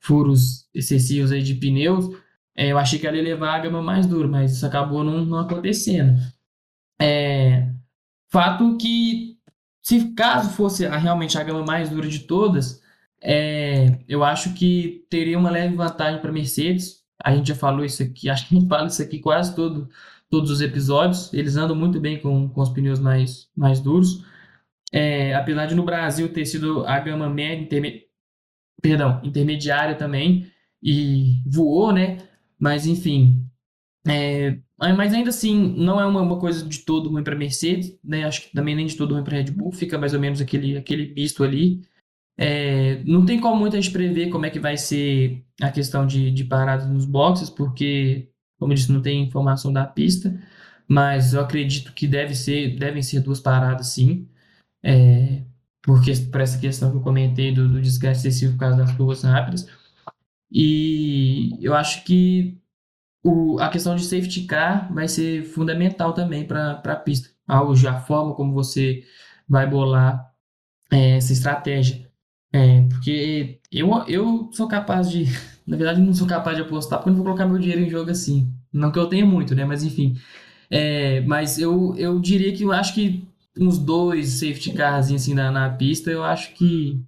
furos 0.00 0.68
excessivos 0.74 1.32
aí 1.32 1.42
de 1.42 1.54
pneus. 1.54 2.06
É, 2.56 2.68
eu 2.68 2.78
achei 2.78 2.98
que 2.98 3.06
ela 3.06 3.16
ia 3.16 3.22
levar 3.22 3.54
a 3.54 3.58
gama 3.60 3.82
mais 3.82 4.06
dura, 4.06 4.28
mas 4.28 4.52
isso 4.52 4.66
acabou 4.66 5.02
não, 5.02 5.24
não 5.24 5.38
acontecendo. 5.38 6.20
É, 7.00 7.68
fato 8.30 8.76
que, 8.76 9.38
se 9.82 10.12
caso 10.14 10.50
fosse 10.50 10.86
a, 10.86 10.96
realmente 10.96 11.38
a 11.38 11.44
gama 11.44 11.64
mais 11.64 11.90
dura 11.90 12.08
de 12.08 12.20
todas, 12.20 12.82
é, 13.20 13.98
eu 14.08 14.22
acho 14.24 14.54
que 14.54 15.06
teria 15.10 15.38
uma 15.38 15.50
leve 15.50 15.74
vantagem 15.76 16.20
para 16.20 16.32
Mercedes. 16.32 17.02
A 17.24 17.34
gente 17.34 17.48
já 17.48 17.54
falou 17.54 17.84
isso 17.84 18.02
aqui, 18.02 18.28
acho 18.30 18.48
que 18.48 18.56
a 18.56 18.60
gente 18.60 18.68
fala 18.68 18.86
isso 18.88 19.02
aqui 19.02 19.18
quase 19.20 19.54
todo 19.54 19.88
todos 20.34 20.50
os 20.50 20.60
episódios. 20.60 21.32
Eles 21.32 21.54
andam 21.54 21.76
muito 21.76 22.00
bem 22.00 22.18
com, 22.18 22.48
com 22.48 22.60
os 22.60 22.68
pneus 22.68 22.98
mais, 22.98 23.48
mais 23.56 23.78
duros. 23.78 24.24
É, 24.92 25.32
apesar 25.32 25.66
de 25.66 25.76
no 25.76 25.84
Brasil 25.84 26.28
ter 26.32 26.44
sido 26.44 26.84
a 26.86 26.98
gama 26.98 27.30
média, 27.30 27.62
interme... 27.62 28.02
perdão, 28.82 29.20
intermediária 29.22 29.94
também, 29.94 30.50
e 30.82 31.40
voou, 31.46 31.92
né? 31.92 32.18
Mas 32.58 32.84
enfim. 32.84 33.46
É, 34.08 34.58
mas 34.76 35.14
ainda 35.14 35.30
assim, 35.30 35.72
não 35.78 36.00
é 36.00 36.04
uma, 36.04 36.20
uma 36.20 36.40
coisa 36.40 36.66
de 36.66 36.80
todo 36.80 37.10
ruim 37.10 37.22
para 37.22 37.36
Mercedes, 37.36 37.96
né? 38.02 38.24
Acho 38.24 38.42
que 38.42 38.52
também 38.52 38.74
nem 38.74 38.86
de 38.86 38.96
todo 38.96 39.14
ruim 39.14 39.22
para 39.22 39.36
Red 39.36 39.52
Bull, 39.52 39.70
fica 39.70 39.96
mais 39.96 40.14
ou 40.14 40.20
menos 40.20 40.40
aquele, 40.40 40.76
aquele 40.76 41.14
misto 41.14 41.44
ali. 41.44 41.80
É, 42.36 43.04
não 43.04 43.24
tem 43.24 43.38
como 43.38 43.54
muita 43.54 43.80
gente 43.80 43.92
prever 43.92 44.30
como 44.30 44.46
é 44.46 44.50
que 44.50 44.58
vai 44.58 44.76
ser 44.76 45.44
a 45.62 45.70
questão 45.70 46.04
de, 46.04 46.32
de 46.32 46.42
paradas 46.42 46.90
nos 46.90 47.04
boxes, 47.06 47.48
porque 47.48 48.33
como 48.64 48.72
eu 48.72 48.76
disse, 48.76 48.90
não 48.90 49.02
tem 49.02 49.22
informação 49.22 49.70
da 49.70 49.86
pista, 49.86 50.34
mas 50.88 51.34
eu 51.34 51.40
acredito 51.42 51.92
que 51.92 52.08
deve 52.08 52.34
ser, 52.34 52.78
devem 52.78 53.02
ser 53.02 53.20
duas 53.20 53.40
paradas 53.40 53.88
sim. 53.88 54.26
É, 54.82 55.42
porque 55.82 56.12
por 56.32 56.40
essa 56.40 56.58
questão 56.58 56.90
que 56.90 56.96
eu 56.96 57.02
comentei 57.02 57.52
do, 57.52 57.68
do 57.68 57.82
desgaste 57.82 58.26
excessivo 58.26 58.54
por 58.54 58.60
causa 58.60 58.78
das 58.78 58.92
curvas 58.92 59.22
rápidas. 59.22 59.68
E 60.50 61.58
eu 61.60 61.74
acho 61.74 62.04
que 62.04 62.58
o, 63.22 63.58
a 63.60 63.68
questão 63.68 63.96
de 63.96 64.04
safety 64.04 64.44
car 64.46 64.92
vai 64.94 65.08
ser 65.08 65.44
fundamental 65.44 66.14
também 66.14 66.46
para 66.46 66.72
a 66.72 66.96
pista. 66.96 67.30
A, 67.46 68.00
forma 68.00 68.34
como 68.34 68.54
você 68.54 69.04
vai 69.46 69.68
bolar 69.68 70.32
é, 70.90 71.16
essa 71.18 71.32
estratégia. 71.34 72.10
É, 72.52 72.82
porque 72.88 73.60
eu, 73.70 73.90
eu 74.06 74.50
sou 74.52 74.68
capaz 74.68 75.10
de. 75.10 75.24
Na 75.66 75.76
verdade, 75.76 76.00
não 76.00 76.14
sou 76.14 76.26
capaz 76.26 76.56
de 76.56 76.62
apostar 76.62 76.98
porque 76.98 77.10
não 77.10 77.16
vou 77.16 77.24
colocar 77.24 77.46
meu 77.46 77.58
dinheiro 77.58 77.82
em 77.82 77.90
jogo 77.90 78.10
assim. 78.10 78.53
Não 78.74 78.90
que 78.90 78.98
eu 78.98 79.06
tenha 79.06 79.24
muito, 79.24 79.54
né? 79.54 79.64
Mas 79.64 79.84
enfim. 79.84 80.18
É, 80.68 81.20
mas 81.20 81.58
eu, 81.58 81.94
eu 81.96 82.18
diria 82.18 82.52
que 82.52 82.64
eu 82.64 82.72
acho 82.72 82.92
que 82.94 83.22
uns 83.56 83.78
dois 83.78 84.28
safety 84.30 84.72
cars 84.72 85.12
assim 85.12 85.32
na, 85.32 85.50
na 85.52 85.70
pista, 85.70 86.10
eu 86.10 86.24
acho 86.24 86.52
que, 86.54 87.00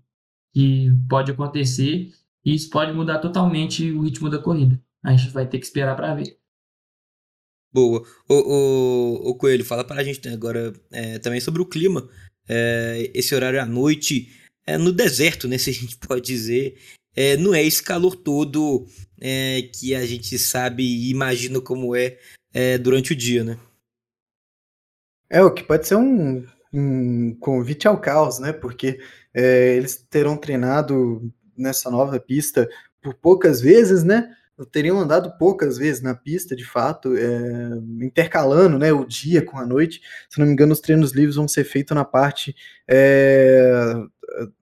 que 0.55 0.93
pode 1.09 1.33
acontecer. 1.33 2.13
E 2.45 2.55
isso 2.55 2.71
pode 2.71 2.93
mudar 2.93 3.19
totalmente 3.19 3.91
o 3.91 4.03
ritmo 4.03 4.31
da 4.31 4.39
corrida. 4.39 4.81
A 5.05 5.15
gente 5.17 5.33
vai 5.33 5.47
ter 5.47 5.59
que 5.59 5.67
esperar 5.67 5.97
para 5.97 6.15
ver. 6.15 6.39
Boa. 7.73 8.07
O, 8.29 9.31
o, 9.31 9.35
Coelho, 9.35 9.65
fala 9.65 9.85
para 9.85 10.01
a 10.01 10.05
gente 10.05 10.27
agora 10.29 10.73
é, 10.93 11.19
também 11.19 11.41
sobre 11.41 11.61
o 11.61 11.67
clima. 11.67 12.09
É, 12.49 13.11
esse 13.13 13.35
horário 13.35 13.61
à 13.61 13.67
noite 13.67 14.33
é, 14.65 14.79
no 14.79 14.93
deserto, 14.93 15.49
né? 15.49 15.59
Se 15.59 15.71
a 15.71 15.73
gente 15.73 15.97
pode 15.97 16.25
dizer. 16.25 16.79
É, 17.17 17.37
não 17.37 17.55
é 17.55 17.63
esse 17.63 17.83
calor 17.83 18.15
todo 18.15 18.87
é, 19.19 19.63
que 19.75 19.95
a 19.95 20.05
gente 20.05 20.39
sabe 20.39 20.83
e 20.85 21.11
imagina 21.11 21.61
como 21.61 21.97
é, 21.97 22.19
é, 22.53 22.77
durante 22.77 23.13
o 23.13 23.17
dia, 23.17 23.43
né? 23.43 23.59
É, 25.31 25.43
o 25.43 25.51
que 25.51 25.65
pode 25.65 25.89
ser 25.89 25.97
um, 25.97 26.47
um 26.73 27.35
convite 27.41 27.89
ao 27.89 27.99
caos, 27.99 28.39
né? 28.39 28.53
Porque 28.53 29.01
é, 29.33 29.77
eles 29.77 29.97
terão 30.11 30.37
treinado 30.37 31.33
nessa 31.57 31.91
nova 31.91 32.21
pista 32.21 32.69
por 33.03 33.15
poucas 33.15 33.61
vezes, 33.61 34.05
né? 34.05 34.37
Teriam 34.65 34.99
andado 34.99 35.37
poucas 35.37 35.77
vezes 35.77 36.01
na 36.01 36.15
pista, 36.15 36.57
de 36.57 36.65
fato, 36.65 37.15
é, 37.17 37.69
intercalando 38.01 38.79
né, 38.79 38.93
o 38.93 39.05
dia 39.05 39.43
com 39.43 39.59
a 39.59 39.67
noite. 39.67 40.01
Se 40.31 40.39
não 40.39 40.47
me 40.47 40.53
engano, 40.53 40.73
os 40.73 40.81
treinos 40.81 41.13
livres 41.13 41.37
vão 41.37 41.47
ser 41.47 41.65
feitos 41.65 41.95
na 41.95 42.05
parte 42.05 42.57
é, 42.89 43.93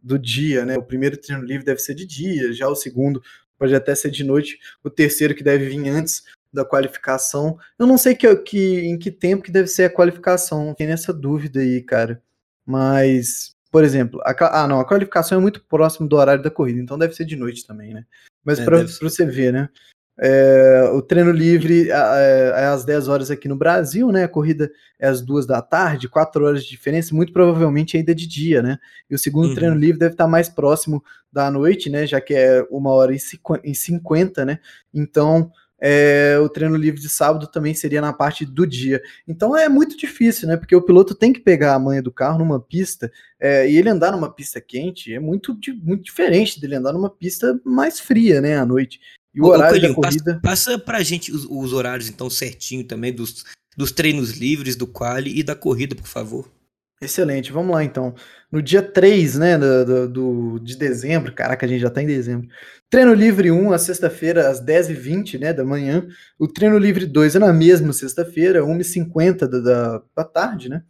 do 0.03 0.19
dia, 0.19 0.65
né? 0.65 0.77
O 0.77 0.83
primeiro 0.83 1.17
treino 1.17 1.45
livre 1.45 1.65
deve 1.65 1.81
ser 1.81 1.95
de 1.95 2.07
dia, 2.07 2.53
já 2.53 2.69
o 2.69 2.75
segundo 2.75 3.23
pode 3.57 3.75
até 3.75 3.95
ser 3.95 4.11
de 4.11 4.25
noite, 4.25 4.59
o 4.83 4.91
terceiro 4.91 5.35
que 5.35 5.45
deve 5.45 5.69
vir 5.69 5.89
antes 5.89 6.25
da 6.53 6.65
qualificação. 6.65 7.57
Eu 7.79 7.87
não 7.87 7.97
sei 7.97 8.15
que, 8.15 8.35
que, 8.37 8.81
em 8.81 8.99
que 8.99 9.11
tempo 9.11 9.43
que 9.43 9.51
deve 9.51 9.69
ser 9.69 9.85
a 9.85 9.91
qualificação, 9.91 10.75
tem 10.75 10.89
essa 10.89 11.13
dúvida 11.13 11.61
aí, 11.61 11.83
cara. 11.83 12.23
Mas, 12.67 13.54
por 13.75 13.83
exemplo, 13.83 14.21
a, 14.25 14.63
ah, 14.63 14.69
não, 14.69 14.79
a 14.79 14.85
qualificação 14.85 15.37
é 15.37 15.41
muito 15.41 15.61
próximo 15.65 16.07
do 16.07 16.15
horário 16.15 16.41
da 16.41 16.49
corrida, 16.49 16.79
então 16.79 16.97
deve 16.97 17.13
ser 17.13 17.25
de 17.25 17.35
noite 17.35 17.67
também, 17.67 17.93
né? 17.93 18.05
Mas 18.45 18.61
é, 18.61 18.65
para 18.65 18.85
você 19.03 19.27
ver, 19.27 19.53
né? 19.53 19.69
É, 20.17 20.89
o 20.93 21.03
treino 21.03 21.33
livre 21.33 21.91
é, 21.91 21.93
é, 22.55 22.67
às 22.67 22.85
10 22.85 23.09
horas 23.09 23.33
aqui 23.33 23.49
no 23.49 23.57
Brasil, 23.57 24.13
né? 24.13 24.23
A 24.23 24.29
corrida 24.29 24.71
é 24.97 25.09
às 25.09 25.21
2 25.21 25.45
da 25.45 25.61
tarde, 25.61 26.09
4 26.09 26.45
horas 26.45 26.63
de 26.63 26.71
diferença, 26.71 27.17
muito 27.17 27.33
provavelmente 27.33 27.97
ainda 27.97 28.15
de 28.15 28.29
dia, 28.29 28.63
né? 28.63 28.79
E 29.11 29.15
o 29.17 29.19
segundo 29.19 29.49
uhum. 29.49 29.55
treino 29.57 29.75
livre 29.75 29.99
deve 29.99 30.15
estar 30.15 30.29
mais 30.29 30.49
próximo 30.49 31.03
da 31.33 31.51
noite, 31.51 31.91
né? 31.91 32.07
Já 32.07 32.21
que 32.21 32.33
é 32.33 32.65
uma 32.71 32.93
hora 32.93 33.13
e 33.13 33.75
50, 33.75 34.45
né? 34.45 34.61
Então, 34.95 35.51
é, 35.87 36.39
o 36.39 36.49
treino 36.49 36.77
livre 36.77 36.99
de 36.99 37.11
sábado 37.11 37.47
também 37.47 37.75
seria 37.75 38.01
na 38.01 38.11
parte 38.11 38.47
do 38.47 38.67
dia. 38.67 39.03
Então 39.29 39.55
é 39.55 39.69
muito 39.69 39.99
difícil, 39.99 40.49
né? 40.49 40.57
Porque 40.57 40.75
o 40.75 40.81
piloto 40.81 41.15
tem 41.15 41.31
que 41.31 41.41
pegar 41.41 41.75
a 41.75 41.79
manha 41.79 42.01
do 42.01 42.11
carro 42.11 42.39
numa 42.39 42.59
pista 42.59 43.13
é, 43.39 43.71
e 43.71 43.77
ele 43.77 43.91
andar 43.91 44.11
numa 44.11 44.33
pista 44.33 44.63
quente 44.63 45.13
é 45.13 45.21
muito, 45.21 45.55
muito 45.83 46.03
diferente 46.03 46.59
dele 46.59 46.77
andar 46.77 46.95
numa 46.95 47.11
pista 47.11 47.61
mais 47.63 48.01
fria, 48.01 48.41
né? 48.41 48.57
À 48.57 48.65
noite. 48.65 48.99
E 49.35 49.43
o 49.43 49.45
ô, 49.45 49.49
horário 49.49 49.73
Coelhinho, 49.73 50.01
da 50.01 50.09
corrida. 50.09 50.41
Passa, 50.43 50.73
passa 50.73 50.79
pra 50.79 51.03
gente 51.03 51.31
os, 51.31 51.45
os, 51.45 51.75
horários, 51.75 52.09
então, 52.09 52.31
certinho 52.31 52.85
também, 52.85 53.13
dos, 53.13 53.45
dos 53.77 53.93
treinos 53.93 54.31
livres, 54.31 54.77
do 54.77 54.87
quali 54.87 55.39
e 55.39 55.43
da 55.43 55.55
corrida, 55.55 55.95
por 55.95 56.07
favor. 56.07 56.51
Excelente, 57.05 57.53
vamos 57.53 57.75
lá 57.75 57.85
então. 57.85 58.15
No 58.51 58.63
dia 58.63 58.83
3, 58.83 59.37
né, 59.39 59.59
do, 59.59 60.09
do, 60.09 60.59
de 60.59 60.77
dezembro, 60.77 61.35
caraca, 61.35 61.67
a 61.67 61.69
gente 61.69 61.81
já 61.81 61.91
tá 61.91 62.03
em 62.03 62.07
dezembro. 62.07 62.49
Treino 62.89 63.13
livre 63.13 63.51
1, 63.51 63.73
a 63.73 63.79
sexta-feira, 63.79 64.49
às 64.49 64.65
10h20 64.65 65.39
né, 65.39 65.53
da 65.53 65.65
manhã. 65.65 66.07
O 66.39 66.49
treino 66.49 66.79
livre 66.79 67.05
2 67.05 67.37
é 67.37 67.39
na 67.39 67.53
mesma 67.53 67.93
sexta-feira, 67.93 68.63
1h50 68.63 69.47
da, 69.47 69.61
da, 69.61 70.03
da 70.17 70.25
tarde, 70.25 70.71
né? 70.71 70.83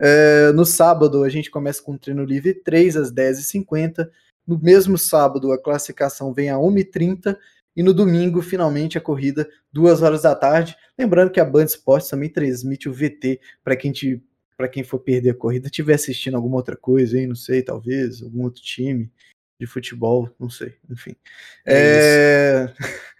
É, 0.00 0.50
no 0.52 0.64
sábado, 0.64 1.22
a 1.22 1.28
gente 1.28 1.50
começa 1.50 1.80
com 1.82 1.92
o 1.92 1.98
treino 1.98 2.24
livre 2.24 2.54
3 2.54 2.96
às 2.96 3.12
10h50. 3.12 4.08
No 4.46 4.58
mesmo 4.58 4.98
sábado, 4.98 5.52
a 5.52 5.62
classificação 5.62 6.32
vem 6.32 6.50
a 6.50 6.56
1h30 6.56 7.36
e 7.76 7.82
no 7.82 7.94
domingo, 7.94 8.42
finalmente, 8.42 8.98
a 8.98 9.00
corrida, 9.00 9.48
duas 9.72 10.02
horas 10.02 10.22
da 10.22 10.34
tarde. 10.34 10.76
Lembrando 10.98 11.30
que 11.30 11.38
a 11.38 11.44
Band 11.44 11.66
Esportes 11.66 12.08
também 12.08 12.28
transmite 12.28 12.88
o 12.88 12.92
VT 12.92 13.40
para 13.62 13.76
quem, 13.76 13.92
te, 13.92 14.20
quem 14.68 14.82
for 14.82 14.98
perder 14.98 15.30
a 15.30 15.34
corrida, 15.34 15.66
estiver 15.66 15.94
assistindo 15.94 16.36
alguma 16.36 16.56
outra 16.56 16.76
coisa 16.76 17.16
aí, 17.16 17.26
não 17.26 17.34
sei, 17.34 17.62
talvez, 17.62 18.22
algum 18.22 18.42
outro 18.42 18.62
time 18.62 19.10
de 19.58 19.66
futebol, 19.66 20.28
não 20.38 20.48
sei, 20.48 20.74
enfim. 20.90 21.14
É 21.66 22.66
é... 22.66 22.74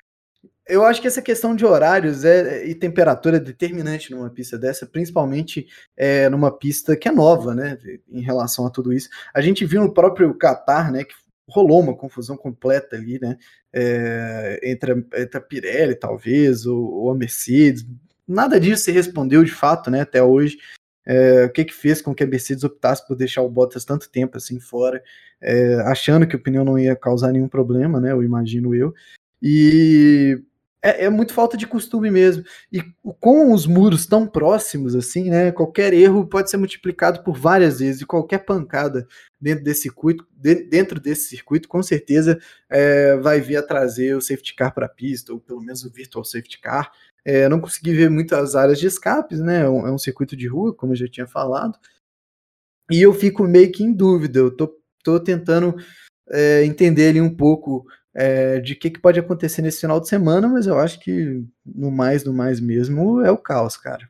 Eu 0.71 0.85
acho 0.85 1.03
que 1.03 1.09
essa 1.09 1.21
questão 1.21 1.57
de 1.57 1.67
horários 1.67 2.25
é, 2.25 2.65
e 2.65 2.77
temperatura 2.77 3.39
é 3.39 3.41
determinante 3.41 4.13
numa 4.13 4.31
pista 4.31 4.57
dessa, 4.57 4.87
principalmente 4.87 5.67
é, 5.97 6.29
numa 6.29 6.57
pista 6.57 6.97
que 6.97 7.09
é 7.09 7.13
nova, 7.13 7.57
né, 7.57 7.77
em 8.09 8.21
relação 8.21 8.65
a 8.65 8.71
tudo 8.71 8.93
isso. 8.93 9.09
A 9.35 9.41
gente 9.41 9.65
viu 9.65 9.83
no 9.83 9.93
próprio 9.93 10.33
Qatar, 10.39 10.93
né, 10.93 11.03
que 11.03 11.13
rolou 11.51 11.81
uma 11.81 11.97
confusão 11.97 12.37
completa 12.37 12.97
ali, 12.97 13.19
né? 13.21 13.37
É, 13.73 14.61
entre, 14.63 14.93
a, 14.93 15.21
entre 15.21 15.39
a 15.39 15.41
Pirelli, 15.41 15.95
talvez, 15.97 16.65
ou, 16.65 16.81
ou, 16.81 17.11
a 17.11 17.15
Mercedes. 17.15 17.85
Nada 18.27 18.61
disso 18.61 18.85
se 18.85 18.93
respondeu 18.93 19.43
de 19.45 19.51
fato, 19.51 19.91
né? 19.91 20.03
Até 20.03 20.23
hoje. 20.23 20.59
É, 21.07 21.47
o 21.47 21.51
que 21.51 21.65
que 21.65 21.75
fez 21.75 22.03
com 22.03 22.15
que 22.15 22.23
a 22.23 22.27
Mercedes 22.27 22.65
optasse 22.65 23.07
por 23.07 23.17
deixar 23.17 23.43
o 23.43 23.49
Bottas 23.49 23.85
tanto 23.85 24.11
tempo 24.11 24.37
assim 24.37 24.61
fora, 24.61 25.03
é, 25.41 25.77
achando 25.87 26.27
que 26.27 26.37
o 26.37 26.43
pneu 26.43 26.65
não 26.65 26.79
ia 26.79 26.95
causar 26.95 27.33
nenhum 27.33 27.49
problema, 27.49 28.01
né? 28.01 28.13
Eu 28.13 28.23
imagino 28.23 28.75
eu. 28.75 28.95
E 29.43 30.43
é, 30.83 31.05
é, 31.05 31.11
muito 31.11 31.35
falta 31.35 31.57
de 31.57 31.67
costume 31.67 32.11
mesmo. 32.11 32.43
E 32.73 32.83
com 33.21 33.53
os 33.53 33.67
muros 33.67 34.07
tão 34.07 34.27
próximos 34.27 34.95
assim, 34.95 35.29
né? 35.29 35.53
Qualquer 35.53 35.93
erro 35.93 36.27
pode 36.27 36.51
ser 36.51 36.57
multiplicado 36.57 37.23
por 37.23 37.37
várias 37.37 37.81
vezes. 37.81 38.01
E 38.01 38.07
qualquer 38.07 38.39
pancada 38.39 39.07
dentro 39.41 39.65
desse 39.65 39.83
circuito, 39.83 40.27
de, 40.33 40.55
dentro 40.65 40.99
desse 40.99 41.29
circuito, 41.29 41.69
com 41.69 41.83
certeza 41.83 42.39
é, 42.69 43.17
vai 43.17 43.41
vir 43.41 43.57
a 43.57 43.63
trazer 43.63 44.15
o 44.17 44.21
safety 44.21 44.55
car 44.55 44.73
para 44.75 44.87
a 44.87 44.89
pista, 44.89 45.33
ou 45.33 45.41
pelo 45.41 45.61
menos 45.61 45.85
o 45.85 45.91
virtual 45.91 46.25
safety 46.25 46.59
car. 46.61 46.91
É, 47.25 47.49
não 47.49 47.61
consegui 47.61 47.95
ver 47.95 48.11
muitas 48.11 48.55
áreas 48.55 48.79
de 48.79 48.87
escapes, 48.87 49.41
né? 49.41 49.63
É 49.63 49.69
um, 49.69 49.87
é 49.87 49.93
um, 49.93 49.99
circuito 49.99 50.37
de 50.37 50.47
rua, 50.47 50.75
como 50.75 50.93
eu 50.93 50.97
já 50.97 51.09
tinha 51.09 51.27
falado. 51.27 51.79
E 52.91 53.01
eu 53.03 53.13
fico 53.13 53.45
meio 53.45 53.71
que 53.71 53.83
em 53.83 53.93
dúvida. 53.93 54.39
Eu 54.39 54.51
tô, 54.51 54.81
tô 55.05 55.21
tentando 55.21 55.77
é, 56.31 56.65
entender 56.65 57.09
ali 57.09 57.21
um 57.21 57.35
pouco 57.35 57.87
é, 58.15 58.61
de 58.61 58.75
que, 58.75 58.91
que 58.91 59.01
pode 59.01 59.21
acontecer 59.21 59.63
nesse 59.63 59.81
final 59.81 60.01
de 60.01 60.09
semana, 60.09 60.49
mas 60.49 60.67
eu 60.67 60.79
acho 60.79 60.99
que 61.01 61.45
no 61.65 61.91
mais, 61.91 62.25
no 62.25 62.33
mais 62.33 62.61
mesmo, 62.61 63.21
é 63.21 63.31
o 63.31 63.39
caos, 63.39 63.77
cara. 63.77 64.09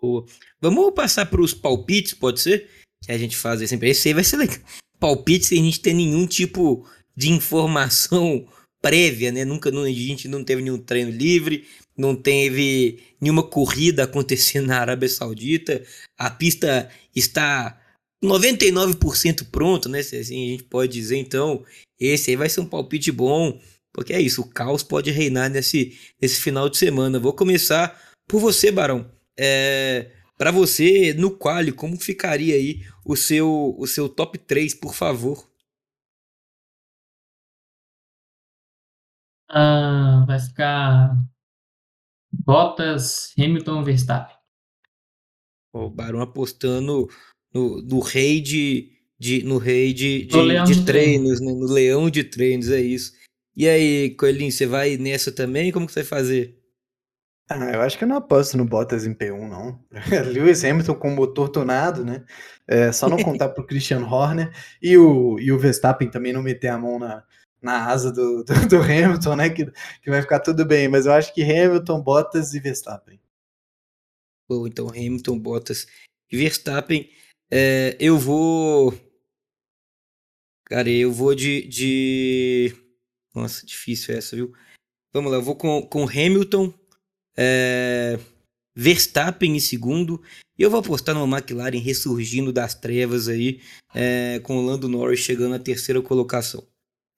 Boa. 0.00 0.24
Vamos 0.60 0.92
passar 0.94 1.26
para 1.26 1.40
os 1.40 1.54
palpites, 1.54 2.14
pode 2.14 2.40
ser? 2.40 2.68
Que 3.02 3.12
a 3.12 3.18
gente 3.18 3.36
faz 3.36 3.66
sempre. 3.68 3.90
Esse 3.90 4.08
aí 4.08 4.14
vai 4.14 4.24
ser 4.24 4.36
legal. 4.36 4.58
Palpite 4.98 5.46
sem 5.46 5.60
a 5.60 5.64
gente 5.64 5.80
ter 5.80 5.92
nenhum 5.92 6.26
tipo 6.26 6.88
de 7.16 7.30
informação 7.30 8.46
prévia, 8.84 9.32
né? 9.32 9.46
Nunca 9.46 9.70
a 9.70 9.90
gente 9.90 10.28
não 10.28 10.44
teve 10.44 10.60
nenhum 10.60 10.76
treino 10.76 11.10
livre, 11.10 11.64
não 11.96 12.14
teve 12.14 13.02
nenhuma 13.18 13.42
corrida 13.42 14.04
acontecendo 14.04 14.66
na 14.66 14.78
Arábia 14.78 15.08
Saudita. 15.08 15.82
A 16.18 16.28
pista 16.28 16.90
está 17.16 17.80
99% 18.22 19.46
pronto, 19.50 19.88
né? 19.88 20.02
Se 20.02 20.16
assim 20.16 20.48
a 20.48 20.50
gente 20.50 20.64
pode 20.64 20.92
dizer, 20.92 21.16
então, 21.16 21.64
esse 21.98 22.28
aí 22.28 22.36
vai 22.36 22.50
ser 22.50 22.60
um 22.60 22.66
palpite 22.66 23.10
bom, 23.10 23.58
porque 23.90 24.12
é 24.12 24.20
isso, 24.20 24.42
o 24.42 24.50
caos 24.50 24.82
pode 24.82 25.10
reinar 25.10 25.48
nesse, 25.48 25.98
nesse 26.20 26.42
final 26.42 26.68
de 26.68 26.76
semana. 26.76 27.18
Vou 27.18 27.32
começar 27.32 27.98
por 28.28 28.38
você, 28.38 28.70
Barão. 28.70 29.10
É, 29.38 30.10
para 30.36 30.50
você, 30.50 31.14
no 31.14 31.30
quali, 31.30 31.72
como 31.72 31.98
ficaria 31.98 32.54
aí 32.54 32.82
o 33.02 33.16
seu, 33.16 33.74
o 33.78 33.86
seu 33.86 34.10
top 34.10 34.36
3, 34.36 34.74
por 34.74 34.94
favor? 34.94 35.48
Ah, 39.48 40.24
vai 40.26 40.38
ficar 40.38 41.16
Bottas, 42.32 43.32
Hamilton, 43.38 43.84
Verstappen. 43.84 44.36
O 45.72 45.90
Barão 45.90 46.20
apostando 46.20 47.08
no, 47.52 47.82
no 47.82 48.00
rei 48.00 48.40
de, 48.40 48.92
de, 49.18 49.42
no 49.44 49.58
rei 49.58 49.92
de, 49.92 50.24
de, 50.26 50.64
de, 50.64 50.74
de 50.74 50.84
treinos, 50.84 51.40
né? 51.40 51.52
no 51.52 51.66
leão 51.66 52.10
de 52.10 52.24
treinos, 52.24 52.70
é 52.70 52.80
isso. 52.80 53.12
E 53.56 53.68
aí, 53.68 54.10
Coelhinho, 54.16 54.50
você 54.50 54.66
vai 54.66 54.96
nessa 54.96 55.30
também? 55.30 55.70
Como 55.70 55.86
que 55.86 55.92
você 55.92 56.00
vai 56.00 56.08
fazer? 56.08 56.58
Ah, 57.48 57.72
eu 57.72 57.82
acho 57.82 57.98
que 57.98 58.04
eu 58.04 58.08
não 58.08 58.16
aposto 58.16 58.56
no 58.56 58.64
Bottas 58.64 59.06
em 59.06 59.14
P1, 59.14 59.48
não. 59.48 59.78
Lewis 60.32 60.64
Hamilton 60.64 60.94
com 60.94 61.10
motor 61.10 61.48
tunado, 61.48 62.04
né? 62.04 62.24
É, 62.66 62.90
só 62.90 63.08
não 63.08 63.18
contar 63.18 63.50
pro 63.50 63.66
Christian 63.66 64.04
Horner 64.06 64.50
e 64.82 64.96
o, 64.96 65.38
e 65.38 65.52
o 65.52 65.58
Verstappen 65.58 66.10
também 66.10 66.32
não 66.32 66.42
meter 66.42 66.68
a 66.68 66.78
mão 66.78 66.98
na, 66.98 67.22
na 67.64 67.86
asa 67.86 68.12
do, 68.12 68.44
do, 68.44 68.54
do, 68.68 68.76
Hamilton, 68.76 69.36
né? 69.36 69.50
Que, 69.50 69.64
que 70.02 70.10
vai 70.10 70.20
ficar 70.20 70.40
tudo 70.40 70.64
bem. 70.64 70.86
Mas 70.86 71.06
eu 71.06 71.12
acho 71.12 71.32
que 71.34 71.42
Hamilton, 71.42 72.00
Bottas 72.00 72.52
e 72.54 72.60
Verstappen. 72.60 73.18
Bom, 74.48 74.66
então 74.66 74.88
Hamilton, 74.88 75.38
Bottas 75.38 75.86
e 76.30 76.36
Verstappen. 76.36 77.10
É, 77.50 77.96
eu 77.98 78.18
vou. 78.18 78.94
Cara, 80.66 80.90
eu 80.90 81.10
vou 81.10 81.34
de, 81.34 81.66
de. 81.66 82.74
Nossa, 83.34 83.64
difícil 83.64 84.14
essa, 84.14 84.36
viu? 84.36 84.52
Vamos 85.12 85.30
lá, 85.30 85.38
eu 85.38 85.42
vou 85.42 85.56
com, 85.56 85.82
com 85.82 86.08
Hamilton, 86.08 86.72
é... 87.36 88.18
Verstappen 88.74 89.56
em 89.56 89.60
segundo. 89.60 90.20
E 90.58 90.62
eu 90.62 90.70
vou 90.70 90.80
apostar 90.80 91.14
no 91.14 91.24
McLaren 91.24 91.78
ressurgindo 91.78 92.52
das 92.52 92.74
trevas 92.74 93.28
aí, 93.28 93.60
é... 93.94 94.40
com 94.40 94.56
o 94.58 94.64
Lando 94.64 94.88
Norris 94.88 95.20
chegando 95.20 95.52
na 95.52 95.58
terceira 95.58 96.02
colocação. 96.02 96.66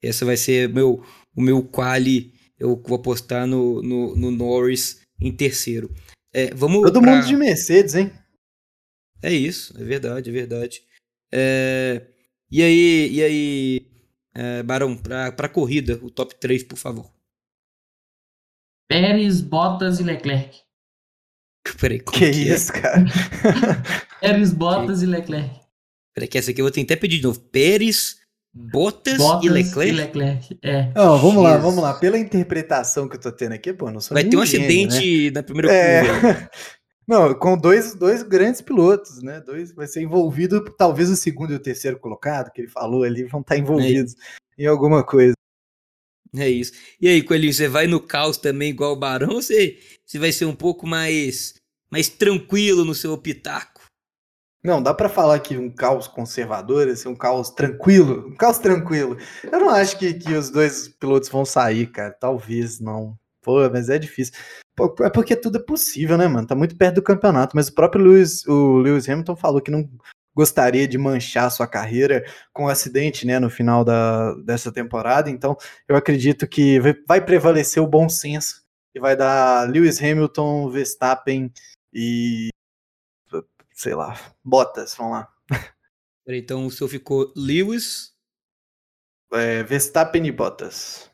Essa 0.03 0.25
vai 0.25 0.37
ser 0.37 0.69
meu, 0.69 1.05
o 1.35 1.41
meu 1.41 1.63
quali. 1.63 2.35
Eu 2.59 2.81
vou 2.87 2.97
apostar 2.97 3.47
no, 3.47 3.83
no, 3.83 4.17
no 4.17 4.31
Norris 4.31 5.03
em 5.21 5.35
terceiro. 5.35 5.93
É, 6.33 6.55
vamos 6.55 6.83
Todo 6.83 7.01
pra... 7.01 7.17
mundo 7.17 7.27
de 7.27 7.37
Mercedes, 7.37 7.95
hein? 7.95 8.13
É 9.23 9.33
isso, 9.33 9.75
é 9.81 9.85
verdade, 9.85 10.31
é 10.31 10.33
verdade. 10.33 10.83
É... 11.33 12.07
E 12.51 12.63
aí, 12.63 13.09
e 13.13 13.23
aí, 13.23 13.87
é, 14.35 14.63
Barão, 14.63 14.97
pra, 14.97 15.33
pra 15.33 15.49
corrida, 15.49 15.99
o 16.03 16.11
top 16.11 16.35
3, 16.37 16.63
por 16.63 16.77
favor. 16.77 17.11
Pérez, 18.89 19.41
Bottas 19.41 19.99
e 19.99 20.05
Leclerc. 20.05 20.61
Peraí, 21.81 21.99
que, 21.99 22.13
que 22.13 22.25
é? 22.25 22.31
isso, 22.31 22.73
cara? 22.73 23.05
Pérez, 24.21 24.53
Bottas 24.53 25.01
que... 25.01 25.07
e 25.07 25.09
Leclerc. 25.09 25.61
Peraí, 26.15 26.29
que 26.29 26.39
essa 26.39 26.51
aqui 26.51 26.61
eu 26.61 26.65
vou 26.65 26.73
tentar 26.73 26.97
pedir 26.97 27.17
de 27.17 27.25
novo. 27.25 27.41
Pérez, 27.41 28.21
Bottas, 28.59 29.19
Bottas 29.19 29.45
e 29.45 29.49
Leclerc? 29.51 29.89
e 29.93 29.93
Leclerc. 29.93 30.59
É. 30.63 30.91
Não, 30.95 31.19
vamos 31.19 31.43
lá, 31.43 31.51
Jesus. 31.57 31.65
vamos 31.65 31.83
lá. 31.85 31.95
Pela 31.95 32.19
interpretação 32.19 33.07
que 33.07 33.17
eu 33.17 33.21
tô 33.21 33.31
tendo 33.31 33.53
aqui, 33.53 33.73
pô, 33.73 33.91
não 33.91 34.01
sou 34.01 34.15
Vai 34.15 34.25
ter 34.25 34.37
um 34.37 34.47
gênio, 34.47 34.67
né? 34.67 34.87
acidente 34.97 35.31
na 35.33 35.43
primeira 35.43 35.73
É. 35.73 36.01
curva. 36.07 36.51
Não, 37.09 37.33
com 37.35 37.57
dois, 37.57 37.95
dois 37.95 38.25
grandes 38.25 38.61
pilotos, 38.61 39.23
né? 39.23 39.41
Dois 39.41 39.71
vai 39.73 39.87
ser 39.87 40.03
envolvido, 40.03 40.61
talvez 40.77 41.09
o 41.09 41.15
segundo 41.15 41.53
e 41.53 41.55
o 41.57 41.61
terceiro 41.61 42.01
colocado, 42.01 42.51
que 42.51 42.63
ele 42.63 42.69
falou 42.69 43.05
ali, 43.05 43.23
vão 43.23 43.43
estar 43.43 43.57
envolvidos 43.57 44.17
em 44.59 44.67
alguma 44.67 45.05
coisa. 45.05 45.35
É 46.35 46.49
isso. 46.49 46.73
E 47.01 47.07
aí, 47.07 47.23
Coelhinho, 47.23 47.53
você 47.55 47.69
vai 47.69 47.87
no 47.87 48.01
caos 48.01 48.37
também 48.37 48.71
igual 48.71 48.93
o 48.93 48.97
Barão 48.99 49.29
ou 49.35 49.41
você, 49.43 49.79
você 50.05 50.19
vai 50.19 50.33
ser 50.33 50.47
um 50.47 50.55
pouco 50.55 50.85
mais, 50.85 51.55
mais 51.93 52.09
tranquilo 52.09 52.85
no 52.85 52.93
seu 52.93 53.17
pitaco? 53.17 53.76
Não, 54.67 54.83
dá 54.83 54.93
pra 54.93 55.09
falar 55.09 55.39
que 55.39 55.57
um 55.57 55.71
caos 55.71 56.09
conservador, 56.09 56.89
assim, 56.89 57.09
um 57.09 57.15
caos 57.15 57.51
tranquilo, 57.51 58.27
um 58.27 58.35
caos 58.35 58.59
tranquilo. 58.59 59.17
Eu 59.45 59.61
não 59.61 59.71
acho 59.71 59.97
que, 59.97 60.13
que 60.13 60.35
os 60.35 60.51
dois 60.51 60.89
pilotos 60.89 61.29
vão 61.29 61.45
sair, 61.45 61.87
cara. 61.87 62.11
Talvez 62.11 62.81
não. 62.81 63.17
Pô, 63.41 63.71
mas 63.71 63.89
é 63.89 63.97
difícil. 63.97 64.35
Pô, 64.75 64.93
é 65.03 65.09
porque 65.09 65.37
tudo 65.37 65.59
é 65.59 65.63
possível, 65.63 66.19
né, 66.19 66.27
mano? 66.27 66.49
Tá 66.49 66.57
muito 66.57 66.77
perto 66.77 66.97
do 66.97 67.03
campeonato. 67.03 67.55
Mas 67.55 67.69
o 67.69 67.75
próprio 67.77 68.05
Lewis, 68.05 68.45
o 68.45 68.79
Lewis 68.79 69.09
Hamilton 69.09 69.37
falou 69.37 69.61
que 69.61 69.71
não 69.71 69.89
gostaria 70.35 70.89
de 70.89 70.99
manchar 70.99 71.49
sua 71.53 71.69
carreira 71.69 72.25
com 72.53 72.65
um 72.65 72.69
acidente, 72.69 73.25
né, 73.25 73.39
no 73.39 73.49
final 73.49 73.85
da, 73.85 74.35
dessa 74.45 74.73
temporada. 74.73 75.31
Então, 75.31 75.57
eu 75.89 75.95
acredito 75.95 76.45
que 76.49 76.81
vai 77.07 77.25
prevalecer 77.25 77.81
o 77.81 77.87
bom 77.87 78.09
senso 78.09 78.65
e 78.93 78.99
vai 78.99 79.15
dar 79.17 79.71
Lewis 79.71 80.03
Hamilton, 80.03 80.69
Verstappen 80.71 81.53
e 81.95 82.49
sei 83.77 83.95
lá, 83.95 84.19
Bottas, 84.43 84.95
vamos 84.95 85.13
lá. 85.13 85.33
Peraí, 86.25 86.41
Então 86.41 86.67
o 86.67 86.71
seu 86.71 86.89
ficou 86.89 87.33
Lewis. 87.37 88.15
É, 89.33 89.63
Verstappen 89.63 90.27
e 90.27 90.33
Bottas. 90.33 91.11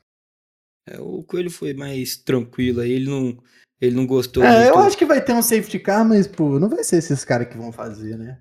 É, 0.86 0.98
o 1.00 1.22
Coelho 1.22 1.50
foi 1.50 1.74
mais 1.74 2.16
tranquilo 2.16 2.80
aí, 2.80 2.92
ele 2.92 3.10
não, 3.10 3.42
ele 3.80 3.94
não 3.94 4.06
gostou 4.06 4.42
É, 4.42 4.68
eu 4.68 4.78
acho 4.78 4.96
que 4.96 5.04
vai 5.04 5.22
ter 5.22 5.32
um 5.32 5.42
safety 5.42 5.78
car, 5.78 6.04
mas, 6.06 6.26
pô, 6.26 6.58
não 6.58 6.68
vai 6.68 6.82
ser 6.82 6.96
esses 6.96 7.24
caras 7.24 7.48
que 7.48 7.56
vão 7.56 7.72
fazer, 7.72 8.16
né? 8.16 8.40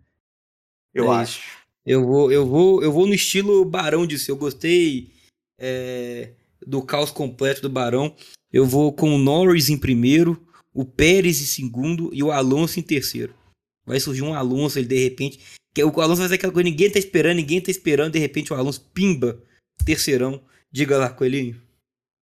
Eu 0.94 1.12
É 1.12 1.18
acho. 1.18 1.62
Eu 1.86 2.06
vou, 2.06 2.32
eu 2.32 2.46
vou, 2.46 2.84
eu 2.84 2.92
vou 2.92 3.08
no 3.08 3.14
estilo 3.14 3.66
Barão 3.66 4.06
disse. 4.06 4.30
Eu 4.30 4.38
gostei 4.38 5.12
é, 5.60 6.34
do 6.66 6.82
caos 6.84 7.10
completo 7.10 7.62
do 7.62 7.70
Barão. 7.70 8.16
Eu 8.52 8.66
vou 8.66 8.94
com 8.94 9.16
o 9.16 9.18
Norris 9.18 9.70
em 9.70 9.78
primeiro, 9.78 10.46
o 10.74 10.86
Pérez 10.86 11.42
em 11.42 11.46
segundo 11.46 12.14
e 12.14 12.22
o 12.22 12.32
Alonso 12.32 12.80
em 12.80 12.84
terceiro. 12.84 13.34
Vai 13.86 14.00
surgir 14.00 14.22
um 14.22 14.34
Alonso 14.34 14.78
ele 14.80 14.88
de 14.88 15.04
repente. 15.04 15.40
Que 15.74 15.84
o 15.84 15.88
Alonso 16.02 16.18
vai 16.18 16.26
fazer 16.26 16.36
aquela 16.36 16.54
coisa, 16.54 16.70
ninguém 16.70 16.90
tá 16.92 17.00
esperando, 17.00 17.38
ninguém 17.38 17.62
tá 17.62 17.72
esperando, 17.72 18.14
de 18.14 18.20
repente 18.20 18.52
o 18.52 18.56
Alonso 18.56 18.90
pimba, 18.94 19.42
terceirão. 19.86 20.42
Diga 20.72 20.98
lá, 20.98 21.10
Coelhinho. 21.10 21.62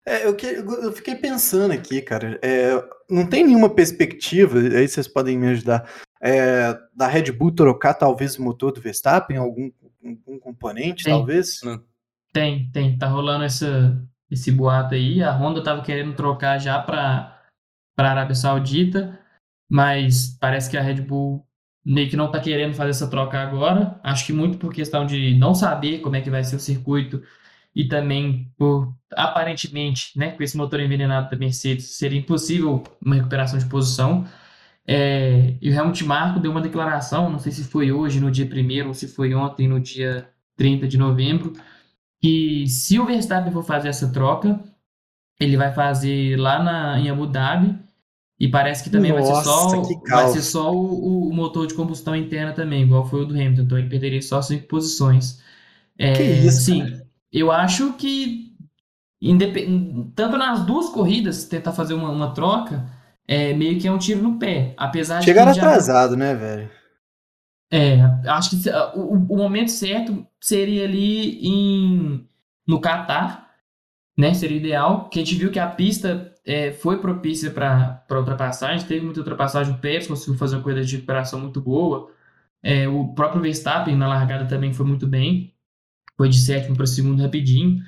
É, 0.07 0.27
eu, 0.27 0.35
que- 0.35 0.47
eu 0.47 0.93
fiquei 0.93 1.15
pensando 1.15 1.73
aqui, 1.73 2.03
cara. 2.03 2.39
é, 2.43 2.73
não 3.09 3.27
tem 3.27 3.45
nenhuma 3.47 3.71
perspectiva, 3.71 4.59
aí 4.59 4.89
vocês 4.89 5.07
podem 5.07 5.39
me 5.39 5.47
ajudar, 5.49 5.89
é, 6.21 6.77
da 6.95 7.07
Red 7.07 7.31
Bull 7.31 7.53
trocar 7.53 7.95
talvez 7.95 8.37
o 8.37 8.43
motor 8.43 8.73
do 8.73 8.81
Verstappen, 8.81 9.37
algum, 9.37 9.71
algum 10.05 10.39
componente, 10.41 11.05
Tem. 11.05 11.13
talvez? 11.13 11.61
Não. 11.63 11.83
Tem, 12.33 12.69
tem. 12.73 12.99
Tá 12.99 13.07
rolando 13.07 13.45
essa, 13.45 13.97
esse 14.31 14.51
boato 14.51 14.95
aí. 14.95 15.23
A 15.23 15.31
Honda 15.33 15.63
tava 15.63 15.83
querendo 15.83 16.15
trocar 16.15 16.59
já 16.59 16.79
para 16.81 17.31
para 17.95 18.11
Arábia 18.11 18.35
Saudita, 18.35 19.21
mas 19.73 20.37
parece 20.39 20.71
que 20.71 20.77
a 20.77 20.83
Red 20.83 21.01
Bull 21.01 21.47
meio 21.83 22.11
que 22.11 22.15
não 22.15 22.31
tá 22.31 22.39
querendo 22.39 22.75
fazer 22.75 22.91
essa 22.91 23.09
troca 23.09 23.41
agora. 23.41 23.99
Acho 24.05 24.27
que 24.27 24.33
muito 24.33 24.59
por 24.59 24.71
questão 24.71 25.07
de 25.07 25.35
não 25.35 25.55
saber 25.55 26.01
como 26.01 26.15
é 26.15 26.21
que 26.21 26.29
vai 26.29 26.45
ser 26.45 26.57
o 26.57 26.61
circuito 26.61 27.23
e 27.75 27.87
também 27.89 28.53
por 28.59 28.95
aparentemente, 29.17 30.13
né, 30.15 30.33
com 30.33 30.43
esse 30.43 30.59
motor 30.59 30.79
envenenado 30.79 31.31
da 31.31 31.39
Mercedes, 31.39 31.97
seria 31.97 32.19
impossível 32.19 32.83
uma 33.03 33.15
recuperação 33.15 33.59
de 33.59 33.65
posição. 33.65 34.27
É, 34.87 35.55
e 35.63 35.71
o 35.71 35.73
Helmut 35.73 36.05
Marko 36.05 36.39
deu 36.39 36.51
uma 36.51 36.61
declaração, 36.61 37.31
não 37.31 37.39
sei 37.39 37.51
se 37.51 37.65
foi 37.65 37.91
hoje, 37.91 38.21
no 38.21 38.31
dia 38.31 38.45
1 38.45 38.89
ou 38.89 38.93
se 38.93 39.09
foi 39.09 39.35
ontem, 39.35 39.69
no 39.69 39.81
dia 39.81 40.29
30 40.55 40.87
de 40.87 40.99
novembro, 40.99 41.55
que 42.21 42.67
se 42.69 42.99
o 42.99 43.07
Verstappen 43.07 43.53
for 43.53 43.65
fazer 43.65 43.89
essa 43.89 44.13
troca, 44.13 44.61
ele 45.41 45.57
vai 45.57 45.73
fazer 45.73 46.37
lá 46.39 46.63
na, 46.63 47.01
em 47.01 47.09
Abu 47.09 47.27
Dhabi 47.27 47.79
e 48.43 48.49
parece 48.51 48.85
que 48.85 48.91
também 48.91 49.13
vai 49.13 49.25
ser 49.25 49.37
só, 49.37 49.53
Nossa, 49.55 50.01
vai 50.11 50.29
ser 50.29 50.43
só 50.43 50.75
o, 50.75 51.29
o 51.31 51.35
motor 51.35 51.67
de 51.69 51.75
combustão 51.75 52.17
interna 52.17 52.55
também, 52.55 52.85
igual 52.85 53.07
foi 53.07 53.23
o 53.23 53.27
do 53.27 53.35
Hamilton, 53.35 53.63
então 53.63 53.79
ele 53.79 53.89
perderia 53.91 54.23
só 54.23 54.43
cinco 54.43 54.69
posições. 54.69 55.43
É, 55.99 56.13
Que 56.13 56.23
isso, 56.23 56.61
sim, 56.61 57.03
eu 57.33 57.53
acho 57.53 57.95
que 57.95 58.57
independ- 59.23 60.13
tanto 60.17 60.37
nas 60.39 60.67
duas 60.67 60.91
corridas 60.91 61.45
tentar 61.47 61.73
fazer 61.73 61.95
uma, 61.95 62.11
uma 62.11 62.35
troca 62.35 62.87
é 63.29 63.55
meio 63.55 63.81
que 63.81 63.89
é 63.89 63.93
um 63.93 63.99
tiro 63.99 64.23
no 64.23 64.39
pé, 64.39 64.75
apesar 64.79 65.25
de 65.25 65.35
Chegaram 65.35 65.51
que 65.51 65.53
já- 65.53 65.69
atrasado, 65.69 66.17
né, 66.19 66.35
velho? 66.35 66.71
é, 67.71 68.01
acho 68.29 68.51
que 68.51 68.69
o, 68.95 69.15
o 69.35 69.37
momento 69.37 69.71
certo 69.71 70.27
seria 70.41 70.85
ali 70.85 71.39
em, 71.47 72.27
no 72.67 72.81
Catar, 72.81 73.51
né? 74.19 74.35
Seria 74.35 74.59
ideal, 74.59 75.09
que 75.11 75.21
a 75.21 75.25
gente 75.25 75.37
viu 75.39 75.53
que 75.53 75.59
a 75.61 75.69
pista 75.71 76.32
é, 76.45 76.73
foi 76.73 76.99
propícia 77.01 77.51
para 77.51 78.05
ultrapassagem, 78.11 78.87
teve 78.87 79.05
muita 79.05 79.21
ultrapassagem, 79.21 79.75
o 79.75 79.79
Pérez 79.79 80.07
conseguiu 80.07 80.37
fazer 80.37 80.57
uma 80.57 80.63
corrida 80.63 80.85
de 80.85 80.97
recuperação 80.97 81.41
muito 81.41 81.61
boa, 81.61 82.11
é, 82.63 82.89
o 82.89 83.15
próprio 83.15 83.43
Verstappen 83.43 83.97
na 83.97 84.09
largada 84.09 84.47
também 84.47 84.73
foi 84.73 84.87
muito 84.87 85.07
bem, 85.07 85.55
foi 86.17 86.29
de 86.29 86.39
sétimo 86.39 86.77
para 86.77 86.87
segundo 86.87 87.23
rapidinho, 87.23 87.83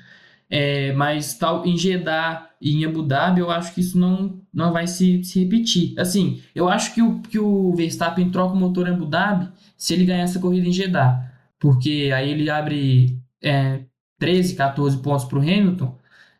é, 0.49 0.93
mas 0.93 1.37
tal 1.37 1.65
em 1.65 1.77
Jeddah 1.77 2.49
e 2.61 2.75
em 2.75 2.85
Abu 2.85 3.03
Dhabi 3.03 3.39
eu 3.41 3.49
acho 3.51 3.73
que 3.73 3.81
isso 3.81 3.97
não, 3.97 4.41
não 4.53 4.71
vai 4.71 4.87
se, 4.87 5.23
se 5.23 5.43
repetir. 5.43 5.97
Assim, 5.99 6.41
eu 6.53 6.69
acho 6.69 6.93
que 6.93 7.01
o, 7.01 7.21
que 7.21 7.39
o 7.39 7.73
Verstappen 7.75 8.29
troca 8.29 8.53
o 8.53 8.57
motor 8.57 8.87
em 8.87 8.91
Abu 8.91 9.05
Dhabi 9.05 9.49
se 9.77 9.93
ele 9.93 10.05
ganhar 10.05 10.23
essa 10.23 10.39
corrida 10.39 10.67
em 10.67 10.71
Jeddah, 10.71 11.31
porque 11.59 12.11
aí 12.15 12.31
ele 12.31 12.49
abre 12.49 13.19
é, 13.41 13.85
13, 14.19 14.55
14 14.55 14.97
pontos 15.01 15.25
para 15.25 15.39
o 15.39 15.41
Hamilton, 15.41 15.97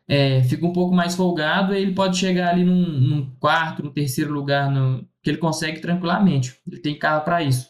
é, 0.08 0.42
fica 0.44 0.64
um 0.66 0.72
pouco 0.72 0.94
mais 0.94 1.14
folgado 1.16 1.74
ele 1.74 1.92
pode 1.92 2.16
chegar 2.16 2.50
ali 2.50 2.64
num, 2.64 2.86
num 2.86 3.30
quarto, 3.40 3.82
no 3.82 3.90
terceiro 3.90 4.32
lugar, 4.32 4.70
no, 4.70 5.04
que 5.22 5.30
ele 5.30 5.38
consegue 5.38 5.80
tranquilamente. 5.80 6.56
Ele 6.70 6.80
tem 6.80 6.98
carro 6.98 7.24
para 7.24 7.42
isso. 7.42 7.68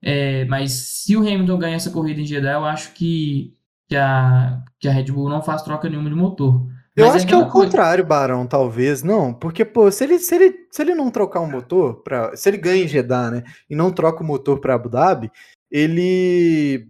É, 0.00 0.44
mas 0.44 0.72
se 0.72 1.16
o 1.16 1.20
Hamilton 1.20 1.58
ganhar 1.58 1.76
essa 1.76 1.90
corrida 1.90 2.20
em 2.20 2.26
Jeddah, 2.26 2.52
eu 2.58 2.64
acho 2.64 2.92
que, 2.92 3.54
que, 3.88 3.96
a, 3.96 4.62
que 4.78 4.86
a 4.86 4.92
Red 4.92 5.04
Bull 5.06 5.28
não 5.30 5.42
faz 5.42 5.62
troca 5.62 5.88
nenhuma 5.88 6.10
de 6.10 6.14
motor. 6.16 6.66
Eu 6.94 7.06
Mas 7.06 7.16
acho 7.16 7.26
que 7.26 7.34
é 7.34 7.36
o 7.38 7.48
coisa- 7.48 7.66
contrário, 7.66 8.04
Barão, 8.06 8.46
talvez. 8.46 9.02
Não, 9.02 9.34
porque, 9.34 9.64
pô, 9.64 9.90
se 9.90 10.04
ele, 10.04 10.18
se 10.20 10.32
ele, 10.34 10.54
se 10.70 10.80
ele 10.82 10.94
não 10.94 11.10
trocar 11.10 11.40
o 11.40 11.50
motor, 11.50 12.02
pra, 12.04 12.36
se 12.36 12.48
ele 12.48 12.56
ganha 12.58 12.84
em 12.84 12.88
Jeddah, 12.88 13.30
né, 13.32 13.42
e 13.68 13.74
não 13.74 13.90
troca 13.90 14.22
o 14.22 14.26
motor 14.26 14.60
para 14.60 14.74
Abu 14.74 14.88
Dhabi, 14.88 15.28
ele. 15.68 16.86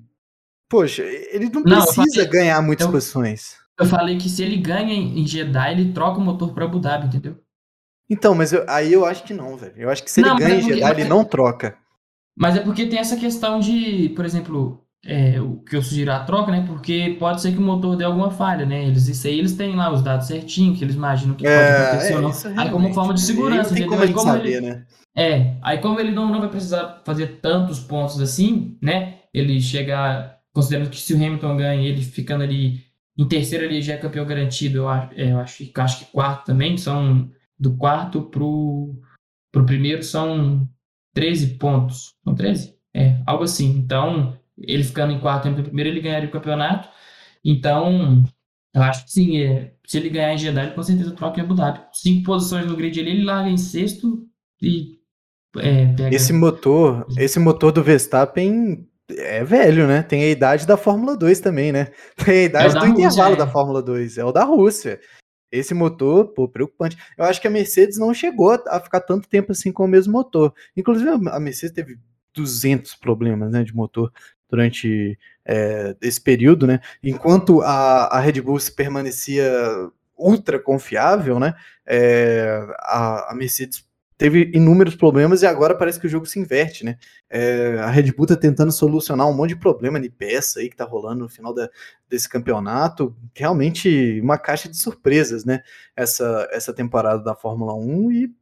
Poxa, 0.68 1.02
ele 1.04 1.48
não 1.50 1.62
Não, 1.62 1.80
precisa 1.84 2.12
falei- 2.12 2.26
ganhar 2.28 2.60
muitas 2.60 2.86
eu- 2.86 2.92
posições. 2.92 3.56
Eu 3.78 3.86
falei 3.86 4.16
que 4.18 4.28
se 4.28 4.42
ele 4.42 4.56
ganha 4.56 4.92
em 4.94 5.20
em 5.20 5.26
Jeddah, 5.26 5.70
ele 5.72 5.92
troca 5.92 6.18
o 6.18 6.22
motor 6.22 6.52
para 6.54 6.64
Abu 6.64 6.78
Dhabi, 6.78 7.06
entendeu? 7.06 7.36
Então, 8.08 8.34
mas 8.34 8.52
eu- 8.52 8.64
aí 8.68 8.92
eu 8.92 9.04
acho 9.04 9.24
que 9.24 9.32
não, 9.34 9.56
velho. 9.56 9.72
Eu 9.76 9.90
acho 9.90 10.02
que 10.04 10.10
se 10.10 10.20
Não, 10.20 10.30
ele 10.30 10.34
mas 10.34 10.42
ganha 10.44 10.54
é 10.54 10.58
em 10.58 10.60
porque- 10.62 10.74
Jeddah, 10.74 10.88
mas 10.88 10.98
ele 10.98 11.06
é- 11.06 11.10
não 11.10 11.24
troca. 11.24 11.76
Mas 12.36 12.56
é 12.56 12.60
porque 12.60 12.86
tem 12.86 12.98
essa 12.98 13.16
questão 13.16 13.58
de, 13.60 14.10
por 14.10 14.24
exemplo, 14.24 14.80
é, 15.06 15.40
o 15.40 15.56
que 15.62 15.76
eu 15.76 15.82
sugiro 15.82 16.12
a 16.12 16.20
troca, 16.20 16.50
né? 16.52 16.64
Porque 16.66 17.16
pode 17.18 17.40
ser 17.40 17.52
que 17.52 17.58
o 17.58 17.62
motor 17.62 17.96
dê 17.96 18.04
alguma 18.04 18.30
falha, 18.30 18.64
né? 18.66 18.86
Eles, 18.86 19.06
isso 19.08 19.26
aí 19.26 19.38
eles 19.38 19.52
têm 19.54 19.74
lá 19.76 19.90
os 19.92 20.02
dados 20.02 20.26
certinho, 20.26 20.74
que 20.74 20.82
eles 20.84 20.94
imaginam 20.96 21.34
que 21.34 21.44
pode 21.44 21.54
acontecer 21.56 22.14
ou 22.16 22.22
não. 22.22 22.30
isso 22.30 22.48
Aí 22.56 22.70
como 22.70 22.92
forma 22.94 23.14
de 23.14 23.20
né? 23.20 23.26
segurança, 23.26 23.70
Não 23.70 23.76
tem 23.76 23.86
como 23.88 24.00
gente 24.06 24.14
como 24.14 24.32
saber, 24.32 24.48
ele- 24.56 24.60
né? 24.60 24.84
É, 25.16 25.56
aí 25.62 25.78
como 25.78 26.00
ele 26.00 26.10
não, 26.10 26.28
não 26.28 26.40
vai 26.40 26.48
precisar 26.48 27.02
fazer 27.04 27.38
tantos 27.40 27.78
pontos 27.80 28.20
assim, 28.20 28.76
né? 28.82 29.18
Ele 29.32 29.60
chegar, 29.60 30.38
considerando 30.52 30.90
que 30.90 31.00
se 31.00 31.14
o 31.14 31.16
Hamilton 31.16 31.56
ganha, 31.56 31.88
ele 31.88 32.02
ficando 32.02 32.42
ali 32.42 32.80
em 33.16 33.26
terceiro 33.28 33.64
ele 33.64 33.80
já 33.80 33.94
é 33.94 33.98
campeão 33.98 34.26
garantido, 34.26 34.78
eu 34.78 34.88
acho, 34.88 35.14
é, 35.14 35.32
eu 35.32 35.38
acho, 35.38 35.64
que- 35.64 35.80
acho 35.80 35.98
que 36.00 36.12
quarto 36.12 36.46
também, 36.46 36.76
são 36.76 37.30
do 37.58 37.76
quarto 37.76 38.22
pro, 38.22 38.94
pro 39.52 39.64
primeiro 39.64 40.02
são 40.02 40.68
13 41.14 41.56
pontos. 41.58 42.12
São 42.24 42.34
13? 42.34 42.74
É, 42.92 43.20
algo 43.26 43.44
assim. 43.44 43.70
Então, 43.70 44.36
ele 44.58 44.82
ficando 44.82 45.12
em 45.12 45.20
quarto 45.20 45.48
e 45.48 45.62
primeiro, 45.62 45.90
ele 45.90 46.00
ganharia 46.00 46.28
o 46.28 46.32
campeonato. 46.32 46.88
Então, 47.44 48.24
eu 48.74 48.82
acho 48.82 49.04
que 49.04 49.12
sim, 49.12 49.38
é, 49.38 49.74
se 49.86 49.98
ele 49.98 50.08
ganhar 50.08 50.34
em 50.34 50.38
Jeddah, 50.38 50.64
ele 50.64 50.74
com 50.74 50.82
certeza 50.82 51.12
troca 51.12 51.40
em 51.40 51.44
Abu 51.44 51.54
Dhabi. 51.54 51.80
Cinco 51.92 52.24
posições 52.24 52.66
no 52.66 52.76
grid 52.76 52.98
ali, 52.98 53.10
ele 53.10 53.24
larga 53.24 53.48
em 53.48 53.56
sexto 53.56 54.26
e 54.60 54.98
é, 55.58 55.86
pega. 55.94 56.14
Esse 56.14 56.32
motor, 56.32 57.06
esse 57.16 57.38
motor 57.38 57.70
do 57.70 57.82
Verstappen 57.82 58.88
é 59.10 59.44
velho, 59.44 59.86
né? 59.86 60.02
Tem 60.02 60.22
a 60.24 60.30
idade 60.30 60.66
da 60.66 60.76
Fórmula 60.76 61.16
2 61.16 61.40
também, 61.40 61.72
né? 61.72 61.88
Tem 62.24 62.40
a 62.40 62.44
idade 62.44 62.74
da 62.74 62.80
do 62.80 62.86
Rússia, 62.86 63.06
intervalo 63.06 63.34
é. 63.34 63.38
da 63.38 63.46
Fórmula 63.46 63.82
2, 63.82 64.18
é 64.18 64.24
o 64.24 64.32
da 64.32 64.44
Rússia. 64.44 65.00
Esse 65.52 65.74
motor, 65.74 66.28
pô, 66.28 66.48
preocupante. 66.48 66.96
Eu 67.16 67.24
acho 67.24 67.40
que 67.40 67.46
a 67.46 67.50
Mercedes 67.50 67.98
não 67.98 68.12
chegou 68.12 68.50
a 68.66 68.80
ficar 68.80 69.00
tanto 69.00 69.28
tempo 69.28 69.52
assim 69.52 69.70
com 69.70 69.84
o 69.84 69.88
mesmo 69.88 70.12
motor. 70.12 70.52
Inclusive, 70.76 71.10
a 71.10 71.38
Mercedes 71.38 71.74
teve 71.74 71.96
200 72.34 72.96
problemas, 72.96 73.52
né, 73.52 73.62
de 73.62 73.74
motor 73.74 74.12
durante 74.50 75.16
é, 75.44 75.94
esse 76.02 76.20
período, 76.20 76.66
né? 76.66 76.80
Enquanto 77.02 77.60
a, 77.62 78.06
a 78.06 78.20
Red 78.20 78.40
Bull 78.40 78.58
permanecia 78.74 79.48
ultra 80.16 80.58
confiável, 80.58 81.38
né? 81.38 81.54
É, 81.86 82.66
a, 82.80 83.32
a 83.32 83.34
Mercedes 83.34 83.84
teve 84.16 84.50
inúmeros 84.54 84.94
problemas 84.94 85.42
e 85.42 85.46
agora 85.46 85.74
parece 85.74 85.98
que 85.98 86.06
o 86.06 86.10
jogo 86.10 86.26
se 86.26 86.38
inverte, 86.38 86.84
né? 86.84 86.96
É, 87.28 87.78
a 87.80 87.90
Red 87.90 88.12
Bull 88.12 88.26
tá 88.26 88.36
tentando 88.36 88.72
solucionar 88.72 89.28
um 89.28 89.34
monte 89.34 89.50
de 89.50 89.56
problema 89.56 90.00
de 90.00 90.08
peça 90.08 90.60
aí 90.60 90.68
que 90.68 90.76
tá 90.76 90.84
rolando 90.84 91.20
no 91.20 91.28
final 91.28 91.52
da, 91.52 91.68
desse 92.08 92.28
campeonato. 92.28 93.14
Realmente 93.34 94.20
uma 94.20 94.38
caixa 94.38 94.68
de 94.68 94.76
surpresas, 94.76 95.44
né? 95.44 95.62
Essa, 95.96 96.48
essa 96.52 96.72
temporada 96.72 97.22
da 97.22 97.34
Fórmula 97.34 97.74
1 97.74 98.12
e 98.12 98.34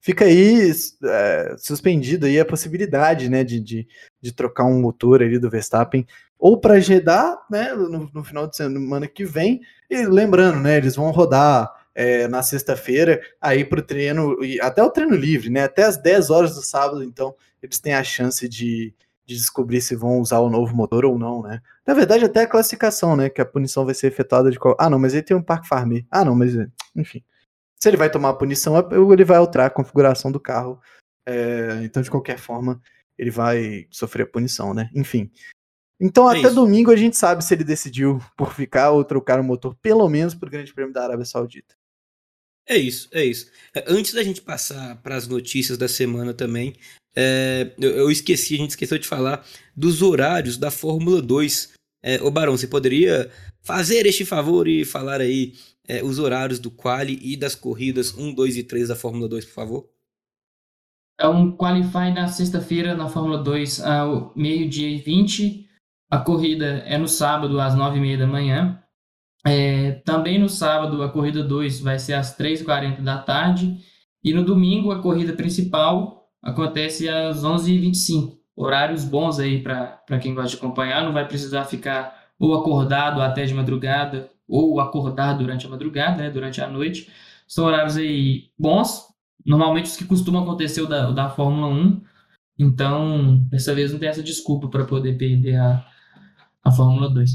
fica 0.00 0.24
aí 0.24 0.70
é, 1.04 1.54
suspendida 1.58 2.26
aí 2.26 2.38
a 2.40 2.44
possibilidade, 2.44 3.28
né, 3.28 3.44
de, 3.44 3.60
de, 3.60 3.88
de, 4.20 4.32
trocar 4.32 4.64
um 4.64 4.80
motor 4.80 5.22
ali 5.22 5.38
do 5.38 5.50
Verstappen 5.50 6.06
ou 6.38 6.58
para 6.58 6.78
Jeddah, 6.78 7.36
né, 7.50 7.74
no, 7.74 8.08
no 8.12 8.24
final 8.24 8.46
de 8.46 8.56
semana 8.56 9.08
que 9.08 9.24
vem. 9.24 9.60
E 9.90 10.06
lembrando, 10.06 10.60
né, 10.60 10.76
eles 10.76 10.94
vão 10.94 11.10
rodar 11.10 11.77
é, 11.98 12.28
na 12.28 12.44
sexta-feira, 12.44 13.20
aí 13.40 13.64
para 13.64 13.80
o 13.80 13.82
treino, 13.82 14.44
e 14.44 14.60
até 14.60 14.80
o 14.80 14.88
treino 14.88 15.16
livre, 15.16 15.50
né? 15.50 15.64
Até 15.64 15.82
as 15.82 15.96
10 15.96 16.30
horas 16.30 16.54
do 16.54 16.62
sábado, 16.62 17.02
então 17.02 17.34
eles 17.60 17.80
têm 17.80 17.92
a 17.92 18.04
chance 18.04 18.48
de, 18.48 18.94
de 19.26 19.34
descobrir 19.34 19.80
se 19.80 19.96
vão 19.96 20.20
usar 20.20 20.38
o 20.38 20.48
novo 20.48 20.76
motor 20.76 21.04
ou 21.04 21.18
não, 21.18 21.42
né? 21.42 21.60
Na 21.84 21.94
verdade, 21.94 22.24
até 22.24 22.42
a 22.42 22.46
classificação, 22.46 23.16
né? 23.16 23.28
Que 23.28 23.40
a 23.40 23.44
punição 23.44 23.84
vai 23.84 23.94
ser 23.94 24.06
efetuada 24.06 24.48
de 24.48 24.60
qual. 24.60 24.76
Ah, 24.78 24.88
não, 24.88 24.96
mas 24.96 25.12
ele 25.12 25.24
tem 25.24 25.36
um 25.36 25.42
parque 25.42 25.66
farmê. 25.66 26.06
Ah, 26.08 26.24
não, 26.24 26.36
mas 26.36 26.52
enfim. 26.94 27.20
Se 27.74 27.88
ele 27.88 27.96
vai 27.96 28.08
tomar 28.08 28.28
a 28.28 28.34
punição, 28.34 28.78
é, 28.78 28.82
ele 29.12 29.24
vai 29.24 29.38
alterar 29.38 29.66
a 29.66 29.70
configuração 29.70 30.30
do 30.30 30.38
carro. 30.38 30.80
É, 31.26 31.80
então, 31.82 32.00
de 32.00 32.12
qualquer 32.12 32.38
forma, 32.38 32.80
ele 33.18 33.32
vai 33.32 33.88
sofrer 33.90 34.22
a 34.22 34.30
punição, 34.30 34.72
né? 34.72 34.88
Enfim. 34.94 35.32
Então, 36.00 36.30
é 36.30 36.38
até 36.38 36.46
isso. 36.46 36.54
domingo 36.54 36.92
a 36.92 36.96
gente 36.96 37.16
sabe 37.16 37.42
se 37.42 37.52
ele 37.52 37.64
decidiu 37.64 38.20
por 38.36 38.54
ficar 38.54 38.92
ou 38.92 39.02
trocar 39.02 39.40
o 39.40 39.44
motor, 39.44 39.74
pelo 39.82 40.08
menos 40.08 40.32
para 40.32 40.46
o 40.46 40.50
Grande 40.50 40.72
Prêmio 40.72 40.94
da 40.94 41.02
Arábia 41.02 41.24
Saudita. 41.24 41.74
É 42.68 42.76
isso, 42.76 43.08
é 43.12 43.24
isso. 43.24 43.50
É, 43.74 43.84
antes 43.88 44.12
da 44.12 44.22
gente 44.22 44.42
passar 44.42 44.96
para 45.02 45.16
as 45.16 45.26
notícias 45.26 45.78
da 45.78 45.88
semana 45.88 46.34
também, 46.34 46.74
é, 47.16 47.72
eu, 47.78 47.90
eu, 47.96 48.10
esqueci, 48.10 48.54
a 48.54 48.58
gente 48.58 48.70
esqueceu 48.70 48.98
de 48.98 49.08
falar 49.08 49.44
dos 49.74 50.02
horários 50.02 50.58
da 50.58 50.70
Fórmula 50.70 51.22
2. 51.22 51.72
É, 52.02 52.22
ô 52.22 52.30
Barão, 52.30 52.56
você 52.56 52.66
poderia 52.66 53.30
fazer 53.62 54.06
este 54.06 54.24
favor 54.24 54.68
e 54.68 54.84
falar 54.84 55.20
aí 55.20 55.54
é, 55.88 56.02
os 56.04 56.18
horários 56.18 56.58
do 56.58 56.70
quali 56.70 57.18
e 57.22 57.36
das 57.36 57.54
corridas 57.54 58.14
1, 58.14 58.34
2 58.34 58.58
e 58.58 58.62
3 58.62 58.88
da 58.88 58.94
Fórmula 58.94 59.26
2, 59.28 59.46
por 59.46 59.54
favor? 59.54 59.90
É 61.18 61.26
um 61.26 61.56
qualify 61.56 62.12
na 62.14 62.28
sexta-feira 62.28 62.94
na 62.94 63.08
Fórmula 63.08 63.42
2 63.42 63.80
ao 63.80 64.32
meio-dia 64.36 64.88
e 64.88 64.98
20. 64.98 65.68
A 66.10 66.18
corrida 66.18 66.84
é 66.86 66.96
no 66.96 67.08
sábado 67.08 67.60
às 67.60 67.74
9h30 67.74 68.18
da 68.18 68.26
manhã. 68.26 68.82
É, 69.48 69.92
também 70.04 70.38
no 70.38 70.48
sábado, 70.48 71.02
a 71.02 71.08
corrida 71.08 71.42
2 71.42 71.80
vai 71.80 71.98
ser 71.98 72.14
às 72.14 72.36
3h40 72.36 73.00
da 73.00 73.18
tarde. 73.18 73.78
E 74.22 74.32
no 74.34 74.44
domingo, 74.44 74.90
a 74.90 75.00
corrida 75.00 75.32
principal 75.32 76.28
acontece 76.42 77.08
às 77.08 77.42
11h25. 77.42 78.36
Horários 78.54 79.04
bons 79.04 79.38
aí 79.38 79.62
para 79.62 80.18
quem 80.20 80.34
gosta 80.34 80.50
de 80.50 80.56
acompanhar. 80.56 81.04
Não 81.04 81.12
vai 81.12 81.26
precisar 81.26 81.64
ficar 81.64 82.28
ou 82.38 82.54
acordado 82.54 83.20
até 83.22 83.44
de 83.44 83.54
madrugada 83.54 84.30
ou 84.46 84.80
acordar 84.80 85.34
durante 85.34 85.66
a 85.66 85.70
madrugada, 85.70 86.22
né, 86.22 86.30
durante 86.30 86.60
a 86.60 86.68
noite. 86.68 87.10
São 87.46 87.64
horários 87.64 87.96
aí 87.96 88.50
bons. 88.58 89.06
Normalmente 89.46 89.86
os 89.86 89.96
que 89.96 90.04
costumam 90.04 90.42
acontecer 90.42 90.82
o 90.82 90.86
da, 90.86 91.08
o 91.08 91.14
da 91.14 91.30
Fórmula 91.30 91.68
1. 91.68 92.02
Então, 92.58 93.38
dessa 93.48 93.74
vez 93.74 93.92
não 93.92 93.98
tem 93.98 94.08
essa 94.08 94.22
desculpa 94.22 94.68
para 94.68 94.84
poder 94.84 95.16
perder 95.16 95.56
a, 95.56 95.86
a 96.64 96.72
Fórmula 96.72 97.08
2. 97.08 97.30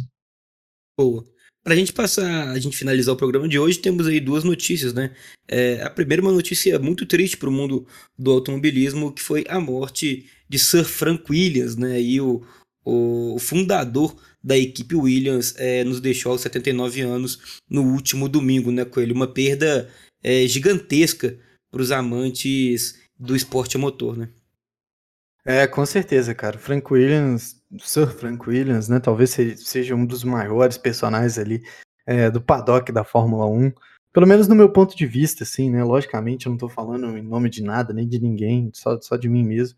Boa. 0.97 1.32
Para 1.63 1.73
a 1.73 1.77
gente 1.77 1.93
passar, 1.93 2.49
a 2.49 2.59
gente 2.59 2.75
finalizar 2.75 3.13
o 3.13 3.17
programa 3.17 3.47
de 3.47 3.57
hoje, 3.57 3.79
temos 3.79 4.05
aí 4.05 4.19
duas 4.19 4.43
notícias, 4.43 4.93
né? 4.93 5.15
É, 5.47 5.81
a 5.81 5.89
primeira 5.89 6.21
é 6.21 6.25
uma 6.25 6.33
notícia 6.33 6.77
muito 6.77 7.05
triste 7.05 7.37
para 7.37 7.47
o 7.47 7.51
mundo 7.53 7.87
do 8.19 8.31
automobilismo, 8.31 9.13
que 9.13 9.21
foi 9.21 9.45
a 9.47 9.61
morte 9.61 10.29
de 10.49 10.59
Sir 10.59 10.83
Frank 10.83 11.23
Williams, 11.29 11.77
né? 11.77 12.01
E 12.01 12.19
o, 12.19 12.45
o 12.83 13.37
fundador 13.39 14.13
da 14.43 14.57
equipe 14.57 14.93
Williams 14.93 15.55
é, 15.57 15.85
nos 15.85 16.01
deixou 16.01 16.33
aos 16.33 16.41
79 16.41 16.99
anos 16.99 17.61
no 17.69 17.81
último 17.93 18.27
domingo, 18.27 18.69
né, 18.69 18.83
Coelho? 18.83 19.15
Uma 19.15 19.27
perda 19.27 19.89
é, 20.21 20.45
gigantesca 20.45 21.39
para 21.71 21.81
os 21.81 21.91
amantes 21.91 22.99
do 23.17 23.37
esporte 23.37 23.77
a 23.77 23.79
motor, 23.79 24.17
né? 24.17 24.27
É, 25.45 25.67
com 25.67 25.85
certeza, 25.85 26.33
cara. 26.33 26.57
Frank 26.57 26.91
Williams, 26.91 27.61
Sir 27.79 28.07
Frank 28.07 28.47
Williams, 28.49 28.87
né? 28.87 28.99
Talvez 28.99 29.31
seja 29.57 29.93
um 29.93 30.05
dos 30.05 30.23
maiores 30.23 30.77
personagens 30.77 31.37
ali 31.37 31.61
é, 32.05 32.29
do 32.29 32.41
paddock 32.41 32.91
da 32.91 33.03
Fórmula 33.03 33.45
1. 33.45 33.71
Pelo 34.13 34.27
menos 34.27 34.47
no 34.47 34.55
meu 34.55 34.71
ponto 34.71 34.95
de 34.95 35.05
vista, 35.05 35.43
assim, 35.43 35.69
né? 35.69 35.83
Logicamente, 35.83 36.45
eu 36.45 36.51
não 36.51 36.57
tô 36.57 36.69
falando 36.69 37.17
em 37.17 37.21
nome 37.21 37.49
de 37.49 37.61
nada, 37.61 37.93
nem 37.93 38.07
de 38.07 38.19
ninguém, 38.19 38.71
só, 38.73 38.99
só 39.01 39.17
de 39.17 39.27
mim 39.27 39.43
mesmo. 39.43 39.77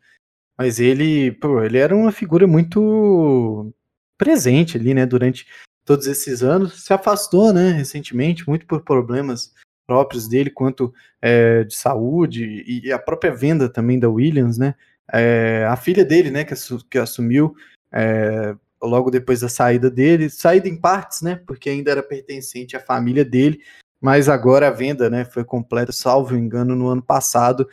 Mas 0.57 0.79
ele, 0.79 1.31
pô, 1.33 1.61
ele 1.63 1.77
era 1.77 1.95
uma 1.95 2.11
figura 2.11 2.45
muito 2.45 3.73
presente 4.17 4.77
ali, 4.77 4.93
né? 4.93 5.05
Durante 5.05 5.47
todos 5.83 6.05
esses 6.05 6.43
anos. 6.43 6.83
Se 6.83 6.93
afastou, 6.93 7.51
né? 7.51 7.71
Recentemente, 7.71 8.47
muito 8.47 8.67
por 8.67 8.83
problemas 8.83 9.53
próprios 9.87 10.27
dele, 10.27 10.49
quanto 10.49 10.93
é, 11.21 11.63
de 11.63 11.75
saúde 11.75 12.63
e 12.67 12.91
a 12.91 12.99
própria 12.99 13.33
venda 13.33 13.69
também 13.69 13.99
da 13.99 14.09
Williams, 14.09 14.57
né? 14.57 14.75
É, 15.11 15.65
a 15.69 15.75
filha 15.75 16.03
dele, 16.03 16.31
né, 16.31 16.43
que, 16.43 16.53
que 16.89 16.97
assumiu 16.97 17.55
é, 17.91 18.55
logo 18.81 19.09
depois 19.09 19.41
da 19.41 19.49
saída 19.49 19.89
dele, 19.89 20.29
saída 20.29 20.67
em 20.67 20.79
partes, 20.79 21.21
né, 21.21 21.41
porque 21.47 21.69
ainda 21.69 21.91
era 21.91 22.03
pertencente 22.03 22.75
à 22.75 22.79
família 22.79 23.23
dele, 23.23 23.61
mas 24.01 24.29
agora 24.29 24.67
a 24.67 24.71
venda, 24.71 25.09
né, 25.09 25.25
foi 25.25 25.43
completa, 25.43 25.91
salvo 25.91 26.35
engano, 26.35 26.75
no 26.75 26.87
ano 26.87 27.01
passado, 27.01 27.67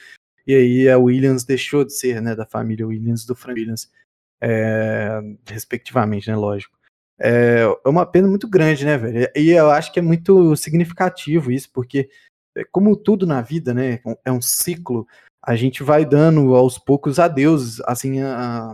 e 0.46 0.54
aí 0.54 0.88
a 0.88 0.98
Williams 0.98 1.44
deixou 1.44 1.84
de 1.84 1.92
ser, 1.92 2.20
né, 2.20 2.34
da 2.34 2.46
família 2.46 2.86
Williams 2.86 3.24
do 3.24 3.34
Frank 3.34 3.58
Williams, 3.58 3.90
é, 4.40 5.20
respectivamente, 5.46 6.28
né, 6.28 6.36
lógico. 6.36 6.76
É, 7.18 7.62
é 7.84 7.88
uma 7.88 8.06
pena 8.06 8.26
muito 8.28 8.48
grande, 8.48 8.84
né, 8.84 8.98
velho, 8.98 9.30
e 9.34 9.50
eu 9.50 9.70
acho 9.70 9.92
que 9.92 9.98
é 9.98 10.02
muito 10.02 10.56
significativo 10.56 11.50
isso, 11.50 11.70
porque 11.72 12.08
é 12.54 12.64
como 12.70 12.96
tudo 12.96 13.26
na 13.26 13.40
vida, 13.40 13.72
né, 13.72 14.00
é 14.24 14.32
um 14.32 14.42
ciclo, 14.42 15.06
a 15.42 15.56
gente 15.56 15.82
vai 15.82 16.04
dando 16.04 16.54
aos 16.54 16.78
poucos 16.78 17.18
adeus, 17.18 17.80
assim, 17.80 18.20
a, 18.20 18.72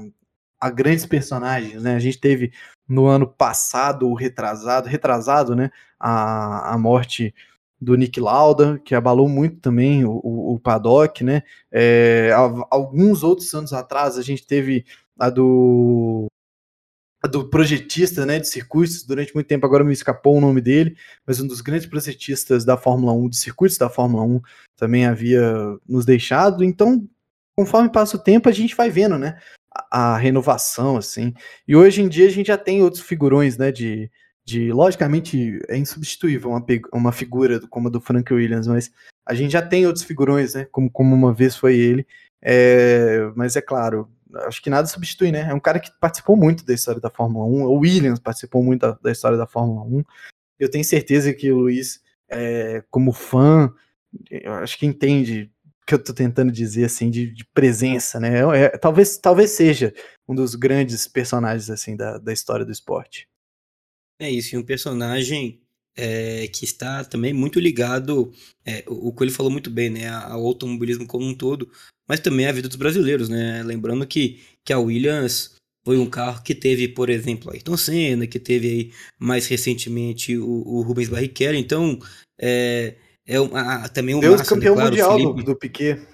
a 0.61 0.71
grandes 0.71 1.07
personagens, 1.07 1.83
né? 1.83 1.95
A 1.95 1.99
gente 1.99 2.19
teve 2.19 2.53
no 2.87 3.07
ano 3.07 3.27
passado, 3.27 4.12
retrasado, 4.14 4.89
retrasado, 4.89 5.57
né? 5.57 5.71
A, 5.99 6.75
a 6.75 6.79
morte 6.79 7.35
do 7.81 7.97
Nick 7.97 8.21
Lauda, 8.21 8.79
que 8.85 8.95
abalou 8.95 9.29
muito 9.29 9.61
também 9.61 10.05
o, 10.05 10.21
o, 10.23 10.55
o 10.55 10.61
paddock, 10.61 11.25
né? 11.25 11.43
É, 11.73 12.31
alguns 12.71 13.23
outros 13.23 13.53
anos 13.55 13.73
atrás 13.73 14.19
a 14.19 14.23
gente 14.23 14.47
teve 14.47 14.85
a 15.19 15.31
do 15.31 16.27
do 17.27 17.49
projetista 17.49 18.25
né, 18.25 18.39
de 18.39 18.49
circuitos, 18.49 19.03
durante 19.03 19.35
muito 19.35 19.49
tempo 19.49 19.66
agora 19.66 19.83
me 19.83 19.93
escapou 19.93 20.37
o 20.37 20.41
nome 20.41 20.61
dele, 20.61 20.97
mas 21.27 21.41
um 21.41 21.47
dos 21.47 21.61
grandes 21.61 21.87
projetistas 21.87 22.64
da 22.64 22.77
Fórmula 22.77 23.12
1, 23.12 23.29
de 23.29 23.37
circuitos 23.37 23.77
da 23.77 23.89
Fórmula 23.89 24.23
1, 24.23 24.41
também 24.77 25.05
havia 25.05 25.43
nos 25.89 26.05
deixado. 26.05 26.62
Então, 26.62 27.09
conforme 27.57 27.91
passa 27.91 28.16
o 28.16 28.23
tempo, 28.23 28.49
a 28.49 28.53
gente 28.53 28.77
vai 28.77 28.89
vendo, 28.89 29.19
né, 29.19 29.37
a, 29.91 30.14
a 30.14 30.16
renovação, 30.16 30.97
assim. 30.97 31.35
E 31.66 31.75
hoje 31.75 32.03
em 32.03 32.09
dia 32.09 32.29
a 32.29 32.31
gente 32.31 32.47
já 32.47 32.59
tem 32.59 32.83
outros 32.83 33.03
figurões, 33.03 33.59
né, 33.59 33.73
de, 33.73 34.09
de 34.45 34.73
logicamente 34.73 35.59
é 35.69 35.77
insubstituível 35.77 36.51
uma, 36.51 36.64
uma 36.93 37.12
figura 37.12 37.61
como 37.69 37.89
a 37.89 37.91
do 37.91 38.01
Frank 38.01 38.33
Williams, 38.33 38.69
mas 38.69 38.93
a 39.27 39.35
gente 39.35 39.51
já 39.53 39.62
tem 39.62 39.87
outros 39.87 40.05
figurões, 40.05 40.55
né, 40.55 40.66
como, 40.71 40.89
como 40.89 41.14
uma 41.16 41.35
vez 41.35 41.57
foi 41.57 41.77
ele. 41.77 42.07
É, 42.41 43.31
mas 43.35 43.57
é 43.57 43.61
claro, 43.61 44.09
acho 44.47 44.62
que 44.62 44.70
nada 44.70 44.87
substitui, 44.87 45.33
né? 45.33 45.49
É 45.51 45.55
um 45.55 45.61
cara 45.61 45.81
que 45.81 45.91
participou 46.01 46.37
muito 46.37 46.64
da 46.64 46.74
história 46.74 47.01
da 47.01 47.11
Fórmula 47.11 47.45
1. 47.47 47.64
O 47.66 47.79
Williams 47.79 48.18
participou 48.18 48.62
muito 48.62 48.81
da, 48.81 48.93
da 48.93 49.12
história 49.12 49.37
da 49.37 49.47
Fórmula 49.47 49.83
1. 49.83 50.05
Eu 50.59 50.70
tenho 50.70 50.85
certeza 50.85 51.33
que 51.33 51.51
o 51.51 51.59
Luiz, 51.59 52.03
é, 52.29 52.83
como 52.91 53.12
fã, 53.12 53.72
acho 54.62 54.79
que 54.79 54.87
entende 54.87 55.51
o 55.83 55.87
que 55.87 55.95
eu 55.95 56.03
tô 56.03 56.12
tentando 56.12 56.53
dizer, 56.53 56.85
assim, 56.85 57.11
de, 57.11 57.31
de 57.31 57.45
presença, 57.47 58.20
né? 58.20 58.41
É, 58.41 58.64
é, 58.64 58.68
talvez, 58.70 59.16
talvez 59.18 59.51
seja 59.51 59.95
um 60.29 60.35
dos 60.35 60.55
grandes 60.55 61.07
personagens, 61.07 61.70
assim, 61.70 61.97
da, 61.97 62.18
da 62.18 62.33
história 62.33 62.64
do 62.64 62.72
esporte. 62.72 63.29
É 64.20 64.29
isso, 64.29 64.55
e 64.55 64.59
um 64.59 64.64
personagem 64.64 65.62
é, 65.97 66.47
que 66.49 66.64
está 66.64 67.05
também 67.05 67.33
muito 67.33 67.59
ligado, 67.59 68.33
é, 68.64 68.85
o, 68.87 69.09
o 69.09 69.12
que 69.12 69.24
ele 69.24 69.31
falou 69.31 69.51
muito 69.51 69.70
bem, 69.70 69.91
né, 69.91 70.09
ao 70.09 70.45
automobilismo 70.45 71.07
como 71.07 71.24
um 71.24 71.35
todo, 71.35 71.70
mas 72.09 72.21
também 72.21 72.47
a 72.47 72.53
vida 72.53 72.69
dos 72.69 72.77
brasileiros, 72.77 73.29
né? 73.29 73.63
Lembrando 73.63 74.07
que, 74.07 74.41
que 74.65 74.73
a 74.73 74.79
Williams 74.79 75.55
foi 75.85 75.99
um 75.99 76.09
carro 76.09 76.43
que 76.43 76.55
teve, 76.55 76.89
por 76.89 77.11
exemplo, 77.11 77.51
Ayrton 77.53 77.77
Senna, 77.77 78.27
que 78.27 78.39
teve 78.39 78.69
aí 78.69 78.93
mais 79.19 79.47
recentemente 79.47 80.37
o, 80.37 80.47
o 80.67 80.83
Rubens 80.83 81.09
Barrichello, 81.09 81.57
então 81.57 81.99
é, 82.41 82.95
é 83.27 83.41
um, 83.41 83.55
a, 83.55 83.89
também 83.89 84.15
um 84.15 84.21
Deus 84.21 84.39
Massa, 84.39 84.55
campeão 84.55 84.75
né? 84.75 84.81
claro, 84.81 84.91
mundial 84.91 85.19
Felipe, 85.19 85.45
do, 85.45 85.57
Piquet. 85.57 86.07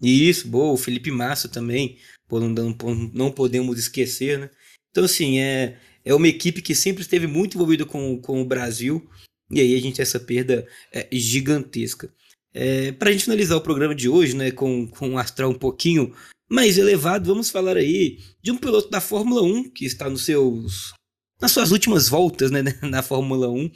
Isso, 0.00 0.46
boa, 0.48 0.72
o 0.72 0.76
Felipe 0.76 1.10
Massa 1.10 1.48
também, 1.48 1.98
não, 2.30 2.48
não, 2.48 2.76
não 3.12 3.30
podemos 3.32 3.78
esquecer, 3.78 4.38
né? 4.38 4.50
Então, 4.90 5.04
assim, 5.04 5.38
é, 5.38 5.78
é 6.04 6.14
uma 6.14 6.28
equipe 6.28 6.62
que 6.62 6.74
sempre 6.74 7.02
esteve 7.02 7.26
muito 7.26 7.54
envolvida 7.54 7.84
com, 7.84 8.20
com 8.20 8.40
o 8.40 8.44
Brasil, 8.44 9.08
e 9.50 9.60
aí 9.60 9.74
a 9.74 9.80
gente 9.80 9.96
tem 9.96 10.02
essa 10.02 10.20
perda 10.20 10.66
é, 10.92 11.08
gigantesca. 11.12 12.12
É, 12.54 12.92
Para 12.92 13.10
a 13.10 13.12
gente 13.12 13.24
finalizar 13.24 13.56
o 13.56 13.62
programa 13.62 13.94
de 13.94 14.08
hoje, 14.08 14.34
né, 14.34 14.50
com, 14.50 14.86
com 14.86 15.10
um 15.10 15.18
astral 15.18 15.50
um 15.50 15.58
pouquinho 15.58 16.14
mais 16.50 16.78
elevado, 16.78 17.26
vamos 17.26 17.50
falar 17.50 17.76
aí 17.76 18.18
de 18.42 18.50
um 18.50 18.56
piloto 18.56 18.90
da 18.90 19.00
Fórmula 19.00 19.42
1 19.42 19.70
que 19.70 19.84
está 19.84 20.08
nos 20.08 20.24
seus 20.24 20.92
nas 21.40 21.52
suas 21.52 21.70
últimas 21.70 22.08
voltas 22.08 22.50
né, 22.50 22.62
na 22.82 23.02
Fórmula 23.02 23.48
1, 23.48 23.70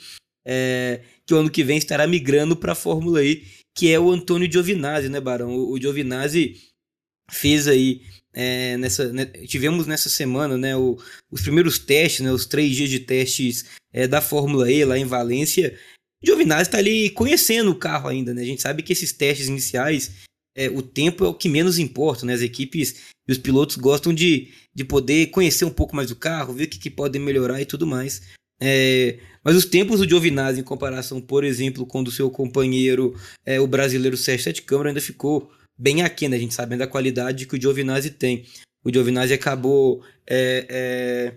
é, 0.45 1.03
que 1.27 1.35
o 1.35 1.39
ano 1.39 1.51
que 1.51 1.63
vem 1.63 1.79
estará 1.79 2.07
migrando 2.07 2.57
para 2.57 2.73
a 2.73 2.77
Fórmula 2.77 3.25
E, 3.25 3.45
que 3.75 3.93
é 3.93 3.99
o 3.99 4.11
Antônio 4.11 4.51
Giovinazzi, 4.51 5.09
né, 5.09 5.21
Barão? 5.21 5.55
O, 5.55 5.81
Giovinazzi 5.81 6.61
fez 7.31 7.69
aí 7.69 8.03
é, 8.33 8.77
nessa, 8.77 9.13
né, 9.13 9.27
tivemos 9.27 9.87
nessa 9.87 10.09
semana 10.09 10.59
né, 10.59 10.77
o, 10.77 10.99
os 11.31 11.43
primeiros 11.43 11.79
testes, 11.79 12.21
né, 12.21 12.33
os 12.33 12.47
três 12.47 12.75
dias 12.75 12.91
de 12.91 13.01
testes 13.01 13.65
é, 13.93 14.07
da 14.07 14.21
Fórmula 14.21 14.71
E 14.71 14.85
lá 14.85 14.99
em 14.99 15.05
Valência. 15.05 15.79
Giovinazzi 16.25 16.63
está 16.63 16.79
ali 16.79 17.11
conhecendo 17.11 17.71
o 17.71 17.79
carro 17.79 18.09
ainda, 18.09 18.33
né? 18.33 18.43
A 18.43 18.47
gente 18.47 18.63
sabe 18.63 18.83
que 18.83 18.93
esses 18.93 19.13
testes 19.13 19.49
iniciais, 19.49 20.13
é, 20.57 20.69
o 20.69 20.83
tempo 20.83 21.25
é 21.25 21.29
o 21.29 21.35
que 21.35 21.49
menos 21.49 21.79
importa, 21.79 22.25
né? 22.25 22.35
As 22.35 22.43
equipes 22.43 22.97
e 23.29 23.33
os 23.33 23.39
pilotos 23.39 23.77
gostam 23.77 24.13
de, 24.13 24.53
de 24.75 24.85
poder 24.85 25.29
conhecer 25.29 25.65
um 25.65 25.71
pouco 25.71 25.97
mais 25.97 26.11
o 26.11 26.17
carro, 26.17 26.55
ver 26.55 26.65
o 26.65 26.69
que, 26.69 26.79
que 26.79 26.91
podem 26.91 27.21
melhorar 27.21 27.61
e 27.61 27.67
tudo 27.67 27.87
mais. 27.87 28.23
É, 28.61 29.19
mas 29.43 29.57
os 29.57 29.65
tempos 29.65 29.99
do 29.99 30.09
Giovinazzi 30.09 30.61
em 30.61 30.65
comparação, 30.65 31.21
por 31.21 31.43
exemplo, 31.43 31.85
com 31.85 32.01
o 32.01 32.05
do 32.05 32.13
seu 32.13 32.31
companheiro, 32.31 33.19
é, 33.45 33.59
o 33.59 33.67
brasileiro 33.67 34.17
Sérgio 34.17 34.45
Sete 34.45 34.63
Câmara, 34.63 34.91
ainda 34.91 35.01
ficou 35.01 35.51
bem 35.77 36.03
aqui, 36.03 36.29
né? 36.29 36.37
A 36.37 36.41
gente 36.41 36.55
sabe 36.55 36.77
da 36.77 36.87
qualidade 36.87 37.47
que 37.47 37.57
o 37.57 37.61
Giovinazzi 37.61 38.11
tem. 38.11 38.47
O 38.85 38.93
Giovinazzi 38.93 39.33
acabou 39.33 40.05
é, 40.27 40.67
é, 40.69 41.35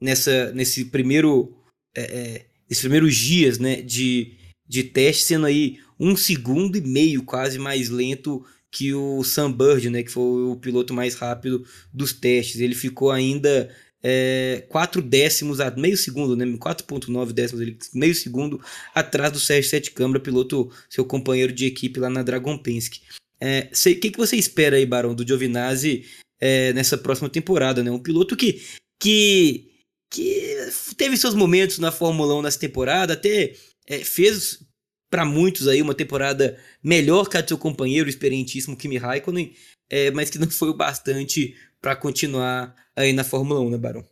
nessa, 0.00 0.52
nesse 0.52 0.84
primeiro, 0.86 1.56
é, 1.96 2.44
esses 2.68 2.82
primeiros 2.82 3.14
dias 3.16 3.58
né, 3.58 3.80
de, 3.82 4.32
de 4.68 4.84
teste, 4.84 5.24
sendo 5.24 5.46
aí 5.46 5.78
um 5.98 6.16
segundo 6.16 6.76
e 6.76 6.80
meio 6.80 7.22
quase 7.22 7.58
mais 7.58 7.88
lento 7.88 8.44
que 8.70 8.92
o 8.92 9.24
Sam 9.24 9.52
Bird, 9.52 9.88
né, 9.88 10.02
que 10.02 10.10
foi 10.10 10.44
o 10.44 10.56
piloto 10.56 10.92
mais 10.92 11.14
rápido 11.14 11.64
dos 11.92 12.12
testes. 12.12 12.60
Ele 12.60 12.74
ficou 12.74 13.10
ainda 13.10 13.70
é, 14.02 14.64
4 14.68 15.00
décimos, 15.00 15.60
a 15.60 15.70
meio 15.70 15.96
segundo, 15.96 16.36
né, 16.36 16.44
4.9 16.44 17.32
décimos, 17.32 17.62
ele, 17.62 17.78
meio 17.94 18.14
segundo 18.14 18.60
atrás 18.94 19.32
do 19.32 19.40
Sérgio 19.40 19.70
Sete 19.70 19.90
Câmara, 19.90 20.20
piloto, 20.20 20.70
seu 20.90 21.04
companheiro 21.04 21.52
de 21.52 21.66
equipe 21.66 21.98
lá 21.98 22.10
na 22.10 22.22
Dragon 22.22 22.58
Penske. 22.58 23.00
O 23.40 23.44
é, 23.44 23.62
que, 23.72 24.10
que 24.10 24.18
você 24.18 24.36
espera 24.36 24.76
aí, 24.76 24.86
Barão, 24.86 25.14
do 25.14 25.26
Giovinazzi 25.26 26.04
é, 26.40 26.72
nessa 26.72 26.96
próxima 26.96 27.28
temporada? 27.28 27.82
Né? 27.82 27.90
Um 27.90 27.98
piloto 27.98 28.36
que, 28.36 28.62
que, 29.00 29.70
que 30.10 30.56
teve 30.96 31.16
seus 31.16 31.34
momentos 31.34 31.78
na 31.78 31.92
Fórmula 31.92 32.34
1 32.36 32.42
nessa 32.42 32.58
temporada, 32.58 33.12
até 33.14 33.54
é, 33.86 33.98
fez 33.98 34.64
para 35.10 35.24
muitos 35.24 35.68
aí 35.68 35.80
uma 35.80 35.94
temporada 35.94 36.58
melhor 36.82 37.28
que 37.28 37.36
a 37.36 37.40
do 37.40 37.48
seu 37.48 37.58
companheiro 37.58 38.08
experientíssimo 38.08 38.76
Kimi 38.76 38.98
Raikkonen, 38.98 39.52
é, 39.88 40.10
mas 40.10 40.30
que 40.30 40.38
não 40.38 40.50
foi 40.50 40.68
o 40.68 40.76
bastante 40.76 41.54
para 41.80 41.94
continuar 41.94 42.74
aí 42.96 43.12
na 43.12 43.24
Fórmula 43.24 43.60
1, 43.60 43.70
né, 43.70 43.78
Barão? 43.78 44.04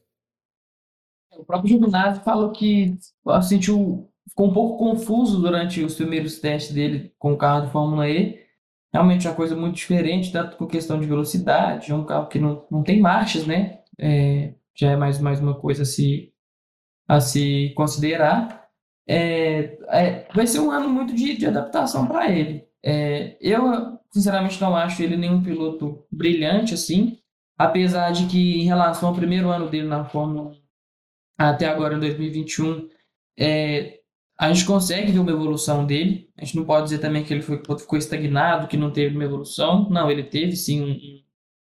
O 1.36 1.45
próprio 1.45 1.68
Giovinazzi 1.68 2.22
falou 2.22 2.53
que 2.53 2.97
sentiu, 3.42 4.09
ficou 4.28 4.49
um 4.49 4.53
pouco 4.53 4.78
confuso 4.78 5.40
durante 5.40 5.82
os 5.82 5.95
primeiros 5.95 6.38
testes 6.38 6.72
dele 6.72 7.12
com 7.18 7.32
o 7.32 7.36
carro 7.36 7.66
de 7.66 7.72
Fórmula 7.72 8.09
E, 8.09 8.38
realmente 8.92 9.26
é 9.26 9.30
uma 9.30 9.36
coisa 9.36 9.57
muito 9.57 9.74
diferente, 9.74 10.30
tanto 10.30 10.57
com 10.57 10.66
questão 10.68 11.01
de 11.01 11.07
velocidade, 11.07 11.90
é 11.90 11.95
um 11.95 12.05
carro 12.05 12.28
que 12.28 12.38
não, 12.38 12.64
não 12.70 12.84
tem 12.84 13.01
marchas, 13.01 13.45
né? 13.45 13.80
É, 13.99 14.55
já 14.75 14.91
é 14.91 14.97
mais, 14.97 15.20
mais 15.20 15.41
uma 15.41 15.55
coisa 15.55 15.83
a 15.83 15.87
se, 15.87 16.33
a 17.09 17.20
se 17.20 17.72
considerar. 17.77 18.68
É, 19.07 19.79
é, 19.89 20.29
vai 20.35 20.47
ser 20.47 20.61
um 20.61 20.70
ano 20.70 20.89
muito 20.89 21.14
de, 21.14 21.37
de 21.37 21.47
adaptação 21.47 22.07
para 22.07 22.31
ele. 22.31 22.66
É, 22.83 23.37
eu, 23.41 23.99
sinceramente, 24.11 24.61
não 24.61 24.77
acho 24.77 25.03
ele 25.03 25.16
nenhum 25.16 25.43
piloto 25.43 26.05
brilhante 26.11 26.75
assim, 26.75 27.18
apesar 27.57 28.11
de 28.12 28.27
que, 28.27 28.61
em 28.61 28.64
relação 28.64 29.11
ao 29.11 29.14
primeiro 29.14 29.51
ano 29.51 29.68
dele 29.68 29.87
na 29.87 30.05
Fórmula 30.05 30.51
1, 30.51 30.64
até 31.39 31.66
agora 31.66 31.97
em 31.97 32.01
2021, 32.01 32.89
é, 33.39 34.01
a 34.39 34.53
gente 34.53 34.66
consegue 34.66 35.12
ver 35.12 35.18
uma 35.18 35.31
evolução 35.31 35.87
dele. 35.87 36.29
A 36.37 36.45
gente 36.45 36.57
não 36.57 36.64
pode 36.64 36.85
dizer 36.85 36.99
também 36.99 37.25
que 37.25 37.33
ele 37.33 37.43
foi, 37.43 37.59
ficou 37.79 37.99
estagnado, 37.99 38.68
que 38.68 38.77
não 38.77 38.91
teve 38.91 39.14
uma 39.14 39.25
evolução. 39.25 39.89
Não, 39.91 40.11
ele 40.11 40.25
teve 40.25 40.57
sim 40.57 40.83
um, 40.83 40.93
um 40.93 41.22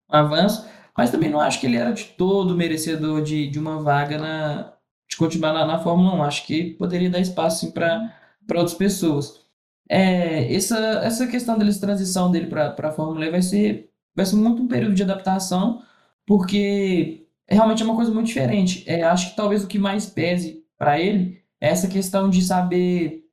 avanço, 0.10 0.68
mas 0.98 1.12
também 1.12 1.30
não 1.30 1.40
acho 1.40 1.60
que 1.60 1.66
ele 1.68 1.78
era 1.78 1.92
de 1.92 2.06
todo 2.06 2.56
merecedor 2.56 3.22
de, 3.22 3.48
de 3.48 3.60
uma 3.60 3.82
vaga 3.82 4.18
na, 4.18 4.74
de 5.10 5.16
continuar 5.18 5.54
na, 5.54 5.66
na 5.66 5.80
Fórmula 5.80 6.16
1. 6.16 6.24
Acho 6.24 6.46
que 6.46 6.72
poderia 6.72 7.10
dar 7.10 7.20
espaço 7.20 7.72
para 7.72 8.14
outras 8.56 8.74
pessoas. 8.74 9.42
É, 9.90 10.54
essa, 10.54 10.78
essa 11.04 11.28
questão 11.28 11.58
dele, 11.58 11.74
transição 11.76 12.32
dele 12.32 12.48
para 12.48 12.76
a 12.90 12.92
Fórmula 12.92 13.26
E 13.26 13.32
vai 13.32 13.42
ser, 13.42 13.90
vai 14.16 14.26
ser 14.26 14.36
muito 14.36 14.64
um 14.64 14.68
período 14.68 14.96
de 14.96 15.04
adaptação, 15.04 15.84
porque 16.26 17.28
realmente 17.50 17.82
é 17.84 17.86
uma 17.86 17.96
coisa 17.96 18.12
muito 18.12 18.28
diferente. 18.28 18.84
É, 18.88 19.04
acho 19.04 19.32
que 19.32 19.36
talvez 19.36 19.64
o 19.64 19.68
que 19.68 19.80
mais 19.80 20.06
pese 20.06 20.64
para 20.78 21.00
ele 21.00 21.42
essa 21.60 21.88
questão 21.88 22.30
de 22.30 22.42
saber 22.42 23.24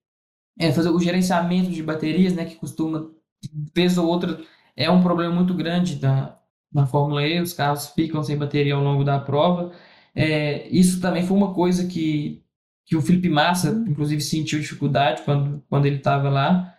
é, 0.58 0.72
fazer 0.72 0.90
o 0.90 1.00
gerenciamento 1.00 1.70
de 1.70 1.82
baterias, 1.82 2.34
né, 2.34 2.44
que 2.44 2.56
costuma, 2.56 3.10
vez 3.74 3.96
ou 3.96 4.06
outra, 4.06 4.40
é 4.76 4.90
um 4.90 5.02
problema 5.02 5.34
muito 5.34 5.54
grande 5.54 5.96
da, 5.96 6.37
na 6.72 6.86
Fórmula 6.86 7.26
E, 7.26 7.40
os 7.40 7.52
carros 7.52 7.88
ficam 7.88 8.22
sem 8.22 8.36
bateria 8.36 8.74
ao 8.74 8.82
longo 8.82 9.04
da 9.04 9.18
prova. 9.18 9.72
É, 10.14 10.68
isso 10.68 11.00
também 11.00 11.26
foi 11.26 11.36
uma 11.36 11.54
coisa 11.54 11.86
que, 11.86 12.42
que 12.86 12.96
o 12.96 13.02
Felipe 13.02 13.28
Massa, 13.28 13.84
inclusive, 13.88 14.20
sentiu 14.20 14.60
dificuldade 14.60 15.22
quando, 15.22 15.64
quando 15.68 15.86
ele 15.86 15.96
estava 15.96 16.28
lá. 16.28 16.74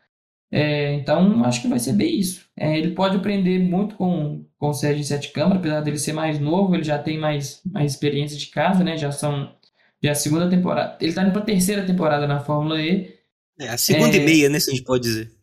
É, 0.51 0.93
então, 0.95 1.43
acho 1.45 1.61
que 1.61 1.67
vai 1.67 1.79
ser 1.79 1.93
bem 1.93 2.19
isso. 2.19 2.45
É, 2.57 2.77
ele 2.77 2.91
pode 2.91 3.17
aprender 3.17 3.59
muito 3.59 3.95
com, 3.95 4.45
com 4.57 4.69
o 4.69 4.73
Sérgio 4.73 5.03
Sete 5.03 5.31
Câmara, 5.31 5.59
apesar 5.59 5.81
dele 5.81 5.97
ser 5.97 6.13
mais 6.13 6.39
novo, 6.39 6.75
ele 6.75 6.83
já 6.83 6.97
tem 6.97 7.17
mais, 7.19 7.61
mais 7.65 7.93
experiência 7.93 8.37
de 8.37 8.47
casa, 8.47 8.83
né? 8.83 8.97
Já 8.97 9.11
são 9.11 9.53
já 10.01 10.09
é 10.09 10.11
a 10.13 10.15
segunda 10.15 10.49
temporada. 10.49 10.97
Ele 11.01 11.13
tá 11.13 11.23
indo 11.23 11.33
pra 11.33 11.41
terceira 11.41 11.85
temporada 11.85 12.25
na 12.25 12.39
Fórmula 12.39 12.81
E. 12.81 13.13
É, 13.59 13.67
a 13.69 13.77
segunda 13.77 14.15
é, 14.15 14.21
e 14.21 14.25
meia, 14.25 14.49
né? 14.49 14.59
Se 14.59 14.71
a 14.71 14.73
gente 14.73 14.85
pode 14.85 15.03
dizer. 15.03 15.38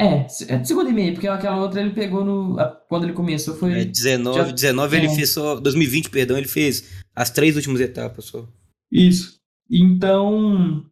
É, 0.00 0.26
é 0.48 0.64
segunda 0.64 0.88
e 0.88 0.94
meia, 0.94 1.12
porque 1.12 1.28
aquela 1.28 1.60
outra 1.60 1.82
ele 1.82 1.90
pegou 1.90 2.24
no. 2.24 2.56
Quando 2.88 3.04
ele 3.04 3.12
começou 3.12 3.54
foi. 3.54 3.80
É, 3.80 3.84
19, 3.84 4.38
já, 4.38 4.50
19 4.50 4.96
ele 4.96 5.06
é. 5.06 5.14
fez 5.14 5.34
só. 5.34 5.60
2020, 5.60 6.08
perdão, 6.08 6.38
ele 6.38 6.48
fez 6.48 7.02
as 7.14 7.28
três 7.28 7.54
últimas 7.54 7.82
etapas 7.82 8.24
só. 8.24 8.48
Isso. 8.90 9.38
Então. 9.70 10.86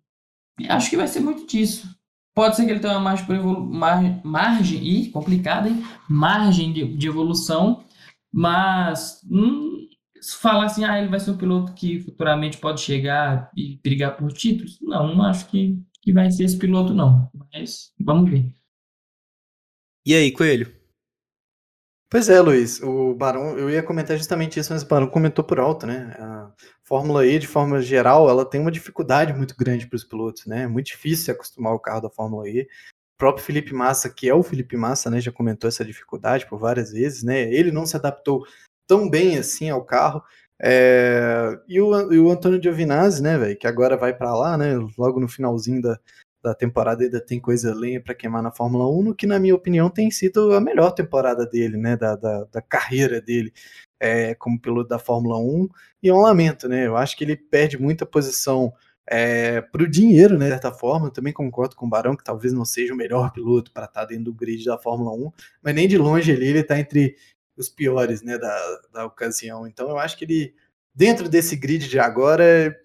Acho 0.69 0.91
que 0.91 0.97
vai 0.97 1.09
ser 1.09 1.21
muito 1.21 1.47
disso. 1.47 1.89
Pode 2.35 2.55
ser 2.55 2.67
que 2.67 2.71
ele 2.71 2.81
tenha 2.81 2.93
uma 2.93 3.01
margem, 3.01 3.35
evolu 3.35 3.65
mar 3.65 4.21
margem 4.23 4.87
e 4.87 5.11
complicada, 5.11 5.71
hein? 5.71 5.83
Margem 6.09 6.73
de, 6.73 6.97
de 6.97 7.09
evolução, 7.09 7.83
mas 8.31 9.23
hum, 9.31 9.89
falar 10.39 10.67
assim, 10.67 10.85
ah, 10.85 10.99
ele 10.99 11.09
vai 11.09 11.19
ser 11.19 11.31
um 11.31 11.37
piloto 11.37 11.73
que 11.73 12.01
futuramente 12.01 12.59
pode 12.59 12.81
chegar 12.81 13.51
e 13.57 13.81
brigar 13.83 14.17
por 14.17 14.33
títulos, 14.33 14.79
não, 14.83 15.17
não 15.17 15.25
acho 15.25 15.49
que, 15.49 15.79
que 16.03 16.13
vai 16.13 16.31
ser 16.31 16.45
esse 16.45 16.59
piloto, 16.59 16.93
não. 16.93 17.31
Mas 17.53 17.93
vamos 17.99 18.31
ver. 18.31 18.58
E 20.09 20.15
aí, 20.15 20.33
Coelho? 20.33 20.75
Pois 22.11 22.31
é, 22.31 22.41
Luiz, 22.41 22.81
o 22.83 23.13
Barão, 23.13 23.59
eu 23.59 23.69
ia 23.69 23.83
comentar 23.83 24.17
justamente 24.17 24.59
isso, 24.59 24.73
mas 24.73 24.83
o 24.83 24.89
Barão 24.89 25.07
comentou 25.07 25.45
por 25.45 25.61
alto, 25.61 25.87
né? 25.87 26.17
A 26.19 26.51
Fórmula 26.83 27.27
E, 27.27 27.39
de 27.39 27.47
forma 27.47 27.83
geral, 27.83 28.27
ela 28.27 28.47
tem 28.47 28.59
uma 28.59 28.71
dificuldade 28.71 29.35
muito 29.35 29.55
grande 29.55 29.87
para 29.87 29.97
os 29.97 30.05
pilotos, 30.05 30.47
né? 30.47 30.63
É 30.63 30.67
muito 30.67 30.87
difícil 30.87 31.27
se 31.27 31.31
acostumar 31.31 31.75
o 31.75 31.79
carro 31.79 32.01
da 32.01 32.09
Fórmula 32.09 32.49
E. 32.49 32.63
O 32.63 33.19
próprio 33.19 33.45
Felipe 33.45 33.75
Massa, 33.75 34.09
que 34.09 34.27
é 34.31 34.33
o 34.33 34.43
Felipe 34.43 34.79
Massa, 34.79 35.11
né, 35.11 35.21
já 35.21 35.31
comentou 35.31 35.69
essa 35.69 35.85
dificuldade 35.85 36.47
por 36.47 36.59
várias 36.59 36.91
vezes, 36.91 37.23
né? 37.23 37.43
Ele 37.43 37.71
não 37.71 37.85
se 37.85 37.95
adaptou 37.95 38.47
tão 38.87 39.11
bem 39.11 39.37
assim 39.37 39.69
ao 39.69 39.85
carro. 39.85 40.23
É, 40.59 41.51
e, 41.69 41.79
o, 41.83 42.13
e 42.15 42.19
o 42.19 42.31
Antônio 42.31 42.63
Giovinazzi, 42.63 43.23
né, 43.23 43.37
velho, 43.37 43.59
que 43.59 43.67
agora 43.67 43.95
vai 43.95 44.17
para 44.17 44.35
lá, 44.35 44.57
né, 44.57 44.75
logo 44.97 45.21
no 45.21 45.29
finalzinho 45.29 45.83
da, 45.83 46.01
da 46.49 46.55
temporada 46.55 47.05
ainda 47.05 47.21
tem 47.21 47.39
coisa 47.39 47.75
lenha 47.75 48.01
para 48.01 48.15
queimar 48.15 48.43
na 48.43 48.51
Fórmula 48.51 48.89
1, 48.89 49.15
que 49.15 49.27
na 49.27 49.39
minha 49.39 49.55
opinião 49.55 49.91
tem 49.91 50.11
sido 50.11 50.55
a 50.55 50.61
melhor 50.61 50.93
temporada 50.93 51.47
dele, 51.47 51.77
né, 51.77 51.97
da, 51.97 52.17
da, 52.17 52.45
da 52.45 52.63
carreira 52.63 53.21
dele 53.21 53.53
é, 54.01 54.35
como 54.35 54.61
piloto 54.61 54.89
da 54.89 54.99
Fórmula 54.99 55.39
1, 55.39 55.69
e 56.03 56.09
é 56.09 56.15
um 56.15 56.21
lamento, 56.21 56.69
né, 56.69 56.87
eu 56.87 56.97
acho 56.97 57.17
que 57.17 57.25
ele 57.25 57.37
perde 57.37 57.81
muita 57.81 58.07
posição 58.07 58.73
é, 59.07 59.61
para 59.61 59.83
o 59.83 59.89
dinheiro, 59.89 60.39
né, 60.39 60.47
de 60.47 60.53
certa 60.53 60.73
forma, 60.73 61.07
eu 61.07 61.11
também 61.11 61.33
concordo 61.33 61.77
com 61.77 61.87
o 61.87 61.89
Barão 61.89 62.17
que 62.17 62.25
talvez 62.25 62.53
não 62.53 62.65
seja 62.65 62.93
o 62.93 62.97
melhor 62.97 63.33
piloto 63.33 63.71
para 63.73 63.85
estar 63.85 64.01
tá 64.03 64.07
dentro 64.07 64.25
do 64.25 64.35
grid 64.35 64.65
da 64.65 64.79
Fórmula 64.79 65.13
1, 65.13 65.33
mas 65.63 65.75
nem 65.75 65.89
de 65.89 65.99
longe 65.99 66.33
ali 66.33 66.47
ele 66.47 66.61
está 66.61 66.79
entre 66.79 67.17
os 67.57 67.69
piores 67.69 68.23
né, 68.23 68.39
da, 68.39 68.81
da 68.93 69.05
ocasião. 69.05 69.67
Então 69.67 69.89
eu 69.89 69.99
acho 69.99 70.17
que 70.17 70.25
ele, 70.25 70.55
dentro 70.95 71.29
desse 71.29 71.57
grid 71.57 71.89
de 71.89 71.99
agora, 71.99 72.79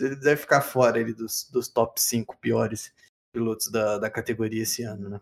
ele 0.00 0.16
deve 0.16 0.40
ficar 0.40 0.60
fora 0.60 1.00
ele, 1.00 1.12
dos, 1.12 1.48
dos 1.50 1.68
top 1.68 2.00
5 2.00 2.36
piores 2.38 2.92
pilotos 3.32 3.68
da, 3.68 3.98
da 3.98 4.10
categoria 4.10 4.62
esse 4.62 4.82
ano, 4.82 5.08
né? 5.08 5.20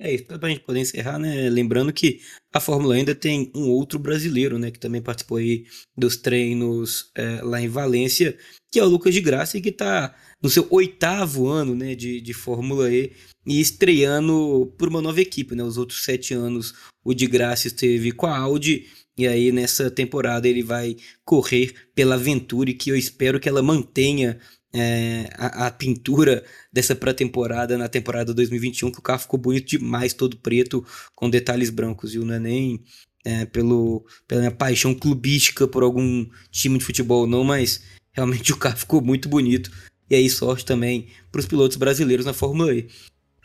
É 0.00 0.14
isso, 0.14 0.26
para 0.26 0.46
a 0.46 0.48
gente 0.48 0.60
poder 0.60 0.78
encerrar, 0.78 1.18
né? 1.18 1.50
Lembrando 1.50 1.92
que 1.92 2.20
a 2.54 2.60
Fórmula 2.60 2.94
ainda 2.94 3.16
tem 3.16 3.50
um 3.52 3.68
outro 3.68 3.98
brasileiro, 3.98 4.56
né? 4.56 4.70
Que 4.70 4.78
também 4.78 5.02
participou 5.02 5.38
aí 5.38 5.66
dos 5.96 6.16
treinos 6.16 7.10
é, 7.16 7.42
lá 7.42 7.60
em 7.60 7.68
Valência, 7.68 8.38
que 8.70 8.78
é 8.78 8.84
o 8.84 8.88
Lucas 8.88 9.12
de 9.12 9.20
Graça, 9.20 9.60
que 9.60 9.70
está 9.70 10.14
no 10.40 10.48
seu 10.48 10.68
oitavo 10.70 11.48
ano 11.48 11.74
né, 11.74 11.96
de, 11.96 12.20
de 12.20 12.32
Fórmula 12.32 12.92
E 12.92 13.12
e 13.44 13.60
estreando 13.60 14.72
por 14.78 14.88
uma 14.88 15.02
nova 15.02 15.20
equipe. 15.20 15.56
Né? 15.56 15.64
Os 15.64 15.78
outros 15.78 16.04
sete 16.04 16.32
anos 16.32 16.74
o 17.04 17.12
de 17.12 17.26
Graça 17.26 17.66
esteve 17.66 18.12
com 18.12 18.26
a 18.26 18.38
Audi, 18.38 18.86
e 19.18 19.26
aí 19.26 19.50
nessa 19.50 19.90
temporada 19.90 20.46
ele 20.46 20.62
vai 20.62 20.96
correr 21.24 21.74
pela 21.94 22.16
Venturi, 22.16 22.72
que 22.72 22.90
eu 22.90 22.96
espero 22.96 23.40
que 23.40 23.48
ela 23.48 23.62
mantenha 23.62 24.38
é, 24.72 25.28
a, 25.34 25.66
a, 25.66 25.70
pintura 25.70 26.44
dessa 26.72 26.94
pré-temporada 26.94 27.76
na 27.76 27.88
temporada 27.88 28.32
2021, 28.34 28.92
que 28.92 28.98
o 28.98 29.02
carro 29.02 29.20
ficou 29.20 29.38
bonito 29.38 29.66
demais, 29.66 30.12
todo 30.12 30.36
preto, 30.36 30.84
com 31.14 31.28
detalhes 31.28 31.70
brancos, 31.70 32.12
viu? 32.12 32.24
Não 32.24 32.34
é 32.34 32.38
nem 32.38 32.82
é, 33.24 33.44
pelo, 33.46 34.06
pela 34.26 34.42
minha 34.42 34.50
paixão 34.50 34.94
clubística 34.94 35.66
por 35.66 35.82
algum 35.82 36.26
time 36.50 36.78
de 36.78 36.84
futebol, 36.84 37.26
não, 37.26 37.44
mas 37.44 37.82
realmente 38.12 38.52
o 38.52 38.56
carro 38.56 38.76
ficou 38.76 39.00
muito 39.02 39.28
bonito. 39.28 39.70
E 40.10 40.14
aí, 40.14 40.28
sorte 40.30 40.64
também 40.64 41.08
para 41.30 41.40
os 41.40 41.46
pilotos 41.46 41.76
brasileiros 41.76 42.24
na 42.24 42.32
Fórmula 42.32 42.74
E. 42.74 42.88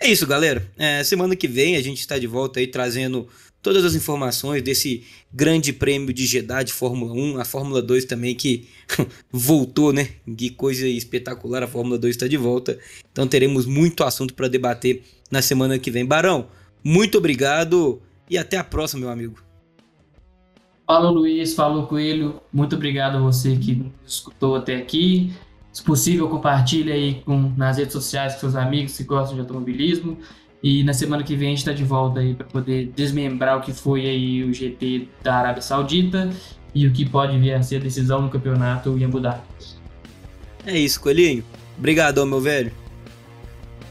É 0.04 0.10
isso, 0.10 0.28
galera. 0.28 0.70
É, 0.78 1.02
semana 1.02 1.34
que 1.34 1.48
vem 1.48 1.78
a 1.78 1.82
gente 1.82 2.02
está 2.02 2.20
de 2.20 2.28
volta 2.28 2.60
aí 2.60 2.68
trazendo 2.68 3.26
todas 3.62 3.86
as 3.86 3.96
informações 3.96 4.62
desse 4.62 5.06
grande 5.32 5.72
prêmio 5.72 6.14
de 6.14 6.26
Jeddah 6.26 6.62
de 6.62 6.74
Fórmula 6.74 7.14
1, 7.14 7.40
a 7.40 7.46
Fórmula 7.46 7.82
2 7.82 8.04
também 8.04 8.36
que 8.36 8.68
voltou, 9.32 9.94
né? 9.94 10.10
Que 10.38 10.50
coisa 10.50 10.86
espetacular, 10.86 11.64
a 11.64 11.68
Fórmula 11.68 11.98
2 11.98 12.18
está 12.18 12.28
de 12.28 12.36
volta. 12.36 12.78
Então 13.14 13.26
teremos 13.26 13.66
muito 13.66 14.04
assunto 14.04 14.34
para 14.34 14.50
debater 14.50 15.04
na 15.32 15.42
semana 15.42 15.80
que 15.80 15.90
vem. 15.90 16.06
Barão, 16.06 16.50
muito 16.84 17.18
obrigado 17.18 18.02
e 18.30 18.38
até 18.38 18.58
a 18.58 18.64
próxima, 18.64 19.00
meu 19.00 19.10
amigo. 19.10 19.42
Falou 20.86 21.14
Luiz, 21.14 21.54
falou 21.54 21.88
Coelho, 21.88 22.42
muito 22.52 22.76
obrigado 22.76 23.16
a 23.16 23.22
você 23.22 23.56
que 23.56 23.90
escutou 24.06 24.58
até 24.58 24.76
aqui. 24.76 25.32
Se 25.74 25.82
possível, 25.82 26.30
compartilhe 26.30 26.92
aí 26.92 27.22
com, 27.26 27.52
nas 27.58 27.78
redes 27.78 27.94
sociais 27.94 28.36
com 28.36 28.42
seus 28.42 28.56
amigos 28.56 28.96
que 28.96 29.04
gostam 29.04 29.34
de 29.34 29.42
automobilismo. 29.42 30.20
E 30.62 30.84
na 30.84 30.94
semana 30.94 31.24
que 31.24 31.36
vem 31.36 31.48
a 31.48 31.50
gente 31.50 31.60
está 31.60 31.74
de 31.74 31.84
volta 31.84 32.20
aí 32.20 32.36
para 32.36 32.46
poder 32.46 32.94
desmembrar 32.96 33.58
o 33.58 33.62
que 33.62 33.74
foi 33.74 34.06
aí 34.06 34.44
o 34.44 34.54
GT 34.54 35.10
da 35.24 35.36
Arábia 35.36 35.64
Saudita 35.64 36.30
e 36.76 36.86
o 36.86 36.94
que 36.94 37.10
pode 37.10 37.38
vir 37.40 37.54
a 37.54 37.64
ser 37.64 37.78
a 37.78 37.80
decisão 37.80 38.22
no 38.22 38.30
campeonato 38.30 38.98
em 38.98 39.04
Abu 39.04 39.20
Dhabi. 39.20 39.42
É 40.66 40.78
isso, 40.78 41.02
Coelhinho. 41.02 41.44
Obrigadão, 41.78 42.26
meu 42.26 42.40
velho. 42.40 42.72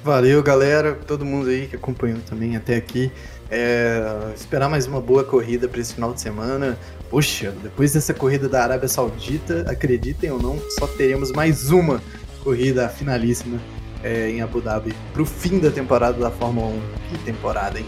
Valeu, 0.05 0.43
galera. 0.43 0.95
Todo 0.95 1.25
mundo 1.25 1.51
aí 1.51 1.67
que 1.67 1.77
acompanhou 1.77 2.21
também 2.21 2.57
até 2.57 2.77
aqui. 2.77 3.11
É, 3.51 4.33
esperar 4.35 4.71
mais 4.71 4.87
uma 4.87 5.01
boa 5.01 5.25
corrida 5.25 5.69
para 5.69 5.81
esse 5.81 5.95
final 5.95 6.15
de 6.15 6.21
semana. 6.21 6.79
Poxa, 7.13 7.55
depois 7.63 7.93
dessa 7.93 8.15
corrida 8.15 8.49
da 8.49 8.63
Arábia 8.63 8.89
Saudita, 8.89 9.71
acreditem 9.71 10.31
ou 10.31 10.41
não, 10.41 10.59
só 10.71 10.87
teremos 10.87 11.31
mais 11.31 11.71
uma 11.71 12.03
corrida 12.43 12.89
finalíssima 12.89 13.61
é, 14.03 14.31
em 14.31 14.41
Abu 14.41 14.63
Dhabi 14.63 14.95
pro 15.13 15.27
fim 15.27 15.59
da 15.59 15.71
temporada 15.71 16.19
da 16.19 16.31
Fórmula 16.31 16.69
1. 16.69 16.81
Que 17.11 17.19
temporada, 17.19 17.79
hein? 17.79 17.85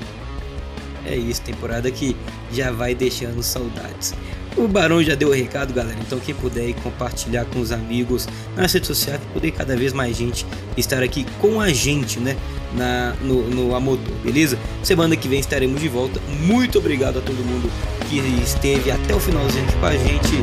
É 1.06 1.16
isso, 1.16 1.40
temporada 1.40 1.90
que 1.90 2.14
já 2.52 2.70
vai 2.70 2.94
deixando 2.94 3.42
saudades. 3.42 4.12
O 4.56 4.68
Barão 4.68 5.02
já 5.02 5.14
deu 5.14 5.30
o 5.30 5.32
recado, 5.32 5.74
galera. 5.74 5.98
Então, 6.00 6.18
quem 6.20 6.34
puder 6.34 6.72
compartilhar 6.74 7.44
com 7.46 7.60
os 7.60 7.72
amigos 7.72 8.28
nas 8.56 8.72
redes 8.72 8.86
sociais, 8.86 9.20
poder 9.32 9.50
cada 9.50 9.76
vez 9.76 9.92
mais 9.92 10.16
gente 10.16 10.46
estar 10.76 11.02
aqui 11.02 11.26
com 11.40 11.60
a 11.60 11.70
gente, 11.70 12.20
né? 12.20 12.36
Na, 12.72 13.14
no, 13.22 13.48
no 13.48 13.74
Amotor, 13.74 14.12
beleza? 14.22 14.58
Semana 14.82 15.16
que 15.16 15.28
vem 15.28 15.40
estaremos 15.40 15.80
de 15.80 15.88
volta. 15.88 16.20
Muito 16.40 16.78
obrigado 16.78 17.18
a 17.18 17.22
todo 17.22 17.36
mundo 17.36 17.70
que 18.08 18.18
esteve 18.42 18.90
até 18.90 19.14
o 19.14 19.20
finalzinho 19.20 19.64
aqui 19.64 19.76
com 19.76 19.86
a 19.86 19.96
gente. 19.96 20.42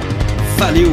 Valeu! 0.58 0.92